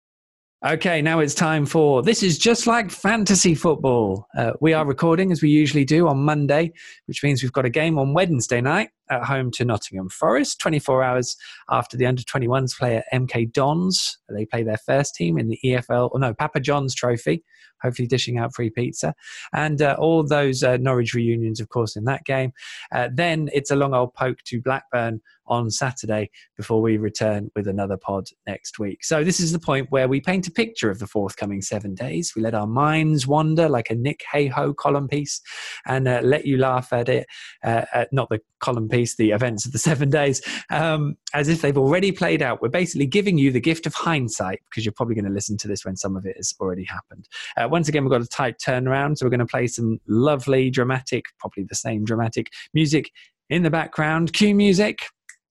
Okay, 0.66 1.02
now 1.02 1.20
it's 1.20 1.36
time 1.36 1.66
for 1.66 2.02
this 2.02 2.24
is 2.24 2.38
just 2.38 2.68
like 2.68 2.90
fantasy 2.90 3.54
football. 3.54 4.26
Uh, 4.38 4.54
we 4.62 4.72
are 4.72 4.86
recording 4.86 5.30
as 5.30 5.42
we 5.42 5.50
usually 5.50 5.84
do 5.84 6.08
on 6.08 6.20
Monday, 6.20 6.72
which 7.06 7.22
means 7.22 7.44
we've 7.44 7.52
got 7.52 7.66
a 7.66 7.70
game 7.70 8.00
on 8.00 8.14
Wednesday 8.14 8.62
night 8.62 8.90
at 9.10 9.24
home 9.24 9.52
to 9.52 9.66
Nottingham 9.66 10.10
Forest, 10.10 10.60
24 10.60 11.04
hours 11.04 11.36
after 11.70 11.98
the 11.98 12.06
under 12.06 12.24
21s 12.24 12.78
play 12.78 12.98
at 12.98 13.06
MK 13.14 13.52
Dons. 13.52 14.18
They 14.30 14.46
play 14.46 14.64
their 14.64 14.78
first 14.78 15.16
team 15.16 15.38
in 15.38 15.48
the 15.48 15.60
EFL, 15.64 16.10
or 16.12 16.20
no, 16.20 16.34
Papa 16.34 16.60
John's 16.60 16.96
Trophy, 16.96 17.44
hopefully 17.84 18.08
dishing 18.08 18.38
out 18.38 18.56
free 18.56 18.70
pizza. 18.70 19.14
And 19.54 19.82
uh, 19.82 19.96
all 20.00 20.24
those 20.24 20.64
uh, 20.64 20.78
Norwich 20.78 21.14
reunions, 21.14 21.60
of 21.60 21.70
course, 21.70 21.96
in 21.96 22.06
that 22.06 22.24
game. 22.26 22.54
Uh, 22.92 23.10
then 23.14 23.50
it's 23.54 23.72
a 23.72 23.76
long 23.76 23.94
old 23.94 24.14
poke 24.14 24.40
to 24.46 24.62
Blackburn 24.62 25.22
on 25.46 25.70
Saturday 25.70 26.30
before 26.56 26.82
we 26.82 26.98
return 26.98 27.52
with 27.56 27.68
another 27.68 27.98
pod 27.98 28.26
next 28.48 28.80
week. 28.80 29.04
So, 29.04 29.24
this 29.24 29.40
is 29.40 29.52
the 29.52 29.60
point 29.60 29.92
where 29.92 30.08
we 30.08 30.22
paint 30.22 30.48
a 30.48 30.52
picture 30.52 30.90
of 30.90 31.00
the 31.00 31.08
forthcoming 31.08 31.62
seven 31.62 31.96
days. 31.96 32.34
We 32.36 32.42
let 32.42 32.56
our 32.56 32.68
minds 32.68 33.28
wander 33.28 33.68
like 33.68 33.90
a 33.90 33.96
Nick 33.96 34.24
Hayho 34.34 34.76
column 34.76 35.08
piece 35.10 35.42
and 35.86 36.08
uh, 36.08 36.22
let 36.24 36.46
you 36.46 36.58
laugh 36.58 36.94
at 36.94 37.10
it, 37.10 37.28
uh, 37.64 38.06
not 38.12 38.30
the 38.30 38.40
column 38.60 38.88
piece, 38.94 39.16
the 39.16 39.32
events 39.32 39.66
of 39.66 39.72
the 39.72 39.80
seven 39.80 40.10
days, 40.10 40.42
um, 40.70 41.18
as 41.34 41.48
if 41.50 41.62
they've 41.62 41.78
already 41.78 42.12
played 42.12 42.42
out. 42.42 42.62
We're 42.62 42.70
basically 42.70 43.08
giving 43.08 43.38
you 43.38 43.52
the 43.52 43.60
gift 43.60 43.86
of 43.88 43.94
hindsight 43.94 44.62
because 44.70 44.86
you're 44.86 44.94
probably 44.94 45.16
going 45.16 45.26
to 45.26 45.32
listen 45.32 45.58
to 45.58 45.68
this 45.68 45.84
when 45.84 45.96
some 45.96 46.16
of 46.16 46.26
it 46.26 46.38
has 46.38 46.54
already 46.60 46.86
happened. 46.86 47.28
Uh, 47.58 47.68
once 47.68 47.88
again, 47.90 48.04
we've 48.04 48.12
got 48.12 48.22
a 48.22 48.28
tight 48.28 48.60
turnaround, 48.60 49.18
so 49.18 49.26
we're 49.26 49.32
going 49.32 49.40
to 49.40 49.46
play 49.46 49.68
some 49.68 50.00
lovely, 50.08 50.70
dramatic, 50.70 51.26
probably 51.40 51.64
the 51.64 51.76
same 51.76 52.06
dramatic 52.06 52.52
music 52.74 53.12
in 53.50 53.64
the 53.64 53.72
background. 53.72 54.34
Cue 54.34 54.54
music. 54.54 55.00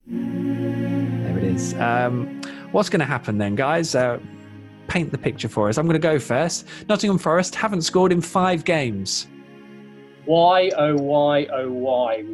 There 0.06 1.38
it 1.38 1.44
is. 1.44 1.74
Um, 1.74 2.40
what's 2.70 2.88
going 2.88 3.00
to 3.00 3.06
happen 3.06 3.38
then, 3.38 3.54
guys? 3.54 3.94
Uh, 3.94 4.18
paint 4.88 5.10
the 5.10 5.18
picture 5.18 5.48
for 5.48 5.68
us. 5.68 5.78
I'm 5.78 5.86
going 5.86 5.94
to 5.94 5.98
go 5.98 6.18
first. 6.18 6.66
Nottingham 6.88 7.18
Forest 7.18 7.54
haven't 7.54 7.82
scored 7.82 8.12
in 8.12 8.20
five 8.20 8.64
games. 8.64 9.26
Why, 10.24 10.70
oh, 10.76 10.96
why, 10.96 11.46
oh, 11.46 11.70
why 11.70 12.24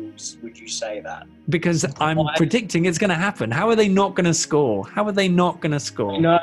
would 0.43 0.59
you 0.59 0.69
say 0.69 1.01
that? 1.01 1.27
Because 1.49 1.87
I'm 2.01 2.19
why? 2.19 2.35
predicting 2.37 2.85
it's 2.85 2.99
going 2.99 3.11
to 3.11 3.17
happen. 3.17 3.51
How 3.51 3.69
are 3.69 3.77
they 3.77 3.89
not 3.89 4.15
going 4.15 4.27
to 4.27 4.35
score? 4.35 4.87
How 4.87 5.07
are 5.07 5.13
they 5.13 5.29
not 5.29 5.61
going 5.61 5.73
to 5.73 5.81
score? 5.81 6.21
No, 6.21 6.39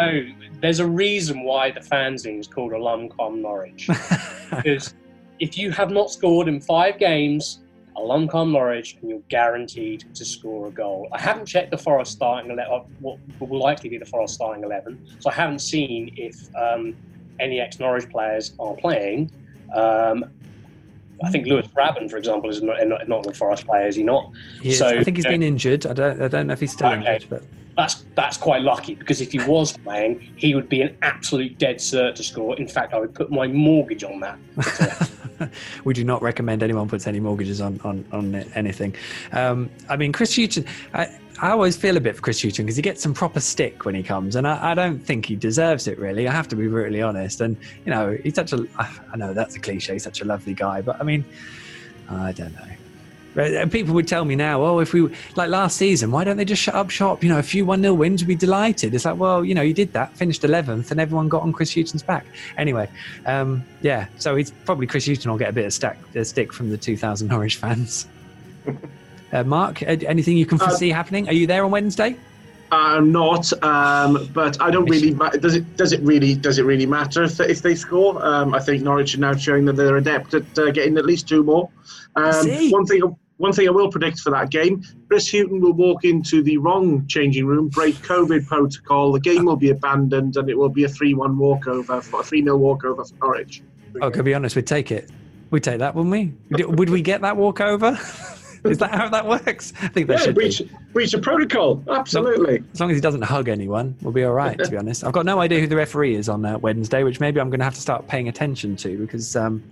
there's 0.62 0.80
a 0.80 0.88
reason 0.88 1.44
why 1.44 1.70
the 1.70 1.82
fanzine 1.82 2.40
is 2.40 2.48
called 2.48 2.74
Alum 2.74 3.10
Com 3.10 3.44
Norwich. 3.44 3.88
because 4.50 4.96
if 5.40 5.58
you 5.58 5.70
have 5.72 5.92
not 5.92 6.10
scored 6.10 6.48
in 6.48 6.60
five 6.60 6.98
games, 6.98 7.60
Alum 7.96 8.28
Com 8.28 8.52
Norwich, 8.52 8.98
and 9.00 9.10
you're 9.10 9.24
guaranteed 9.30 10.06
to 10.16 10.26
score 10.26 10.68
a 10.68 10.72
goal. 10.72 11.08
I 11.12 11.22
haven't 11.22 11.46
checked 11.46 11.72
the 11.72 11.78
Forest 11.78 12.12
starting 12.12 12.52
eleven. 12.52 12.74
Uh, 12.74 12.84
what 13.00 13.20
will 13.40 13.60
likely 13.60 13.90
be 13.90 13.98
the 13.98 14.06
Forest 14.06 14.34
starting 14.34 14.64
eleven, 14.64 15.00
so 15.20 15.30
I 15.30 15.34
haven't 15.34 15.60
seen 15.60 16.14
if 16.18 16.54
um, 16.56 16.96
any 17.40 17.60
ex-Norwich 17.60 18.10
players 18.10 18.54
are 18.60 18.76
playing. 18.76 19.32
Um, 19.74 20.26
I 21.24 21.32
think 21.32 21.48
Lewis 21.48 21.68
Grabban, 21.68 22.10
for 22.10 22.18
example, 22.18 22.50
is 22.50 22.62
not, 22.62 22.86
not, 22.88 23.08
not 23.08 23.24
the 23.24 23.34
Forest 23.34 23.66
player, 23.66 23.88
is 23.88 23.96
he 23.96 24.04
not? 24.04 24.32
He 24.62 24.74
so 24.74 24.88
I 24.88 25.04
think 25.04 25.18
he's 25.18 25.26
been 25.26 25.44
injured. 25.44 25.86
I 25.86 25.94
don't, 25.94 26.22
I 26.22 26.28
don't 26.28 26.48
know 26.48 26.54
if 26.54 26.60
he's 26.60 26.74
still 26.74 26.88
okay. 26.88 27.16
injured, 27.16 27.30
but 27.30 27.44
that's 27.78 28.06
that's 28.16 28.38
quite 28.38 28.62
lucky 28.62 28.96
because 28.96 29.22
if 29.22 29.32
he 29.32 29.40
was 29.40 29.78
playing, 29.78 30.20
he 30.36 30.56
would 30.56 30.70
be 30.70 30.82
an 30.82 30.96
absolute 31.02 31.58
dead 31.58 31.78
cert 31.78 32.16
to 32.16 32.24
score. 32.24 32.58
In 32.58 32.68
fact, 32.68 32.94
I 32.94 33.00
would 33.00 33.14
put 33.14 33.32
my 33.32 33.48
mortgage 33.48 34.04
on 34.04 34.20
that. 34.22 35.50
we 35.84 35.94
do 35.94 36.04
not 36.04 36.22
recommend 36.22 36.64
anyone 36.64 36.88
puts 36.88 37.08
any 37.08 37.20
mortgages 37.20 37.62
on 37.62 37.80
on, 37.84 38.06
on 38.12 38.36
anything. 38.56 38.96
Um, 39.32 39.70
I 39.90 39.96
mean, 39.98 40.12
Chris 40.12 40.36
Hughton. 40.36 40.66
I, 40.94 41.10
I 41.42 41.52
always 41.52 41.76
feel 41.76 41.98
a 41.98 42.00
bit 42.00 42.16
for 42.16 42.22
Chris 42.22 42.42
Hughton 42.42 42.66
because 42.66 42.78
he 42.78 42.82
gets 42.82 43.02
some 43.02 43.14
proper 43.14 43.40
stick 43.40 43.84
when 43.86 43.94
he 43.94 44.04
comes, 44.04 44.36
and 44.36 44.48
I, 44.48 44.72
I, 44.72 44.74
don't 44.74 45.00
think 45.00 45.26
he 45.26 45.36
deserves 45.36 45.88
it. 45.88 46.00
Really, 46.00 46.28
I 46.28 46.32
have 46.32 46.48
to 46.50 46.56
be 46.56 46.68
brutally 46.68 47.02
honest. 47.02 47.42
And 47.42 47.58
you 47.86 47.92
know, 47.92 48.18
he's 48.24 48.36
such 48.36 48.54
a. 48.54 48.66
I 48.80 49.18
know 49.18 49.34
that's 49.34 49.56
a 49.56 49.60
cliche. 49.60 49.94
He's 49.94 50.04
such 50.04 50.22
a 50.22 50.26
lovely 50.26 50.54
guy, 50.54 50.82
but 50.82 51.00
I 51.00 51.04
mean, 51.04 51.26
I 52.10 52.32
don't 52.32 52.54
know. 52.54 53.68
People 53.68 53.94
would 53.96 54.08
tell 54.08 54.24
me 54.24 54.38
now, 54.38 54.64
oh, 54.64 54.80
if 54.80 54.94
we 54.94 55.14
like 55.36 55.50
last 55.50 55.76
season, 55.76 56.10
why 56.10 56.24
don't 56.24 56.38
they 56.38 56.46
just 56.46 56.62
shut 56.62 56.74
up 56.74 56.90
shop? 56.90 57.22
You 57.22 57.28
know, 57.28 57.38
a 57.38 57.44
few 57.44 57.66
one 57.66 57.82
0 57.82 57.94
wins, 57.96 58.24
we'd 58.24 58.28
be 58.28 58.36
delighted. 58.36 58.94
It's 58.94 59.04
like, 59.04 59.18
well, 59.18 59.44
you 59.44 59.54
know, 59.54 59.62
you 59.62 59.74
did 59.74 59.92
that, 59.92 60.16
finished 60.16 60.46
eleventh, 60.46 60.90
and 60.92 61.02
everyone 61.02 61.28
got 61.28 61.42
on 61.42 61.52
Chris 61.52 61.76
Hughton's 61.76 62.02
back. 62.02 62.26
Anyway, 62.58 62.90
um, 63.26 63.62
yeah, 63.82 64.08
so 64.20 64.38
he's 64.38 64.52
probably 64.52 64.88
Chris 64.88 65.06
Hughton 65.06 65.30
will 65.30 65.38
get 65.38 65.50
a 65.50 65.54
bit 65.54 65.66
of 65.66 65.74
stack, 65.74 65.98
stick 66.24 66.54
from 66.54 66.70
the 66.70 66.78
2,000 66.78 67.28
Norwich 67.28 67.58
fans. 67.58 68.08
uh, 69.32 69.44
Mark, 69.44 69.82
anything 69.84 70.38
you 70.38 70.46
can 70.46 70.60
uh, 70.62 70.68
foresee 70.68 70.92
uh, 70.92 70.96
happening? 70.96 71.28
Are 71.28 71.34
you 71.34 71.48
there 71.48 71.64
on 71.66 71.72
Wednesday? 71.72 72.16
I'm 72.72 73.12
not, 73.12 73.52
um, 73.64 74.30
but 74.34 74.60
I 74.62 74.72
don't 74.72 74.90
really. 74.90 75.14
Does 75.40 75.56
it? 75.56 75.78
Does 75.78 75.94
it 75.94 76.02
really? 76.02 76.36
Does 76.36 76.58
it 76.58 76.64
really 76.64 76.86
matter 76.86 77.24
if, 77.24 77.40
if 77.40 77.62
they 77.62 77.76
score? 77.76 78.24
Um, 78.26 78.54
I 78.54 78.60
think 78.60 78.84
Norwich 78.84 79.16
are 79.16 79.20
now 79.20 79.36
showing 79.36 79.66
that 79.66 79.74
they're 79.74 79.98
adept 79.98 80.34
at 80.34 80.58
uh, 80.58 80.72
getting 80.72 80.98
at 80.98 81.06
least 81.06 81.28
two 81.28 81.44
more. 81.44 81.70
Um, 82.16 82.72
one 82.72 82.86
thing, 82.86 83.02
one 83.38 83.54
thing 83.54 83.68
I 83.68 83.72
will 83.72 83.92
predict 83.92 84.20
for 84.20 84.32
that 84.32 84.50
game, 84.50 84.84
Chris 85.08 85.30
Hughton 85.30 85.62
will 85.62 85.74
walk 85.74 86.06
into 86.06 86.42
the 86.42 86.58
wrong 86.58 87.06
changing 87.08 87.46
room, 87.46 87.68
break 87.68 87.96
COVID 87.96 88.48
protocol. 88.48 89.12
The 89.12 89.20
game 89.20 89.46
will 89.46 89.58
be 89.58 89.70
abandoned, 89.70 90.36
and 90.38 90.50
it 90.50 90.58
will 90.58 90.70
be 90.70 90.86
a 90.86 90.90
three-one 90.90 91.38
walkover, 91.38 92.02
for 92.02 92.22
a 92.22 92.24
three-nil 92.24 92.58
walkover 92.58 93.06
for 93.06 93.16
Norwich. 93.16 93.62
Oh, 94.02 94.10
to 94.10 94.24
be 94.24 94.34
honest, 94.34 94.56
we'd 94.56 94.68
take 94.68 94.92
it. 94.92 95.10
We'd 95.52 95.64
take 95.64 95.80
that, 95.80 95.96
wouldn't 95.96 96.12
we? 96.12 96.66
Would 96.66 96.90
we 96.90 97.02
get 97.02 97.22
that 97.22 97.38
walkover? 97.38 98.00
Is 98.72 98.78
that 98.80 98.92
how 98.92 99.10
that 99.10 99.28
works? 99.28 99.74
I 99.82 99.88
think 99.90 100.08
that 100.08 100.20
yeah, 100.20 100.26
should 100.26 100.36
breach, 100.36 100.60
be. 100.60 100.70
breach 100.94 101.14
a 101.14 101.20
protocol. 101.20 101.84
Absolutely. 101.90 102.64
As 102.74 102.80
long 102.80 102.90
as 102.90 102.98
he 102.98 103.02
doesn't 103.02 103.24
hug 103.24 103.48
anyone, 103.48 103.96
we'll 104.02 104.14
be 104.14 104.24
all 104.24 104.34
right. 104.34 104.58
to 104.58 104.70
be 104.70 104.78
honest, 104.78 105.04
I've 105.04 105.14
got 105.14 105.26
no 105.26 105.40
idea 105.40 105.60
who 105.60 105.68
the 105.68 105.76
referee 105.76 106.16
is 106.16 106.30
on 106.30 106.46
uh, 106.46 106.58
Wednesday, 106.58 107.04
which 107.04 107.20
maybe 107.20 107.40
I'm 107.40 107.50
going 107.50 107.60
to 107.60 107.66
have 107.66 107.76
to 107.76 107.82
start 107.82 108.08
paying 108.08 108.28
attention 108.28 108.76
to 108.78 108.98
because 108.98 109.36
um, 109.36 109.64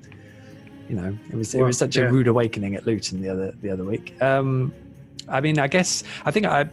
you 0.89 0.95
know, 0.95 1.17
it 1.29 1.35
was 1.35 1.55
it 1.55 1.61
was 1.61 1.77
such 1.77 1.95
yeah. 1.95 2.03
a 2.03 2.11
rude 2.11 2.27
awakening 2.27 2.75
at 2.75 2.85
Luton 2.85 3.21
the 3.21 3.29
other 3.29 3.53
the 3.61 3.69
other 3.69 3.83
week. 3.83 4.21
Um, 4.21 4.73
I 5.27 5.41
mean, 5.41 5.59
I 5.59 5.67
guess 5.67 6.03
I 6.25 6.31
think 6.31 6.45
I, 6.45 6.67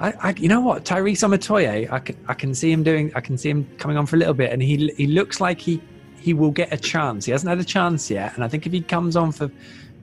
I, 0.00 0.12
I, 0.20 0.34
you 0.38 0.48
know 0.48 0.60
what, 0.60 0.84
Tyrese 0.84 1.26
Omotoye, 1.26 1.90
I 1.92 1.98
can, 1.98 2.16
I 2.26 2.34
can 2.34 2.54
see 2.54 2.72
him 2.72 2.82
doing, 2.82 3.12
I 3.14 3.20
can 3.20 3.36
see 3.36 3.50
him 3.50 3.68
coming 3.78 3.96
on 3.96 4.06
for 4.06 4.16
a 4.16 4.18
little 4.18 4.34
bit, 4.34 4.52
and 4.52 4.62
he, 4.62 4.88
he 4.96 5.06
looks 5.06 5.40
like 5.40 5.60
he, 5.60 5.80
he 6.18 6.32
will 6.32 6.50
get 6.50 6.72
a 6.72 6.76
chance. 6.76 7.26
He 7.26 7.32
hasn't 7.32 7.48
had 7.48 7.58
a 7.58 7.64
chance 7.64 8.10
yet, 8.10 8.34
and 8.34 8.44
I 8.44 8.48
think 8.48 8.66
if 8.66 8.72
he 8.72 8.80
comes 8.80 9.16
on 9.16 9.32
for, 9.32 9.50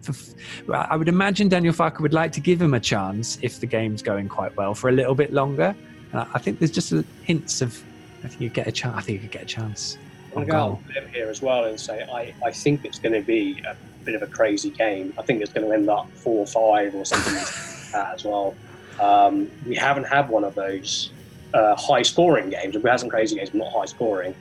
for, 0.06 0.74
I 0.74 0.96
would 0.96 1.08
imagine 1.10 1.50
Daniel 1.50 1.74
Farke 1.74 2.00
would 2.00 2.14
like 2.14 2.32
to 2.34 2.40
give 2.40 2.62
him 2.62 2.74
a 2.74 2.80
chance 2.80 3.38
if 3.42 3.60
the 3.60 3.66
game's 3.66 4.02
going 4.02 4.30
quite 4.30 4.56
well 4.56 4.74
for 4.74 4.90
a 4.90 4.92
little 4.92 5.16
bit 5.16 5.34
longer. 5.34 5.76
And 6.12 6.22
I, 6.22 6.28
I 6.36 6.40
think 6.40 6.60
there's 6.60 6.72
just 6.72 6.94
hints 7.24 7.62
of, 7.62 7.82
I 8.24 8.28
think 8.28 8.42
you 8.42 8.50
get 8.50 8.68
a 8.68 8.72
chance. 8.72 8.96
I 8.98 9.02
think 9.02 9.22
you 9.22 9.28
could 9.28 9.40
get 9.40 9.44
a 9.44 9.46
chance. 9.46 9.98
I'm 10.36 10.46
going 10.46 10.78
to 10.78 11.02
go 11.02 11.08
here 11.08 11.30
as 11.30 11.42
well 11.42 11.66
and 11.66 11.80
say 11.80 12.04
I, 12.12 12.34
I 12.46 12.52
think 12.52 12.84
it's 12.84 13.00
going 13.00 13.14
to 13.14 13.22
be 13.22 13.64
a 13.66 13.76
bit 14.04 14.16
of 14.16 14.22
a 14.22 14.28
crazy 14.28 14.70
game. 14.70 15.14
I 15.18 15.22
think 15.22 15.42
it's 15.42 15.54
going 15.54 15.66
to 15.66 15.74
end 15.74 15.90
up 15.90 16.12
four 16.12 16.40
or 16.40 16.48
five 16.48 16.94
or 16.94 17.06
something 17.06 17.36
like 17.36 17.48
that 17.94 18.16
as 18.16 18.26
well. 18.26 18.54
Um, 19.00 19.50
we 19.66 19.76
haven't 19.76 20.06
had 20.06 20.30
one 20.30 20.44
of 20.44 20.56
those 20.56 21.12
uh, 21.54 21.76
high 21.76 22.02
scoring 22.02 22.50
games. 22.50 22.76
We 22.76 22.80
haven't 22.80 22.92
had 22.92 23.00
some 23.02 23.10
crazy 23.10 23.36
games, 23.38 23.50
but 23.50 23.60
not 23.60 23.72
high 23.72 23.86
scoring. 23.86 24.36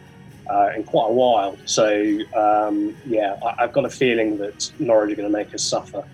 Uh, 0.49 0.71
in 0.77 0.85
quite 0.85 1.09
a 1.09 1.13
while. 1.13 1.57
So 1.65 2.19
um, 2.37 2.95
yeah, 3.07 3.37
I, 3.45 3.63
have 3.63 3.73
got 3.73 3.87
a 3.87 3.91
feeling 3.91 4.37
that 4.39 4.71
Norwich 4.79 5.13
are 5.13 5.17
going 5.17 5.29
to 5.29 5.33
make 5.33 5.55
us 5.55 5.63
suffer, 5.63 6.05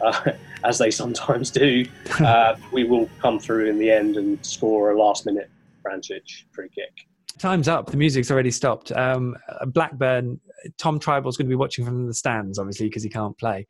uh, 0.00 0.32
as 0.64 0.78
they 0.78 0.90
sometimes 0.90 1.50
do. 1.50 1.84
Uh, 2.20 2.56
we 2.72 2.84
will 2.84 3.08
come 3.20 3.40
through 3.40 3.68
in 3.68 3.78
the 3.78 3.90
end 3.90 4.16
and 4.16 4.44
score 4.46 4.92
a 4.92 4.98
last-minute 4.98 5.50
Vrancic 5.84 6.44
free 6.52 6.68
kick. 6.68 6.92
Time's 7.38 7.66
up. 7.66 7.90
The 7.90 7.96
music's 7.96 8.30
already 8.30 8.50
stopped. 8.50 8.92
Um, 8.92 9.36
Blackburn, 9.66 10.40
Tom 10.78 11.00
Trybull's 11.00 11.36
going 11.36 11.46
to 11.46 11.50
be 11.50 11.56
watching 11.56 11.84
from 11.84 12.06
the 12.06 12.14
stands, 12.14 12.58
obviously, 12.58 12.86
because 12.86 13.02
he 13.02 13.08
can't 13.08 13.36
play. 13.38 13.66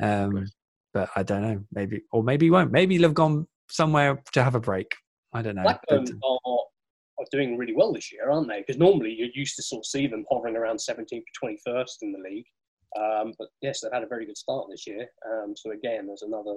Um, 0.00 0.46
but 0.92 1.10
I 1.14 1.22
don't 1.22 1.42
know. 1.42 1.60
Maybe, 1.72 2.02
or 2.10 2.24
maybe 2.24 2.46
he 2.46 2.50
won't. 2.50 2.72
Maybe 2.72 2.94
he'll 2.94 3.04
have 3.04 3.14
gone 3.14 3.46
somewhere 3.68 4.20
to 4.32 4.42
have 4.42 4.54
a 4.54 4.60
break. 4.60 4.92
I 5.32 5.42
don't 5.42 5.56
know. 5.56 5.62
Blackburn 5.62 6.04
but, 6.04 6.38
are, 6.44 6.64
are 7.18 7.26
doing 7.30 7.56
really 7.56 7.74
well 7.74 7.92
this 7.92 8.12
year, 8.12 8.30
aren't 8.30 8.48
they? 8.48 8.60
Because 8.60 8.78
normally 8.78 9.14
you're 9.16 9.28
used 9.34 9.56
to 9.56 9.62
sort 9.62 9.80
of 9.80 9.86
see 9.86 10.06
them 10.06 10.24
hovering 10.30 10.56
around 10.56 10.78
17th 10.78 11.08
to 11.08 11.22
21st 11.42 11.96
in 12.02 12.12
the 12.12 12.18
league. 12.18 12.46
Um, 12.98 13.32
but 13.38 13.48
yes, 13.60 13.80
they've 13.80 13.92
had 13.92 14.02
a 14.02 14.08
very 14.08 14.26
good 14.26 14.38
start 14.38 14.66
this 14.70 14.86
year. 14.86 15.06
Um, 15.28 15.54
so 15.56 15.72
again, 15.72 16.06
there's 16.06 16.22
another 16.22 16.56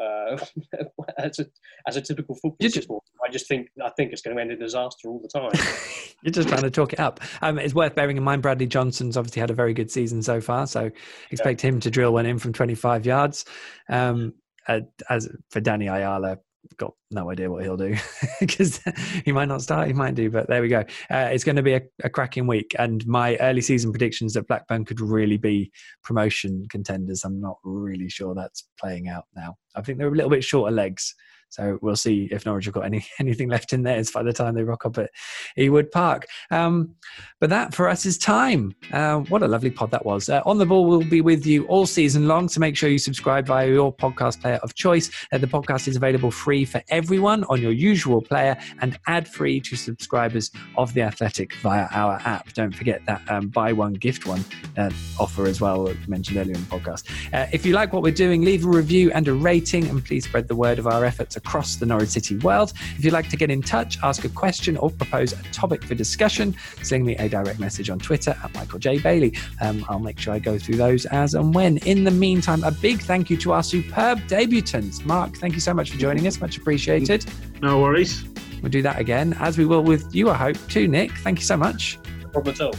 uh, 0.00 0.36
as 1.18 1.38
a 1.38 1.46
as 1.86 1.96
a 1.96 2.00
typical 2.00 2.34
football 2.34 2.68
sport. 2.70 3.04
I 3.26 3.30
just 3.30 3.48
think 3.48 3.68
I 3.82 3.90
think 3.90 4.12
it's 4.12 4.22
going 4.22 4.36
to 4.36 4.40
end 4.40 4.52
in 4.52 4.58
disaster 4.58 5.08
all 5.08 5.20
the 5.20 5.28
time. 5.28 5.50
You're 6.22 6.32
just 6.32 6.48
trying 6.48 6.62
to 6.62 6.70
talk 6.70 6.92
it 6.92 7.00
up. 7.00 7.20
Um, 7.42 7.58
it's 7.58 7.74
worth 7.74 7.94
bearing 7.94 8.16
in 8.16 8.22
mind 8.22 8.42
Bradley 8.42 8.66
Johnson's 8.66 9.16
obviously 9.16 9.40
had 9.40 9.50
a 9.50 9.54
very 9.54 9.74
good 9.74 9.90
season 9.90 10.22
so 10.22 10.40
far, 10.40 10.66
so 10.66 10.90
expect 11.30 11.62
yeah. 11.62 11.70
him 11.70 11.80
to 11.80 11.90
drill 11.90 12.12
one 12.12 12.26
in 12.26 12.38
from 12.38 12.52
25 12.52 13.06
yards. 13.06 13.44
Um, 13.88 14.34
uh, 14.68 14.80
as 15.08 15.28
for 15.50 15.60
Danny 15.60 15.86
Ayala, 15.86 16.38
got 16.76 16.92
no 17.10 17.30
idea 17.30 17.50
what 17.50 17.62
he'll 17.62 17.76
do 17.76 17.96
because 18.40 18.80
he 19.24 19.32
might 19.32 19.48
not 19.48 19.62
start, 19.62 19.86
he 19.86 19.92
might 19.92 20.14
do, 20.14 20.30
but 20.30 20.48
there 20.48 20.62
we 20.62 20.68
go. 20.68 20.80
Uh, 21.10 21.28
it's 21.32 21.44
going 21.44 21.56
to 21.56 21.62
be 21.62 21.74
a, 21.74 21.82
a, 22.04 22.10
cracking 22.10 22.46
week. 22.46 22.74
And 22.78 23.06
my 23.06 23.36
early 23.36 23.60
season 23.60 23.92
predictions 23.92 24.34
that 24.34 24.46
Blackburn 24.48 24.84
could 24.84 25.00
really 25.00 25.36
be 25.36 25.70
promotion 26.02 26.66
contenders, 26.70 27.24
I'm 27.24 27.40
not 27.40 27.58
really 27.64 28.08
sure 28.08 28.34
that's 28.34 28.68
playing 28.80 29.08
out 29.08 29.26
now. 29.34 29.56
I 29.74 29.82
think 29.82 29.98
they're 29.98 30.08
a 30.08 30.14
little 30.14 30.30
bit 30.30 30.44
shorter 30.44 30.74
legs 30.74 31.14
so 31.48 31.78
we'll 31.80 31.96
see 31.96 32.28
if 32.30 32.44
Norwich 32.44 32.64
have 32.66 32.74
got 32.74 32.84
any 32.84 33.06
anything 33.20 33.48
left 33.48 33.72
in 33.72 33.82
theirs 33.82 34.10
by 34.10 34.22
the 34.22 34.32
time 34.32 34.54
they 34.54 34.62
rock 34.62 34.84
up 34.84 34.98
at 34.98 35.10
Ewood 35.58 35.90
Park. 35.90 36.26
Um, 36.50 36.94
but 37.40 37.50
that 37.50 37.74
for 37.74 37.88
us 37.88 38.06
is 38.06 38.18
time. 38.18 38.74
Uh, 38.92 39.18
what 39.20 39.42
a 39.42 39.48
lovely 39.48 39.70
pod 39.70 39.90
that 39.90 40.04
was. 40.04 40.28
Uh, 40.28 40.42
On 40.44 40.58
the 40.58 40.66
Ball 40.66 40.86
will 40.86 41.04
be 41.04 41.20
with 41.20 41.46
you 41.46 41.66
all 41.66 41.86
season 41.86 42.28
long, 42.28 42.48
so 42.48 42.60
make 42.60 42.76
sure 42.76 42.88
you 42.88 42.98
subscribe 42.98 43.46
via 43.46 43.68
your 43.68 43.94
podcast 43.94 44.40
player 44.40 44.56
of 44.62 44.74
choice. 44.74 45.10
Uh, 45.32 45.38
the 45.38 45.46
podcast 45.46 45.88
is 45.88 45.96
available 45.96 46.30
free 46.30 46.64
for 46.64 46.82
everyone 46.90 47.44
on 47.44 47.60
your 47.60 47.72
usual 47.72 48.20
player 48.20 48.56
and 48.80 48.98
ad 49.06 49.28
free 49.28 49.60
to 49.60 49.76
subscribers 49.76 50.50
of 50.76 50.92
The 50.94 51.02
Athletic 51.02 51.54
via 51.56 51.88
our 51.92 52.20
app. 52.24 52.52
Don't 52.54 52.74
forget 52.74 53.04
that 53.06 53.22
um, 53.28 53.48
buy 53.48 53.72
one, 53.72 53.94
gift 53.94 54.26
one 54.26 54.44
uh, 54.76 54.90
offer 55.18 55.46
as 55.46 55.60
well, 55.60 55.92
mentioned 56.08 56.38
earlier 56.38 56.54
in 56.54 56.60
the 56.60 56.66
podcast. 56.66 57.04
Uh, 57.32 57.46
if 57.52 57.64
you 57.64 57.72
like 57.72 57.92
what 57.92 58.02
we're 58.02 58.12
doing, 58.12 58.42
leave 58.42 58.64
a 58.64 58.68
review 58.68 59.10
and 59.12 59.28
a 59.28 59.32
rating, 59.32 59.86
and 59.88 60.04
please 60.04 60.24
spread 60.24 60.48
the 60.48 60.56
word 60.56 60.78
of 60.78 60.86
our 60.86 61.04
efforts 61.04 61.35
across 61.36 61.76
the 61.76 61.86
Norwich 61.86 62.08
City 62.10 62.36
world. 62.38 62.72
If 62.96 63.04
you'd 63.04 63.12
like 63.12 63.28
to 63.30 63.36
get 63.36 63.50
in 63.50 63.62
touch, 63.62 63.98
ask 64.02 64.24
a 64.24 64.28
question, 64.28 64.76
or 64.76 64.90
propose 64.90 65.32
a 65.32 65.42
topic 65.52 65.84
for 65.84 65.94
discussion, 65.94 66.56
send 66.82 67.04
me 67.04 67.16
a 67.16 67.28
direct 67.28 67.60
message 67.60 67.90
on 67.90 67.98
Twitter 67.98 68.36
at 68.42 68.54
Michael 68.54 68.78
J. 68.78 68.98
Bailey. 68.98 69.34
Um, 69.60 69.84
I'll 69.88 69.98
make 69.98 70.18
sure 70.18 70.34
I 70.34 70.38
go 70.38 70.58
through 70.58 70.76
those 70.76 71.06
as 71.06 71.34
and 71.34 71.54
when. 71.54 71.78
In 71.78 72.04
the 72.04 72.10
meantime, 72.10 72.64
a 72.64 72.70
big 72.70 73.00
thank 73.00 73.30
you 73.30 73.36
to 73.38 73.52
our 73.52 73.62
superb 73.62 74.20
debutants. 74.28 75.04
Mark, 75.04 75.36
thank 75.36 75.54
you 75.54 75.60
so 75.60 75.74
much 75.74 75.90
for 75.90 75.98
joining 75.98 76.26
us. 76.26 76.40
Much 76.40 76.56
appreciated. 76.56 77.24
No 77.62 77.80
worries. 77.80 78.24
We'll 78.62 78.72
do 78.72 78.82
that 78.82 78.98
again, 78.98 79.34
as 79.38 79.58
we 79.58 79.66
will 79.66 79.82
with 79.82 80.14
you, 80.14 80.30
I 80.30 80.34
hope, 80.34 80.56
too, 80.68 80.88
Nick. 80.88 81.12
Thank 81.18 81.38
you 81.38 81.44
so 81.44 81.56
much. 81.56 81.98
No 82.22 82.28
problem 82.28 82.54
at 82.54 82.60
all. 82.60 82.74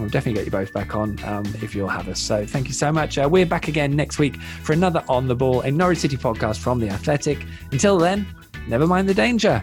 We'll 0.00 0.08
definitely 0.08 0.38
get 0.38 0.46
you 0.46 0.50
both 0.50 0.72
back 0.72 0.94
on 0.94 1.22
um, 1.24 1.44
if 1.62 1.74
you'll 1.74 1.88
have 1.88 2.08
us. 2.08 2.18
So 2.20 2.46
thank 2.46 2.68
you 2.68 2.72
so 2.72 2.90
much. 2.90 3.18
Uh, 3.18 3.28
we're 3.30 3.44
back 3.44 3.68
again 3.68 3.94
next 3.94 4.18
week 4.18 4.36
for 4.36 4.72
another 4.72 5.04
On 5.08 5.28
the 5.28 5.36
Ball, 5.36 5.60
a 5.60 5.70
Norwich 5.70 5.98
City 5.98 6.16
podcast 6.16 6.58
from 6.58 6.80
The 6.80 6.88
Athletic. 6.88 7.44
Until 7.70 7.98
then, 7.98 8.26
never 8.66 8.86
mind 8.86 9.08
the 9.08 9.14
danger. 9.14 9.62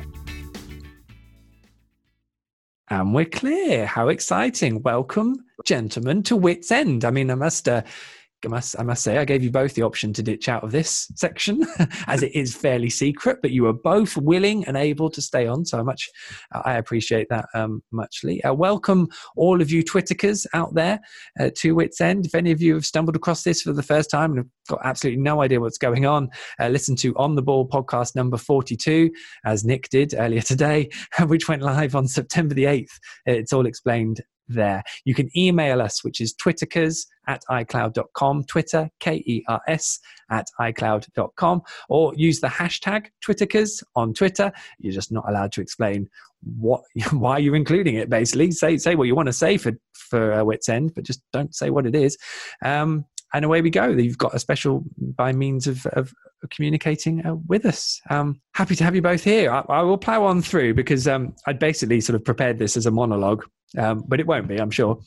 And 2.89 3.13
we're 3.13 3.25
clear. 3.25 3.85
How 3.85 4.09
exciting. 4.09 4.83
Welcome, 4.83 5.43
gentlemen, 5.65 6.23
to 6.23 6.35
Wits 6.35 6.71
End. 6.71 7.03
I 7.03 7.11
mean, 7.11 7.31
I 7.31 7.35
must. 7.35 7.67
Uh, 7.67 7.81
I 8.45 8.49
must, 8.49 8.79
I 8.79 8.83
must 8.83 9.01
say, 9.01 9.17
I 9.17 9.25
gave 9.25 9.43
you 9.43 9.49
both 9.49 9.73
the 9.73 9.81
option 9.81 10.13
to 10.13 10.21
ditch 10.21 10.47
out 10.47 10.63
of 10.63 10.71
this 10.71 11.07
section, 11.15 11.65
as 12.07 12.21
it 12.21 12.35
is 12.35 12.55
fairly 12.55 12.89
secret. 12.89 13.39
But 13.41 13.49
you 13.49 13.63
were 13.63 13.73
both 13.73 14.15
willing 14.15 14.63
and 14.65 14.77
able 14.77 15.09
to 15.09 15.21
stay 15.23 15.47
on, 15.47 15.65
so 15.65 15.83
much 15.83 16.07
I 16.51 16.75
appreciate 16.75 17.27
that 17.29 17.45
um, 17.55 17.81
muchly. 17.91 18.43
Uh, 18.43 18.53
welcome 18.53 19.07
all 19.35 19.59
of 19.59 19.71
you 19.71 19.83
Twitterkers 19.83 20.45
out 20.53 20.75
there 20.75 20.99
uh, 21.39 21.49
to 21.55 21.73
Wits 21.73 21.99
End. 21.99 22.27
If 22.27 22.35
any 22.35 22.51
of 22.51 22.61
you 22.61 22.75
have 22.75 22.85
stumbled 22.85 23.15
across 23.15 23.41
this 23.41 23.63
for 23.63 23.73
the 23.73 23.81
first 23.81 24.11
time 24.11 24.31
and 24.31 24.37
have 24.39 24.47
got 24.69 24.85
absolutely 24.85 25.23
no 25.23 25.41
idea 25.41 25.59
what's 25.59 25.79
going 25.79 26.05
on, 26.05 26.29
uh, 26.59 26.67
listen 26.67 26.95
to 26.97 27.15
On 27.15 27.33
the 27.33 27.41
Ball 27.41 27.67
podcast 27.67 28.15
number 28.15 28.37
forty-two, 28.37 29.09
as 29.45 29.65
Nick 29.65 29.89
did 29.89 30.13
earlier 30.15 30.41
today, 30.43 30.89
which 31.25 31.49
went 31.49 31.63
live 31.63 31.95
on 31.95 32.07
September 32.07 32.53
the 32.53 32.65
eighth. 32.65 32.99
It's 33.25 33.51
all 33.51 33.65
explained 33.65 34.21
there. 34.47 34.83
You 35.05 35.13
can 35.13 35.29
email 35.37 35.81
us, 35.81 36.03
which 36.03 36.21
is 36.21 36.33
twitterkers 36.33 37.05
at 37.27 37.41
icloud.com, 37.49 38.45
Twitter, 38.45 38.89
K 38.99 39.15
E 39.25 39.43
R 39.47 39.61
S, 39.67 39.99
at 40.31 40.47
icloud.com, 40.59 41.61
or 41.89 42.13
use 42.15 42.39
the 42.39 42.47
hashtag 42.47 43.07
twitterkers 43.25 43.83
on 43.95 44.13
Twitter. 44.13 44.51
You're 44.79 44.93
just 44.93 45.11
not 45.11 45.27
allowed 45.27 45.51
to 45.53 45.61
explain 45.61 46.09
what 46.59 46.81
why 47.11 47.37
you're 47.37 47.55
including 47.55 47.95
it 47.95 48.09
basically 48.09 48.51
say 48.51 48.77
say 48.77 48.95
what 48.95 49.05
you 49.05 49.15
want 49.15 49.25
to 49.27 49.33
say 49.33 49.57
for 49.57 49.71
for 49.93 50.33
uh, 50.33 50.43
wits 50.43 50.69
end 50.69 50.93
but 50.93 51.03
just 51.03 51.21
don't 51.33 51.55
say 51.55 51.71
what 51.71 51.85
it 51.87 51.95
is 51.95 52.15
um 52.63 53.03
and 53.33 53.45
away 53.45 53.61
we 53.61 53.69
go. 53.69 53.87
You've 53.87 54.17
got 54.17 54.33
a 54.33 54.39
special 54.39 54.83
by 54.97 55.33
means 55.33 55.67
of, 55.67 55.85
of 55.87 56.13
communicating 56.49 57.25
uh, 57.25 57.35
with 57.47 57.65
us. 57.65 57.99
Um, 58.09 58.41
happy 58.53 58.75
to 58.75 58.83
have 58.83 58.95
you 58.95 59.01
both 59.01 59.23
here. 59.23 59.51
I, 59.51 59.63
I 59.69 59.81
will 59.81 59.97
plow 59.97 60.23
on 60.23 60.41
through 60.41 60.73
because 60.75 61.07
um, 61.07 61.35
I'd 61.45 61.59
basically 61.59 62.01
sort 62.01 62.15
of 62.15 62.23
prepared 62.23 62.59
this 62.59 62.77
as 62.77 62.85
a 62.85 62.91
monologue, 62.91 63.45
um, 63.77 64.03
but 64.07 64.19
it 64.19 64.27
won't 64.27 64.47
be, 64.47 64.57
I'm 64.57 64.71
sure. 64.71 64.99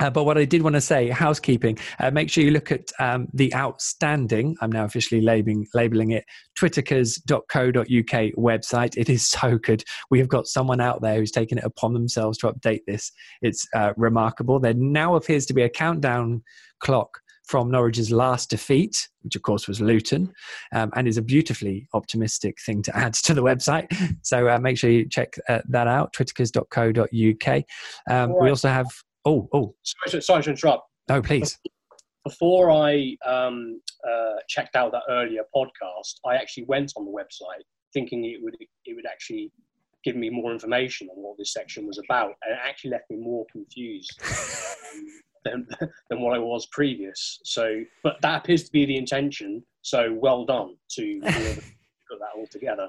Uh, 0.00 0.08
but 0.08 0.24
what 0.24 0.38
I 0.38 0.46
did 0.46 0.62
want 0.62 0.74
to 0.74 0.80
say, 0.80 1.10
housekeeping, 1.10 1.78
uh, 1.98 2.10
make 2.10 2.30
sure 2.30 2.42
you 2.42 2.52
look 2.52 2.72
at 2.72 2.90
um, 2.98 3.28
the 3.34 3.54
outstanding, 3.54 4.56
I'm 4.62 4.72
now 4.72 4.84
officially 4.84 5.20
labeling, 5.20 5.66
labeling 5.74 6.12
it, 6.12 6.24
twitterkers.co.uk 6.58 7.84
website. 7.84 8.96
It 8.96 9.10
is 9.10 9.28
so 9.28 9.58
good. 9.58 9.84
We 10.10 10.18
have 10.18 10.28
got 10.28 10.46
someone 10.46 10.80
out 10.80 11.02
there 11.02 11.16
who's 11.16 11.30
taken 11.30 11.58
it 11.58 11.64
upon 11.64 11.92
themselves 11.92 12.38
to 12.38 12.50
update 12.50 12.80
this. 12.86 13.12
It's 13.42 13.66
uh, 13.74 13.92
remarkable. 13.98 14.58
There 14.58 14.72
now 14.72 15.16
appears 15.16 15.44
to 15.46 15.54
be 15.54 15.62
a 15.62 15.68
countdown 15.68 16.42
clock 16.80 17.20
from 17.50 17.68
Norwich's 17.68 18.12
last 18.12 18.48
defeat, 18.48 19.08
which 19.22 19.34
of 19.34 19.42
course 19.42 19.66
was 19.66 19.80
Luton, 19.80 20.32
um, 20.72 20.92
and 20.94 21.08
is 21.08 21.16
a 21.16 21.22
beautifully 21.22 21.88
optimistic 21.94 22.56
thing 22.64 22.80
to 22.82 22.96
add 23.04 23.14
to 23.14 23.34
the 23.34 23.42
website. 23.42 23.88
So 24.22 24.48
uh, 24.48 24.60
make 24.60 24.78
sure 24.78 24.88
you 24.88 25.08
check 25.08 25.34
uh, 25.48 25.60
that 25.68 25.88
out, 25.88 26.14
twitterkers.co.uk. 26.14 27.64
Um. 28.08 28.34
We 28.40 28.48
also 28.48 28.68
have, 28.68 28.86
oh, 29.24 29.48
oh. 29.52 29.74
Sorry, 29.82 30.22
sorry 30.22 30.42
to 30.44 30.50
interrupt. 30.50 30.84
No, 31.08 31.20
please. 31.20 31.58
Before 32.24 32.70
I 32.70 33.16
um, 33.26 33.80
uh, 34.08 34.36
checked 34.48 34.76
out 34.76 34.92
that 34.92 35.02
earlier 35.10 35.42
podcast, 35.54 36.20
I 36.24 36.36
actually 36.36 36.64
went 36.64 36.92
on 36.96 37.04
the 37.04 37.10
website 37.10 37.64
thinking 37.92 38.24
it 38.26 38.40
would 38.40 38.54
it 38.60 38.94
would 38.94 39.06
actually 39.06 39.50
give 40.04 40.14
me 40.14 40.30
more 40.30 40.52
information 40.52 41.08
on 41.08 41.16
what 41.16 41.36
this 41.36 41.52
section 41.52 41.84
was 41.86 41.98
about, 41.98 42.32
and 42.42 42.52
it 42.52 42.58
actually 42.64 42.90
left 42.90 43.10
me 43.10 43.16
more 43.16 43.44
confused. 43.50 44.22
than, 45.44 45.66
than 46.10 46.20
what 46.20 46.34
I 46.34 46.38
was 46.38 46.66
previous. 46.66 47.40
So, 47.44 47.82
but 48.02 48.16
that 48.22 48.42
appears 48.42 48.64
to 48.64 48.72
be 48.72 48.86
the 48.86 48.96
intention. 48.96 49.62
So, 49.82 50.16
well 50.20 50.44
done 50.44 50.76
to 50.96 51.20
put 51.24 51.32
that 51.32 52.36
all 52.36 52.46
together. 52.50 52.88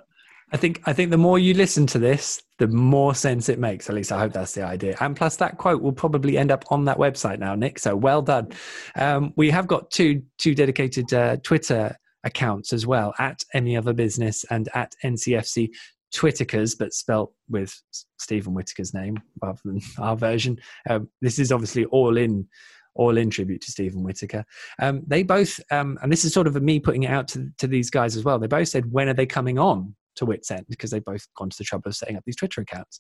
I 0.54 0.58
think 0.58 0.82
I 0.86 0.92
think 0.92 1.12
the 1.12 1.18
more 1.18 1.40
you 1.40 1.54
listen 1.54 1.86
to 1.88 2.00
this, 2.00 2.42
the 2.60 2.68
more 2.68 3.16
sense 3.16 3.48
it 3.48 3.58
makes. 3.58 3.90
At 3.90 3.96
least 3.96 4.12
I 4.12 4.20
hope 4.20 4.34
that's 4.34 4.54
the 4.54 4.64
idea. 4.64 4.98
And 5.00 5.16
plus, 5.16 5.38
that 5.38 5.58
quote 5.58 5.82
will 5.82 5.94
probably 5.94 6.38
end 6.38 6.52
up 6.52 6.66
on 6.70 6.86
that 6.86 6.98
website 6.98 7.40
now, 7.40 7.56
Nick. 7.56 7.80
So 7.80 7.96
well 7.96 8.22
done. 8.22 8.50
Um, 8.96 9.34
we 9.38 9.50
have 9.50 9.68
got 9.68 9.92
two 9.92 10.24
two 10.38 10.54
dedicated 10.54 11.14
uh, 11.14 11.38
Twitter 11.38 11.96
accounts 12.24 12.74
as 12.74 12.86
well 12.86 13.14
at 13.18 13.44
any 13.54 13.76
other 13.76 13.94
business 13.94 14.46
and 14.50 14.70
at 14.74 14.94
NCFC 15.04 15.70
Twitterkers, 16.14 16.78
but 16.78 16.94
spelt 16.94 17.34
with 17.50 17.82
Stephen 18.20 18.54
Whitaker's 18.54 18.94
name 18.94 19.18
rather 19.42 19.60
than 19.64 19.80
our 20.00 20.16
version. 20.16 20.58
Um, 20.90 21.10
this 21.22 21.40
is 21.40 21.52
obviously 21.52 21.86
all 21.86 22.18
in 22.18 22.48
all 22.94 23.18
in 23.18 23.30
tribute 23.30 23.62
to 23.62 23.72
Stephen 23.72 24.04
Whitaker. 24.04 24.44
Um, 24.82 25.02
they 25.08 25.24
both, 25.24 25.60
um, 25.72 25.98
and 26.02 26.12
this 26.12 26.26
is 26.26 26.34
sort 26.34 26.48
of 26.48 26.62
me 26.62 26.80
putting 26.80 27.04
it 27.04 27.12
out 27.12 27.28
to, 27.30 27.50
to 27.58 27.68
these 27.68 27.90
guys 27.90 28.16
as 28.18 28.24
well. 28.24 28.38
They 28.38 28.48
both 28.48 28.68
said, 28.68 28.92
when 28.92 29.08
are 29.08 29.14
they 29.14 29.26
coming 29.26 29.58
on 29.58 29.96
to 30.16 30.26
Wits 30.26 30.52
End? 30.52 30.66
Because 30.70 30.92
they've 30.92 31.04
both 31.04 31.26
gone 31.38 31.50
to 31.50 31.58
the 31.58 31.64
trouble 31.64 31.88
of 31.88 31.96
setting 31.96 32.18
up 32.18 32.24
these 32.26 32.36
Twitter 32.36 32.62
accounts. 32.62 33.00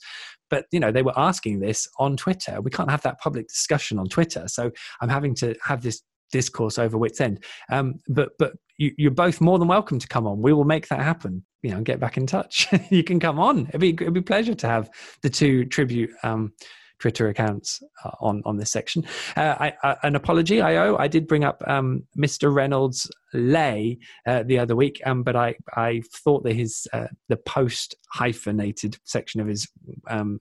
But, 0.49 0.65
you 0.71 0.79
know, 0.79 0.91
they 0.91 1.03
were 1.03 1.17
asking 1.17 1.59
this 1.59 1.87
on 1.99 2.15
Twitter. 2.15 2.61
We 2.61 2.71
can't 2.71 2.89
have 2.89 3.01
that 3.01 3.19
public 3.19 3.47
discussion 3.49 3.99
on 3.99 4.07
Twitter. 4.07 4.45
So 4.47 4.71
I'm 5.01 5.09
having 5.09 5.35
to 5.35 5.55
have 5.63 5.81
this 5.81 6.01
discourse 6.31 6.77
over 6.77 6.97
Wits 6.97 7.21
End. 7.21 7.43
Um, 7.69 7.99
but, 8.07 8.29
but 8.39 8.53
you, 8.77 9.07
are 9.07 9.11
both 9.11 9.41
more 9.41 9.59
than 9.59 9.67
welcome 9.67 9.99
to 9.99 10.07
come 10.07 10.25
on. 10.25 10.41
We 10.41 10.53
will 10.53 10.63
make 10.63 10.87
that 10.87 11.01
happen. 11.01 11.45
You 11.61 11.71
know, 11.71 11.81
get 11.81 11.99
back 11.99 12.17
in 12.17 12.25
touch. 12.25 12.67
you 12.89 13.03
can 13.03 13.19
come 13.19 13.39
on. 13.39 13.67
It'd 13.67 13.81
be 13.81 13.89
it'd 13.91 14.13
be 14.13 14.21
pleasure 14.21 14.55
to 14.55 14.67
have 14.67 14.89
the 15.21 15.29
two 15.29 15.65
tribute 15.65 16.09
um, 16.23 16.53
Twitter 17.01 17.27
accounts 17.27 17.81
uh, 18.05 18.11
on 18.19 18.41
on 18.45 18.57
this 18.57 18.71
section. 18.71 19.05
Uh, 19.35 19.55
I, 19.59 19.73
I, 19.83 19.97
an 20.03 20.15
apology 20.15 20.61
I 20.61 20.77
owe. 20.77 20.95
I 20.97 21.07
did 21.07 21.27
bring 21.27 21.43
up 21.43 21.61
um, 21.67 22.03
Mr. 22.17 22.53
Reynolds 22.53 23.11
Lay 23.33 23.99
uh, 24.25 24.43
the 24.43 24.59
other 24.59 24.75
week, 24.75 25.01
um, 25.05 25.23
but 25.23 25.35
I 25.35 25.55
I 25.75 26.01
thought 26.23 26.43
that 26.43 26.53
his 26.53 26.87
uh, 26.93 27.07
the 27.27 27.37
post 27.37 27.95
hyphenated 28.11 28.97
section 29.03 29.41
of 29.41 29.47
his 29.47 29.67
um, 30.09 30.39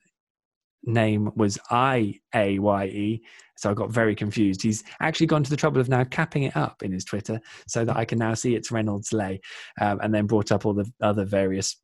name 0.84 1.30
was 1.36 1.58
I 1.70 2.20
A 2.34 2.58
Y 2.58 2.84
E. 2.86 3.22
So 3.56 3.70
I 3.70 3.74
got 3.74 3.90
very 3.90 4.14
confused. 4.14 4.62
He's 4.62 4.84
actually 5.00 5.26
gone 5.26 5.42
to 5.42 5.50
the 5.50 5.56
trouble 5.56 5.80
of 5.80 5.88
now 5.88 6.04
capping 6.04 6.44
it 6.44 6.56
up 6.56 6.82
in 6.82 6.92
his 6.92 7.04
Twitter 7.04 7.40
so 7.66 7.84
that 7.84 7.96
I 7.96 8.06
can 8.06 8.18
now 8.18 8.32
see 8.34 8.54
it's 8.54 8.70
Reynolds 8.70 9.12
Lay, 9.12 9.40
um, 9.80 10.00
and 10.02 10.14
then 10.14 10.26
brought 10.26 10.50
up 10.50 10.64
all 10.64 10.72
the 10.72 10.90
other 11.02 11.24
various 11.24 11.76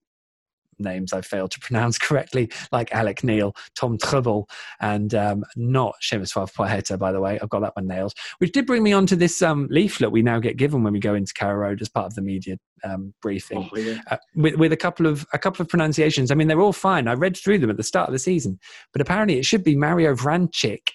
names 0.79 1.13
I 1.13 1.21
failed 1.21 1.51
to 1.53 1.61
pronounce 1.67 1.99
correctly, 1.99 2.51
like 2.73 2.93
Alec 2.93 3.25
Neil, 3.25 3.55
Tom 3.75 3.99
Trouble, 3.99 4.49
and 4.81 5.15
um, 5.15 5.45
not 5.57 5.95
Przemysław 6.03 6.53
Płacheta, 6.55 6.99
by 6.99 7.13
the 7.13 7.21
way. 7.21 7.39
I've 7.41 7.49
got 7.49 7.61
that 7.61 7.77
one 7.77 7.87
nailed. 7.87 8.13
Which 8.39 8.53
did 8.53 8.67
bring 8.67 8.83
me 8.83 8.93
on 8.93 9.07
to 9.07 9.17
this 9.17 9.43
um, 9.43 9.69
leaflet 9.71 10.13
we 10.13 10.23
now 10.23 10.39
get 10.39 10.57
given 10.57 10.83
when 10.83 10.93
we 10.93 11.01
go 11.01 11.15
into 11.15 11.33
Carrow 11.33 11.57
Road 11.57 11.81
as 11.81 11.89
part 11.89 12.07
of 12.07 12.15
the 12.15 12.23
media 12.23 12.57
um, 12.85 13.15
briefing, 13.23 13.69
oh, 13.73 13.77
yeah. 13.77 14.01
uh, 14.11 14.17
with, 14.35 14.57
with 14.57 14.73
a 14.73 14.77
couple 14.77 15.07
of 15.07 15.27
a 15.33 15.39
couple 15.39 15.63
of 15.63 15.69
pronunciations. 15.69 16.31
I 16.31 16.35
mean, 16.35 16.49
they're 16.49 16.61
all 16.61 16.73
fine. 16.73 17.09
I 17.09 17.15
read 17.15 17.37
through 17.37 17.59
them 17.59 17.71
at 17.71 17.77
the 17.77 17.83
start 17.83 18.09
of 18.09 18.13
the 18.13 18.19
season, 18.19 18.59
but 18.93 19.01
apparently 19.01 19.39
it 19.39 19.45
should 19.45 19.65
be 19.65 19.77
Mario 19.77 20.15
Vrancic. 20.15 20.91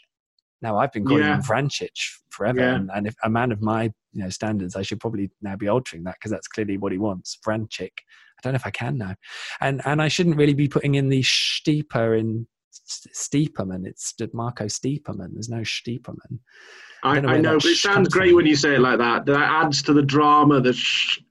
Now 0.61 0.77
I've 0.77 0.91
been 0.91 1.05
calling 1.05 1.23
yeah. 1.23 1.36
him 1.36 1.41
Vrancic 1.41 1.89
forever, 2.29 2.59
yeah. 2.59 2.75
and, 2.75 2.91
and 2.93 3.07
if 3.07 3.15
a 3.23 3.29
man 3.29 3.51
of 3.51 3.61
my 3.61 3.91
you 4.13 4.23
know 4.23 4.29
standards, 4.29 4.75
I 4.75 4.84
should 4.84 4.99
probably 4.99 5.32
now 5.41 5.55
be 5.55 5.67
altering 5.67 6.03
that 6.03 6.15
because 6.15 6.32
that's 6.32 6.47
clearly 6.47 6.77
what 6.77 6.91
he 6.91 6.97
wants, 6.97 7.38
Vrancic. 7.45 7.91
Don't 8.41 8.53
know 8.53 8.57
if 8.57 8.65
I 8.65 8.71
can 8.71 8.97
now. 8.97 9.15
And 9.59 9.81
and 9.85 10.01
I 10.01 10.07
shouldn't 10.07 10.37
really 10.37 10.53
be 10.53 10.67
putting 10.67 10.95
in 10.95 11.09
the 11.09 11.23
steeper 11.23 12.15
in 12.15 12.47
Steeperman. 12.87 13.85
It's 13.85 14.13
Marco 14.33 14.65
Steeperman. 14.65 15.33
There's 15.33 15.49
no 15.49 15.61
Steeperman. 15.61 16.39
I, 17.03 17.17
I, 17.17 17.37
know, 17.37 17.55
but 17.55 17.65
it 17.65 17.77
sounds 17.77 18.09
great 18.09 18.29
from. 18.29 18.37
when 18.37 18.45
you 18.45 18.55
say 18.55 18.75
it 18.75 18.79
like 18.79 18.99
that. 18.99 19.25
That 19.25 19.39
adds 19.39 19.81
to 19.83 19.93
the 19.93 20.03
drama. 20.03 20.61
The 20.61 20.73
sh- 20.73 21.21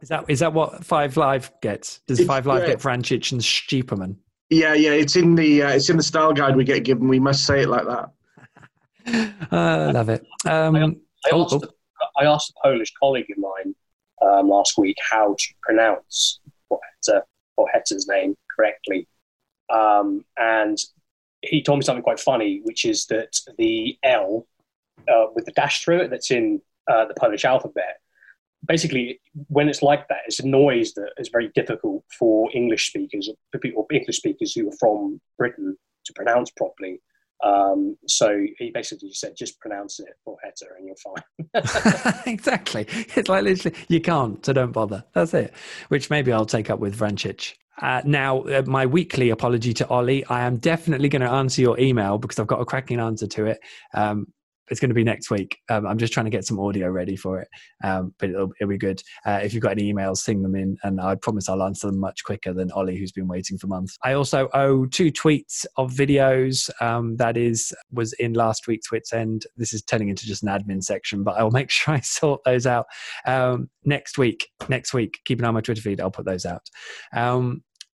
is 0.00 0.08
that 0.08 0.24
is 0.28 0.38
that 0.40 0.52
what 0.52 0.84
Five 0.84 1.16
Live 1.16 1.50
gets? 1.60 2.00
Does 2.06 2.20
it's, 2.20 2.28
Five 2.28 2.46
Live 2.46 2.62
yeah. 2.62 2.68
get 2.68 2.78
Vrancic 2.78 3.32
and 3.32 3.40
Steeperman? 3.40 4.16
Yeah, 4.50 4.74
yeah. 4.74 4.92
It's 4.92 5.16
in 5.16 5.34
the 5.34 5.62
uh, 5.62 5.70
it's 5.70 5.90
in 5.90 5.96
the 5.96 6.02
style 6.02 6.32
guide 6.32 6.56
we 6.56 6.64
get 6.64 6.84
given. 6.84 7.08
We 7.08 7.18
must 7.18 7.44
say 7.44 7.62
it 7.62 7.68
like 7.68 7.86
that. 7.86 8.10
I 9.50 9.88
uh, 9.88 9.92
love 9.92 10.08
it. 10.08 10.24
Um, 10.44 10.76
I, 10.76 10.80
I, 10.80 11.30
oh, 11.32 11.42
asked, 11.42 11.54
oh, 11.54 11.60
oh. 11.64 12.06
I 12.20 12.24
asked 12.24 12.50
a 12.50 12.68
Polish 12.68 12.92
colleague 13.00 13.26
of 13.30 13.38
mine 13.38 13.74
um, 14.22 14.48
last 14.48 14.78
week 14.78 14.96
how 15.10 15.34
to 15.36 15.46
pronounce 15.62 16.40
Płacheta's 16.70 18.06
name 18.08 18.36
correctly, 18.54 19.08
um, 19.72 20.24
and 20.36 20.78
he 21.42 21.62
told 21.62 21.78
me 21.78 21.84
something 21.84 22.02
quite 22.02 22.20
funny, 22.20 22.60
which 22.64 22.84
is 22.84 23.06
that 23.06 23.38
the 23.58 23.96
L 24.02 24.46
uh, 25.08 25.26
with 25.34 25.44
the 25.44 25.52
dash 25.52 25.82
through 25.82 26.00
it 26.00 26.10
that's 26.10 26.30
in 26.30 26.60
uh, 26.90 27.04
the 27.06 27.14
Polish 27.14 27.44
alphabet. 27.44 28.00
Basically, 28.66 29.20
when 29.46 29.68
it's 29.68 29.82
like 29.82 30.08
that, 30.08 30.18
it's 30.26 30.40
a 30.40 30.46
noise 30.46 30.92
that 30.94 31.12
is 31.18 31.28
very 31.28 31.48
difficult 31.54 32.04
for 32.18 32.50
English 32.54 32.88
speakers, 32.88 33.30
for 33.52 33.58
people, 33.58 33.86
English 33.92 34.16
speakers 34.16 34.52
who 34.52 34.68
are 34.68 34.76
from 34.80 35.20
Britain, 35.36 35.76
to 36.04 36.12
pronounce 36.14 36.50
properly. 36.50 37.00
Um, 37.44 37.96
so 38.06 38.44
he 38.58 38.70
basically 38.70 39.08
just 39.08 39.20
said, 39.20 39.34
just 39.36 39.60
pronounce 39.60 40.00
it 40.00 40.08
for 40.24 40.36
Heta 40.44 40.66
and 40.76 40.86
you're 40.86 40.96
fine. 40.96 42.22
exactly. 42.32 42.86
It's 43.16 43.28
like 43.28 43.44
literally, 43.44 43.76
you 43.88 44.00
can't, 44.00 44.44
so 44.44 44.52
don't 44.52 44.72
bother. 44.72 45.04
That's 45.14 45.34
it. 45.34 45.54
Which 45.88 46.10
maybe 46.10 46.32
I'll 46.32 46.46
take 46.46 46.70
up 46.70 46.80
with 46.80 46.98
Vrancic. 46.98 47.54
Uh, 47.80 48.02
now, 48.04 48.42
uh, 48.42 48.62
my 48.66 48.86
weekly 48.86 49.30
apology 49.30 49.72
to 49.72 49.86
Ollie. 49.88 50.24
I 50.26 50.44
am 50.44 50.56
definitely 50.56 51.08
going 51.08 51.22
to 51.22 51.30
answer 51.30 51.62
your 51.62 51.78
email 51.78 52.18
because 52.18 52.40
I've 52.40 52.46
got 52.48 52.60
a 52.60 52.64
cracking 52.64 52.98
answer 52.98 53.28
to 53.28 53.46
it. 53.46 53.60
Um, 53.94 54.26
it's 54.70 54.80
going 54.80 54.90
to 54.90 54.94
be 54.94 55.04
next 55.04 55.30
week. 55.30 55.58
Um, 55.68 55.86
I'm 55.86 55.98
just 55.98 56.12
trying 56.12 56.26
to 56.26 56.30
get 56.30 56.44
some 56.44 56.58
audio 56.58 56.88
ready 56.88 57.16
for 57.16 57.40
it, 57.40 57.48
um, 57.84 58.14
but 58.18 58.30
it'll, 58.30 58.52
it'll, 58.60 58.68
be 58.68 58.78
good. 58.78 59.02
Uh, 59.26 59.40
if 59.42 59.54
you've 59.54 59.62
got 59.62 59.72
any 59.72 59.92
emails, 59.92 60.18
sing 60.18 60.42
them 60.42 60.54
in, 60.54 60.76
and 60.82 61.00
I 61.00 61.14
promise 61.14 61.48
I'll 61.48 61.62
answer 61.62 61.88
them 61.88 61.98
much 61.98 62.24
quicker 62.24 62.52
than 62.52 62.70
Ollie, 62.72 62.98
who's 62.98 63.12
been 63.12 63.28
waiting 63.28 63.58
for 63.58 63.66
months. 63.66 63.96
I 64.04 64.12
also 64.12 64.48
owe 64.54 64.86
two 64.86 65.10
tweets 65.10 65.64
of 65.76 65.92
videos. 65.92 66.70
Um, 66.82 67.16
that 67.16 67.36
is 67.36 67.72
was 67.92 68.12
in 68.14 68.34
last 68.34 68.66
week's 68.66 68.90
Wits 68.90 69.12
End. 69.12 69.46
This 69.56 69.72
is 69.72 69.82
turning 69.82 70.08
into 70.08 70.26
just 70.26 70.42
an 70.42 70.48
admin 70.48 70.82
section, 70.82 71.22
but 71.22 71.36
I'll 71.36 71.50
make 71.50 71.70
sure 71.78 71.94
I 71.94 72.00
sort 72.00 72.42
those 72.44 72.66
out 72.66 72.86
um, 73.26 73.70
next 73.84 74.18
week. 74.18 74.48
Next 74.68 74.92
week, 74.92 75.20
keep 75.24 75.38
an 75.38 75.44
eye 75.44 75.48
on 75.48 75.54
my 75.54 75.60
Twitter 75.60 75.82
feed. 75.82 76.00
I'll 76.00 76.10
put 76.10 76.26
those 76.26 76.46
out. 76.46 76.62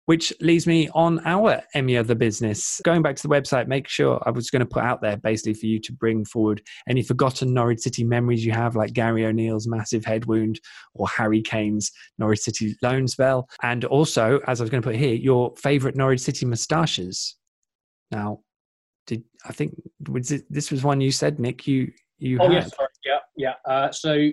Which 0.07 0.35
leads 0.41 0.67
me 0.67 0.91
on 0.95 1.21
our 1.25 1.63
any 1.73 1.97
other 1.97 2.15
business. 2.15 2.81
Going 2.85 3.01
back 3.01 3.17
to 3.17 3.23
the 3.23 3.35
website, 3.35 3.69
make 3.69 3.89
sure 3.89 4.23
I 4.27 4.31
was 4.31 4.51
going 4.51 4.61
to 4.61 4.67
put 4.67 4.83
out 4.83 5.01
there 5.01 5.17
basically 5.17 5.55
for 5.55 5.67
you 5.67 5.81
to 5.81 5.93
bring 5.93 6.27
forward 6.27 6.61
any 6.89 7.03
forgotten 7.03 7.55
Norwich 7.55 7.81
City 7.81 8.05
memories 8.05 8.45
you 8.45 8.53
have, 8.53 8.77
like 8.77 8.93
Gary 8.93 9.25
O'Neil's 9.25 9.67
massive 9.67 10.05
head 10.05 10.27
wound 10.27 10.61
or 10.93 11.09
Harry 11.09 11.41
Kane's 11.41 11.91
Norwich 12.19 12.41
City 12.41 12.77
loan 12.83 13.09
spell. 13.09 13.49
And 13.63 13.87
also, 13.87 14.41
as 14.47 14.61
I 14.61 14.65
was 14.65 14.71
going 14.71 14.83
to 14.83 14.89
put 14.89 14.97
here, 14.97 15.15
your 15.15 15.55
favourite 15.57 15.97
Norwich 15.97 16.21
City 16.21 16.45
moustaches. 16.45 17.37
Now, 18.11 18.41
did 19.07 19.23
I 19.47 19.53
think 19.53 19.75
was 20.09 20.31
it, 20.31 20.45
this 20.51 20.71
was 20.71 20.85
one 20.85 21.01
you 21.01 21.13
said, 21.13 21.39
Nick? 21.39 21.67
You 21.67 21.91
you 22.19 22.39
oh 22.41 22.45
had. 22.45 22.53
yes, 22.53 22.77
sorry. 22.77 22.89
yeah, 23.05 23.19
yeah. 23.37 23.73
Uh, 23.73 23.91
so 23.91 24.31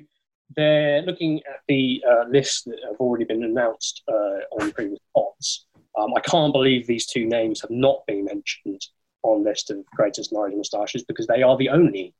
they're 0.55 1.01
looking 1.03 1.37
at 1.49 1.61
the 1.67 2.03
uh, 2.09 2.25
lists 2.29 2.63
that 2.63 2.79
have 2.87 2.97
already 2.99 3.25
been 3.25 3.43
announced 3.43 4.03
uh, 4.07 4.39
on 4.59 4.71
previous 4.71 4.99
pods. 5.15 5.67
Um, 5.97 6.13
I 6.15 6.21
can't 6.21 6.53
believe 6.53 6.87
these 6.87 7.05
two 7.05 7.25
names 7.25 7.61
have 7.61 7.71
not 7.71 8.05
been 8.07 8.25
mentioned 8.25 8.81
on 9.23 9.43
list 9.43 9.69
of 9.71 9.85
greatest 9.87 10.31
Norwich 10.31 10.55
moustaches 10.55 11.03
because 11.03 11.27
they 11.27 11.43
are 11.43 11.57
the 11.57 11.69
only 11.69 12.13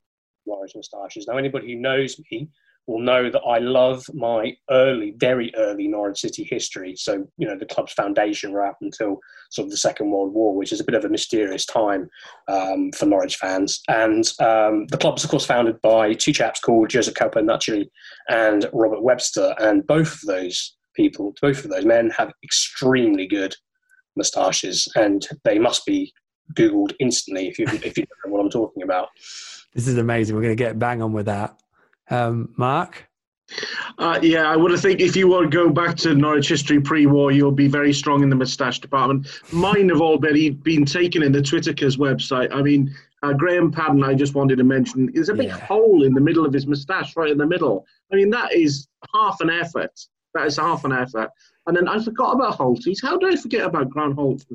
Norwich 0.46 0.74
moustaches. 0.76 1.28
Now, 1.28 1.38
anybody 1.38 1.74
who 1.74 1.80
knows 1.80 2.20
me 2.32 2.50
will 2.88 3.00
know 3.00 3.30
that 3.30 3.42
I 3.42 3.60
love 3.60 4.04
my 4.14 4.56
early, 4.70 5.14
very 5.18 5.54
early 5.56 5.88
Norwich 5.88 6.20
City 6.20 6.44
history. 6.44 6.96
So, 6.96 7.26
you 7.38 7.48
know, 7.48 7.58
the 7.58 7.66
club's 7.66 7.94
foundation 7.94 8.54
right 8.54 8.70
up 8.70 8.78
until 8.82 9.20
sort 9.52 9.68
of 9.68 9.72
the 9.72 9.78
Second 9.78 10.10
World 10.10 10.34
War, 10.34 10.56
which 10.56 10.72
is 10.72 10.80
a 10.80 10.84
bit 10.84 10.96
of 10.96 11.06
a 11.06 11.10
mysterious 11.10 11.66
time 11.66 12.10
um, 12.48 12.92
for 12.92 13.06
Norwich 13.06 13.38
fans. 13.38 13.82
And 13.88 14.26
um, 14.40 14.88
the 14.88 14.98
club's, 15.00 15.24
of 15.24 15.30
course, 15.30 15.46
founded 15.46 15.80
by 15.82 16.14
two 16.14 16.34
chaps 16.34 16.60
called 16.60 16.90
Joseph 16.90 17.14
Cowper 17.14 17.42
Nutchey 17.42 17.90
and 18.30 18.68
Robert 18.74 19.04
Webster. 19.04 19.54
And 19.60 19.86
both 19.86 20.14
of 20.14 20.22
those 20.28 20.76
people, 20.96 21.34
both 21.42 21.64
of 21.64 21.72
those 21.72 21.86
men, 21.86 22.10
have 22.12 22.32
extremely 22.44 23.28
good 23.28 23.56
moustaches, 24.16 24.88
and 24.96 25.28
they 25.44 25.58
must 25.60 25.86
be 25.86 26.12
Googled 26.54 26.94
instantly 27.00 27.48
if 27.48 27.58
you 27.58 27.66
if 27.66 27.98
you 27.98 28.06
don't 28.06 28.26
know 28.26 28.34
what 28.34 28.42
I'm 28.42 28.50
talking 28.50 28.84
about. 28.84 29.10
This 29.74 29.88
is 29.88 29.98
amazing. 29.98 30.36
We're 30.36 30.42
going 30.42 30.58
to 30.58 30.62
get 30.62 30.78
bang 30.78 31.02
on 31.02 31.14
with 31.14 31.28
that. 31.28 31.56
Um, 32.12 32.54
Mark? 32.58 33.08
Uh, 33.98 34.20
yeah, 34.22 34.50
I 34.50 34.56
would 34.56 34.72
have 34.72 34.82
think 34.82 35.02
if 35.02 35.16
you 35.16 35.28
want 35.28 35.52
to 35.52 35.58
go 35.58 35.70
back 35.70 35.96
to 35.98 36.14
Norwich 36.14 36.48
history 36.48 36.80
pre-war, 36.80 37.32
you'll 37.32 37.52
be 37.52 37.68
very 37.68 37.92
strong 37.92 38.24
in 38.24 38.30
the 38.30 38.36
moustache 38.36 38.80
department. 38.80 39.28
Mine 39.52 39.90
have 39.90 40.02
already 40.02 40.52
been 40.52 40.86
taken 40.86 41.24
in 41.24 41.32
the 41.32 41.42
Twitter's 41.42 41.98
website. 41.98 42.54
I 42.54 42.62
mean, 42.62 42.96
uh, 43.24 43.34
Graham 43.34 43.72
Paddon, 43.72 44.04
I 44.04 44.14
just 44.14 44.36
wanted 44.36 44.58
to 44.58 44.64
mention, 44.64 45.12
there's 45.14 45.30
a 45.30 45.34
big 45.34 45.48
yeah. 45.48 45.60
hole 45.60 46.04
in 46.04 46.14
the 46.14 46.22
middle 46.22 46.46
of 46.46 46.54
his 46.54 46.66
moustache, 46.66 47.16
right 47.16 47.32
in 47.32 47.38
the 47.38 47.46
middle. 47.46 47.86
I 48.12 48.16
mean, 48.16 48.30
that 48.30 48.54
is 48.54 48.88
half 49.14 49.42
an 49.42 49.50
effort. 49.50 50.00
That 50.34 50.48
is 50.48 50.58
half 50.58 50.86
an 50.86 50.94
effort. 50.94 51.30
And 51.68 51.76
then 51.76 51.88
I 51.88 52.02
forgot 52.02 52.34
about 52.36 52.56
Holt's. 52.56 53.02
How 53.02 53.18
did 53.18 53.34
I 53.34 53.36
forget 53.36 53.66
about 53.66 53.90
Grant 53.90 54.16
Holt's? 54.16 54.46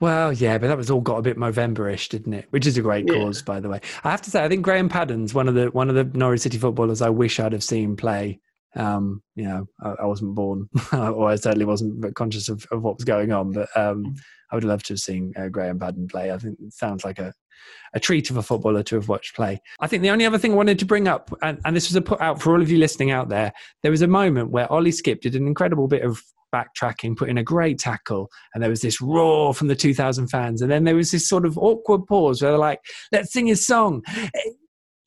Well, 0.00 0.32
yeah, 0.32 0.56
but 0.56 0.68
that 0.68 0.78
was 0.78 0.90
all 0.90 1.02
got 1.02 1.18
a 1.18 1.22
bit 1.22 1.36
Movember-ish, 1.36 2.08
didn't 2.08 2.32
it? 2.32 2.46
Which 2.50 2.66
is 2.66 2.78
a 2.78 2.82
great 2.82 3.06
yeah. 3.06 3.14
cause, 3.14 3.42
by 3.42 3.60
the 3.60 3.68
way. 3.68 3.80
I 4.02 4.10
have 4.10 4.22
to 4.22 4.30
say, 4.30 4.42
I 4.42 4.48
think 4.48 4.62
Graham 4.62 4.88
Paddon's 4.88 5.34
one 5.34 5.46
of 5.46 5.54
the 5.54 5.66
one 5.66 5.90
of 5.90 5.94
the 5.94 6.18
Norwich 6.18 6.40
City 6.40 6.56
footballers 6.56 7.02
I 7.02 7.10
wish 7.10 7.38
I'd 7.38 7.52
have 7.52 7.62
seen 7.62 7.96
play. 7.96 8.40
Um, 8.76 9.22
you 9.34 9.44
know, 9.44 9.66
I, 9.82 9.90
I 10.02 10.06
wasn't 10.06 10.34
born, 10.34 10.68
or 10.92 11.28
I 11.28 11.36
certainly 11.36 11.66
wasn't 11.66 12.14
conscious 12.14 12.48
of, 12.48 12.66
of 12.70 12.82
what 12.82 12.96
was 12.96 13.04
going 13.04 13.30
on. 13.30 13.52
But 13.52 13.68
um, 13.76 14.14
I 14.50 14.54
would 14.54 14.64
love 14.64 14.82
to 14.84 14.94
have 14.94 15.00
seen 15.00 15.34
uh, 15.36 15.48
Graham 15.48 15.78
Paddon 15.78 16.08
play. 16.08 16.32
I 16.32 16.38
think 16.38 16.58
it 16.60 16.72
sounds 16.72 17.04
like 17.04 17.18
a, 17.18 17.34
a 17.92 18.00
treat 18.00 18.30
of 18.30 18.38
a 18.38 18.42
footballer 18.42 18.82
to 18.84 18.94
have 18.94 19.08
watched 19.08 19.36
play. 19.36 19.60
I 19.80 19.86
think 19.86 20.02
the 20.02 20.10
only 20.10 20.24
other 20.24 20.38
thing 20.38 20.52
I 20.52 20.56
wanted 20.56 20.78
to 20.78 20.86
bring 20.86 21.08
up, 21.08 21.30
and, 21.42 21.60
and 21.66 21.76
this 21.76 21.90
was 21.90 21.96
a 21.96 22.00
put 22.00 22.22
out 22.22 22.40
for 22.40 22.54
all 22.54 22.62
of 22.62 22.70
you 22.70 22.78
listening 22.78 23.10
out 23.10 23.28
there, 23.28 23.52
there 23.82 23.90
was 23.90 24.02
a 24.02 24.06
moment 24.06 24.50
where 24.50 24.70
Ollie 24.72 24.92
Skipp 24.92 25.20
did 25.20 25.34
an 25.34 25.46
incredible 25.46 25.88
bit 25.88 26.02
of 26.02 26.22
backtracking, 26.54 27.16
put 27.16 27.28
in 27.28 27.38
a 27.38 27.42
great 27.42 27.78
tackle, 27.78 28.28
and 28.54 28.62
there 28.62 28.70
was 28.70 28.80
this 28.80 29.00
roar 29.00 29.54
from 29.54 29.68
the 29.68 29.76
2,000 29.76 30.28
fans. 30.28 30.62
And 30.62 30.70
then 30.70 30.84
there 30.84 30.96
was 30.96 31.10
this 31.10 31.28
sort 31.28 31.46
of 31.46 31.58
awkward 31.58 32.06
pause 32.06 32.42
where 32.42 32.52
they're 32.52 32.58
like, 32.58 32.80
let's 33.12 33.32
sing 33.32 33.46
his 33.46 33.66
song. 33.66 34.02
Eh, 34.34 34.50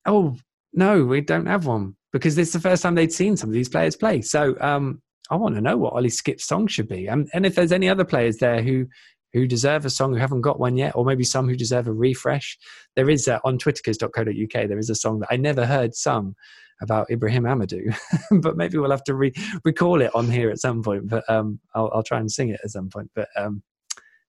oh, 0.05 0.35
no, 0.73 1.05
we 1.05 1.21
don't 1.21 1.45
have 1.45 1.65
one 1.65 1.95
because 2.11 2.35
this 2.35 2.49
is 2.49 2.53
the 2.53 2.59
first 2.59 2.83
time 2.83 2.95
they'd 2.95 3.13
seen 3.13 3.37
some 3.37 3.49
of 3.49 3.53
these 3.53 3.69
players 3.69 3.95
play. 3.95 4.21
So 4.21 4.55
um, 4.61 5.01
I 5.29 5.35
want 5.35 5.55
to 5.55 5.61
know 5.61 5.77
what 5.77 5.93
Ollie 5.93 6.09
Skipp's 6.09 6.45
song 6.45 6.67
should 6.67 6.87
be. 6.87 7.07
And, 7.07 7.29
and 7.33 7.45
if 7.45 7.55
there's 7.55 7.71
any 7.71 7.89
other 7.89 8.05
players 8.05 8.37
there 8.37 8.61
who 8.61 8.87
who 9.33 9.47
deserve 9.47 9.85
a 9.85 9.89
song 9.89 10.13
who 10.13 10.19
haven't 10.19 10.41
got 10.41 10.59
one 10.59 10.77
yet, 10.77 10.95
or 10.95 11.03
maybe 11.03 11.23
some 11.23 11.49
who 11.49 11.55
deserve 11.55 11.87
a 11.87 11.91
refresh. 11.91 12.57
There 12.95 13.09
is 13.09 13.27
uh, 13.27 13.39
on 13.43 13.57
twitterkers.co.uk, 13.57 14.67
there 14.67 14.77
is 14.77 14.91
a 14.91 14.95
song 14.95 15.19
that 15.19 15.29
I 15.31 15.37
never 15.37 15.65
heard 15.65 15.95
sung 15.95 16.35
about 16.83 17.09
Ibrahim 17.09 17.43
Amadou, 17.43 17.95
but 18.41 18.57
maybe 18.57 18.77
we'll 18.77 18.91
have 18.91 19.03
to 19.05 19.15
re- 19.15 19.33
recall 19.63 20.01
it 20.01 20.11
on 20.13 20.29
here 20.29 20.49
at 20.51 20.59
some 20.59 20.83
point. 20.83 21.09
But 21.09 21.23
um, 21.29 21.59
I'll, 21.73 21.89
I'll, 21.93 22.03
try 22.03 22.19
and 22.19 22.31
sing 22.31 22.49
it 22.49 22.59
at 22.63 22.69
some 22.69 22.89
point. 22.89 23.09
But 23.15 23.29
um, 23.35 23.63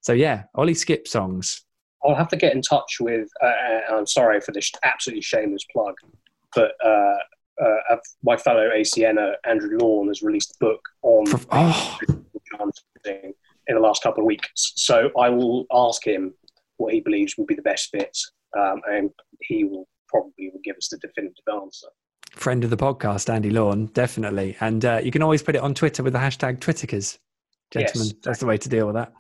so 0.01 0.13
yeah, 0.13 0.45
Ollie 0.55 0.75
Skipp 0.75 1.07
songs. 1.07 1.63
I'll 2.05 2.15
have 2.15 2.29
to 2.29 2.37
get 2.37 2.55
in 2.55 2.63
touch 2.63 2.99
with. 3.01 3.29
Uh, 3.43 3.47
uh 3.47 3.81
I'm 3.91 4.07
sorry 4.07 4.41
for 4.41 4.53
this 4.53 4.71
absolutely 4.85 5.23
shameless 5.23 5.65
plug, 5.73 5.95
but 6.55 6.73
uh, 6.83 7.17
uh, 7.63 7.97
my 8.23 8.37
fellow 8.37 8.71
ACNer 8.71 9.35
Andrew 9.47 9.79
Lawn 9.79 10.09
has 10.09 10.23
released 10.23 10.57
a 10.57 10.65
book 10.65 10.81
on 11.03 11.25
oh. 11.53 11.99
in 13.05 13.35
the 13.69 13.81
last 13.81 14.03
couple 14.03 14.23
of 14.23 14.27
weeks. 14.27 14.73
So 14.77 15.11
I 15.19 15.29
will 15.29 15.67
ask 15.73 16.07
him 16.07 16.35
what 16.77 16.93
he 16.93 17.01
believes 17.01 17.37
would 17.37 17.47
be 17.47 17.55
the 17.55 17.63
best 17.63 17.91
fit, 17.91 18.17
um, 18.59 18.81
and 18.91 19.11
he 19.41 19.65
will 19.65 19.87
probably 20.09 20.51
will 20.53 20.61
give 20.63 20.77
us 20.77 20.89
the 20.89 20.99
definitive 20.99 21.45
answer 21.53 21.89
friend 22.37 22.65
of 22.65 22.71
the 22.71 22.77
podcast, 22.77 23.33
Andy 23.33 23.51
Lawn, 23.51 23.87
definitely. 23.87 24.57
And 24.61 24.85
uh, 24.85 25.01
you 25.03 25.11
can 25.11 25.23
always 25.23 25.43
put 25.43 25.55
it 25.55 25.63
on 25.63 25.75
Twitter 25.75 26.03
with 26.03 26.13
the 26.13 26.19
hashtag 26.19 26.59
Twitterkers. 26.59 27.19
Gentlemen, 27.71 28.09
yes. 28.09 28.17
that's 28.23 28.39
the 28.39 28.47
way 28.47 28.57
to 28.59 28.69
deal 28.69 28.87
with 28.87 28.95
that. 28.95 29.13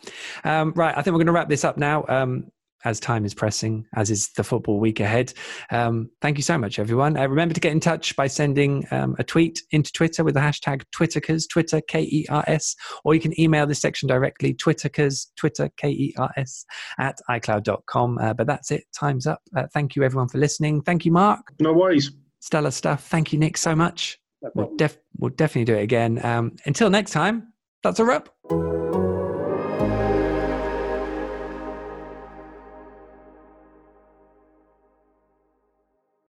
Um, 0.44 0.72
right, 0.76 0.96
I 0.96 1.02
think 1.02 1.12
we're 1.14 1.18
going 1.18 1.26
to 1.26 1.32
wrap 1.32 1.48
this 1.48 1.64
up 1.64 1.76
now. 1.76 2.04
Um, 2.08 2.50
as 2.84 3.00
time 3.00 3.24
is 3.24 3.34
pressing, 3.34 3.86
as 3.96 4.10
is 4.10 4.28
the 4.36 4.44
football 4.44 4.78
week 4.78 5.00
ahead. 5.00 5.32
Um, 5.70 6.10
thank 6.20 6.36
you 6.36 6.42
so 6.42 6.58
much, 6.58 6.78
everyone. 6.78 7.16
Uh, 7.16 7.26
remember 7.26 7.54
to 7.54 7.60
get 7.60 7.72
in 7.72 7.80
touch 7.80 8.14
by 8.14 8.26
sending 8.26 8.86
um, 8.90 9.16
a 9.18 9.24
tweet 9.24 9.62
into 9.70 9.90
Twitter 9.92 10.22
with 10.22 10.34
the 10.34 10.40
hashtag 10.40 10.82
Twitterkers, 10.94 11.48
Twitter 11.48 11.80
K 11.80 12.02
E 12.02 12.26
R 12.28 12.44
S, 12.46 12.76
or 13.04 13.14
you 13.14 13.20
can 13.20 13.38
email 13.40 13.66
this 13.66 13.80
section 13.80 14.06
directly, 14.06 14.54
Twitterkers, 14.54 15.28
Twitter 15.36 15.70
K 15.76 15.90
E 15.90 16.14
R 16.18 16.30
S, 16.36 16.64
at 16.98 17.18
iCloud.com. 17.30 18.18
Uh, 18.18 18.34
but 18.34 18.46
that's 18.46 18.70
it. 18.70 18.84
Time's 18.94 19.26
up. 19.26 19.40
Uh, 19.56 19.66
thank 19.72 19.96
you, 19.96 20.02
everyone, 20.02 20.28
for 20.28 20.38
listening. 20.38 20.82
Thank 20.82 21.04
you, 21.04 21.12
Mark. 21.12 21.40
No 21.60 21.72
worries 21.72 22.10
stellar 22.44 22.70
stuff. 22.70 23.06
Thank 23.08 23.32
you, 23.32 23.38
Nick, 23.38 23.56
so 23.56 23.74
much. 23.74 24.20
No 24.42 24.50
we'll, 24.54 24.76
def- 24.76 24.98
we'll, 25.18 25.30
definitely 25.30 25.64
do 25.64 25.74
it 25.74 25.82
again. 25.82 26.24
Um, 26.24 26.56
until 26.66 26.90
next 26.90 27.12
time, 27.12 27.54
That's 27.82 27.98
a 27.98 28.04
wrap. 28.04 28.28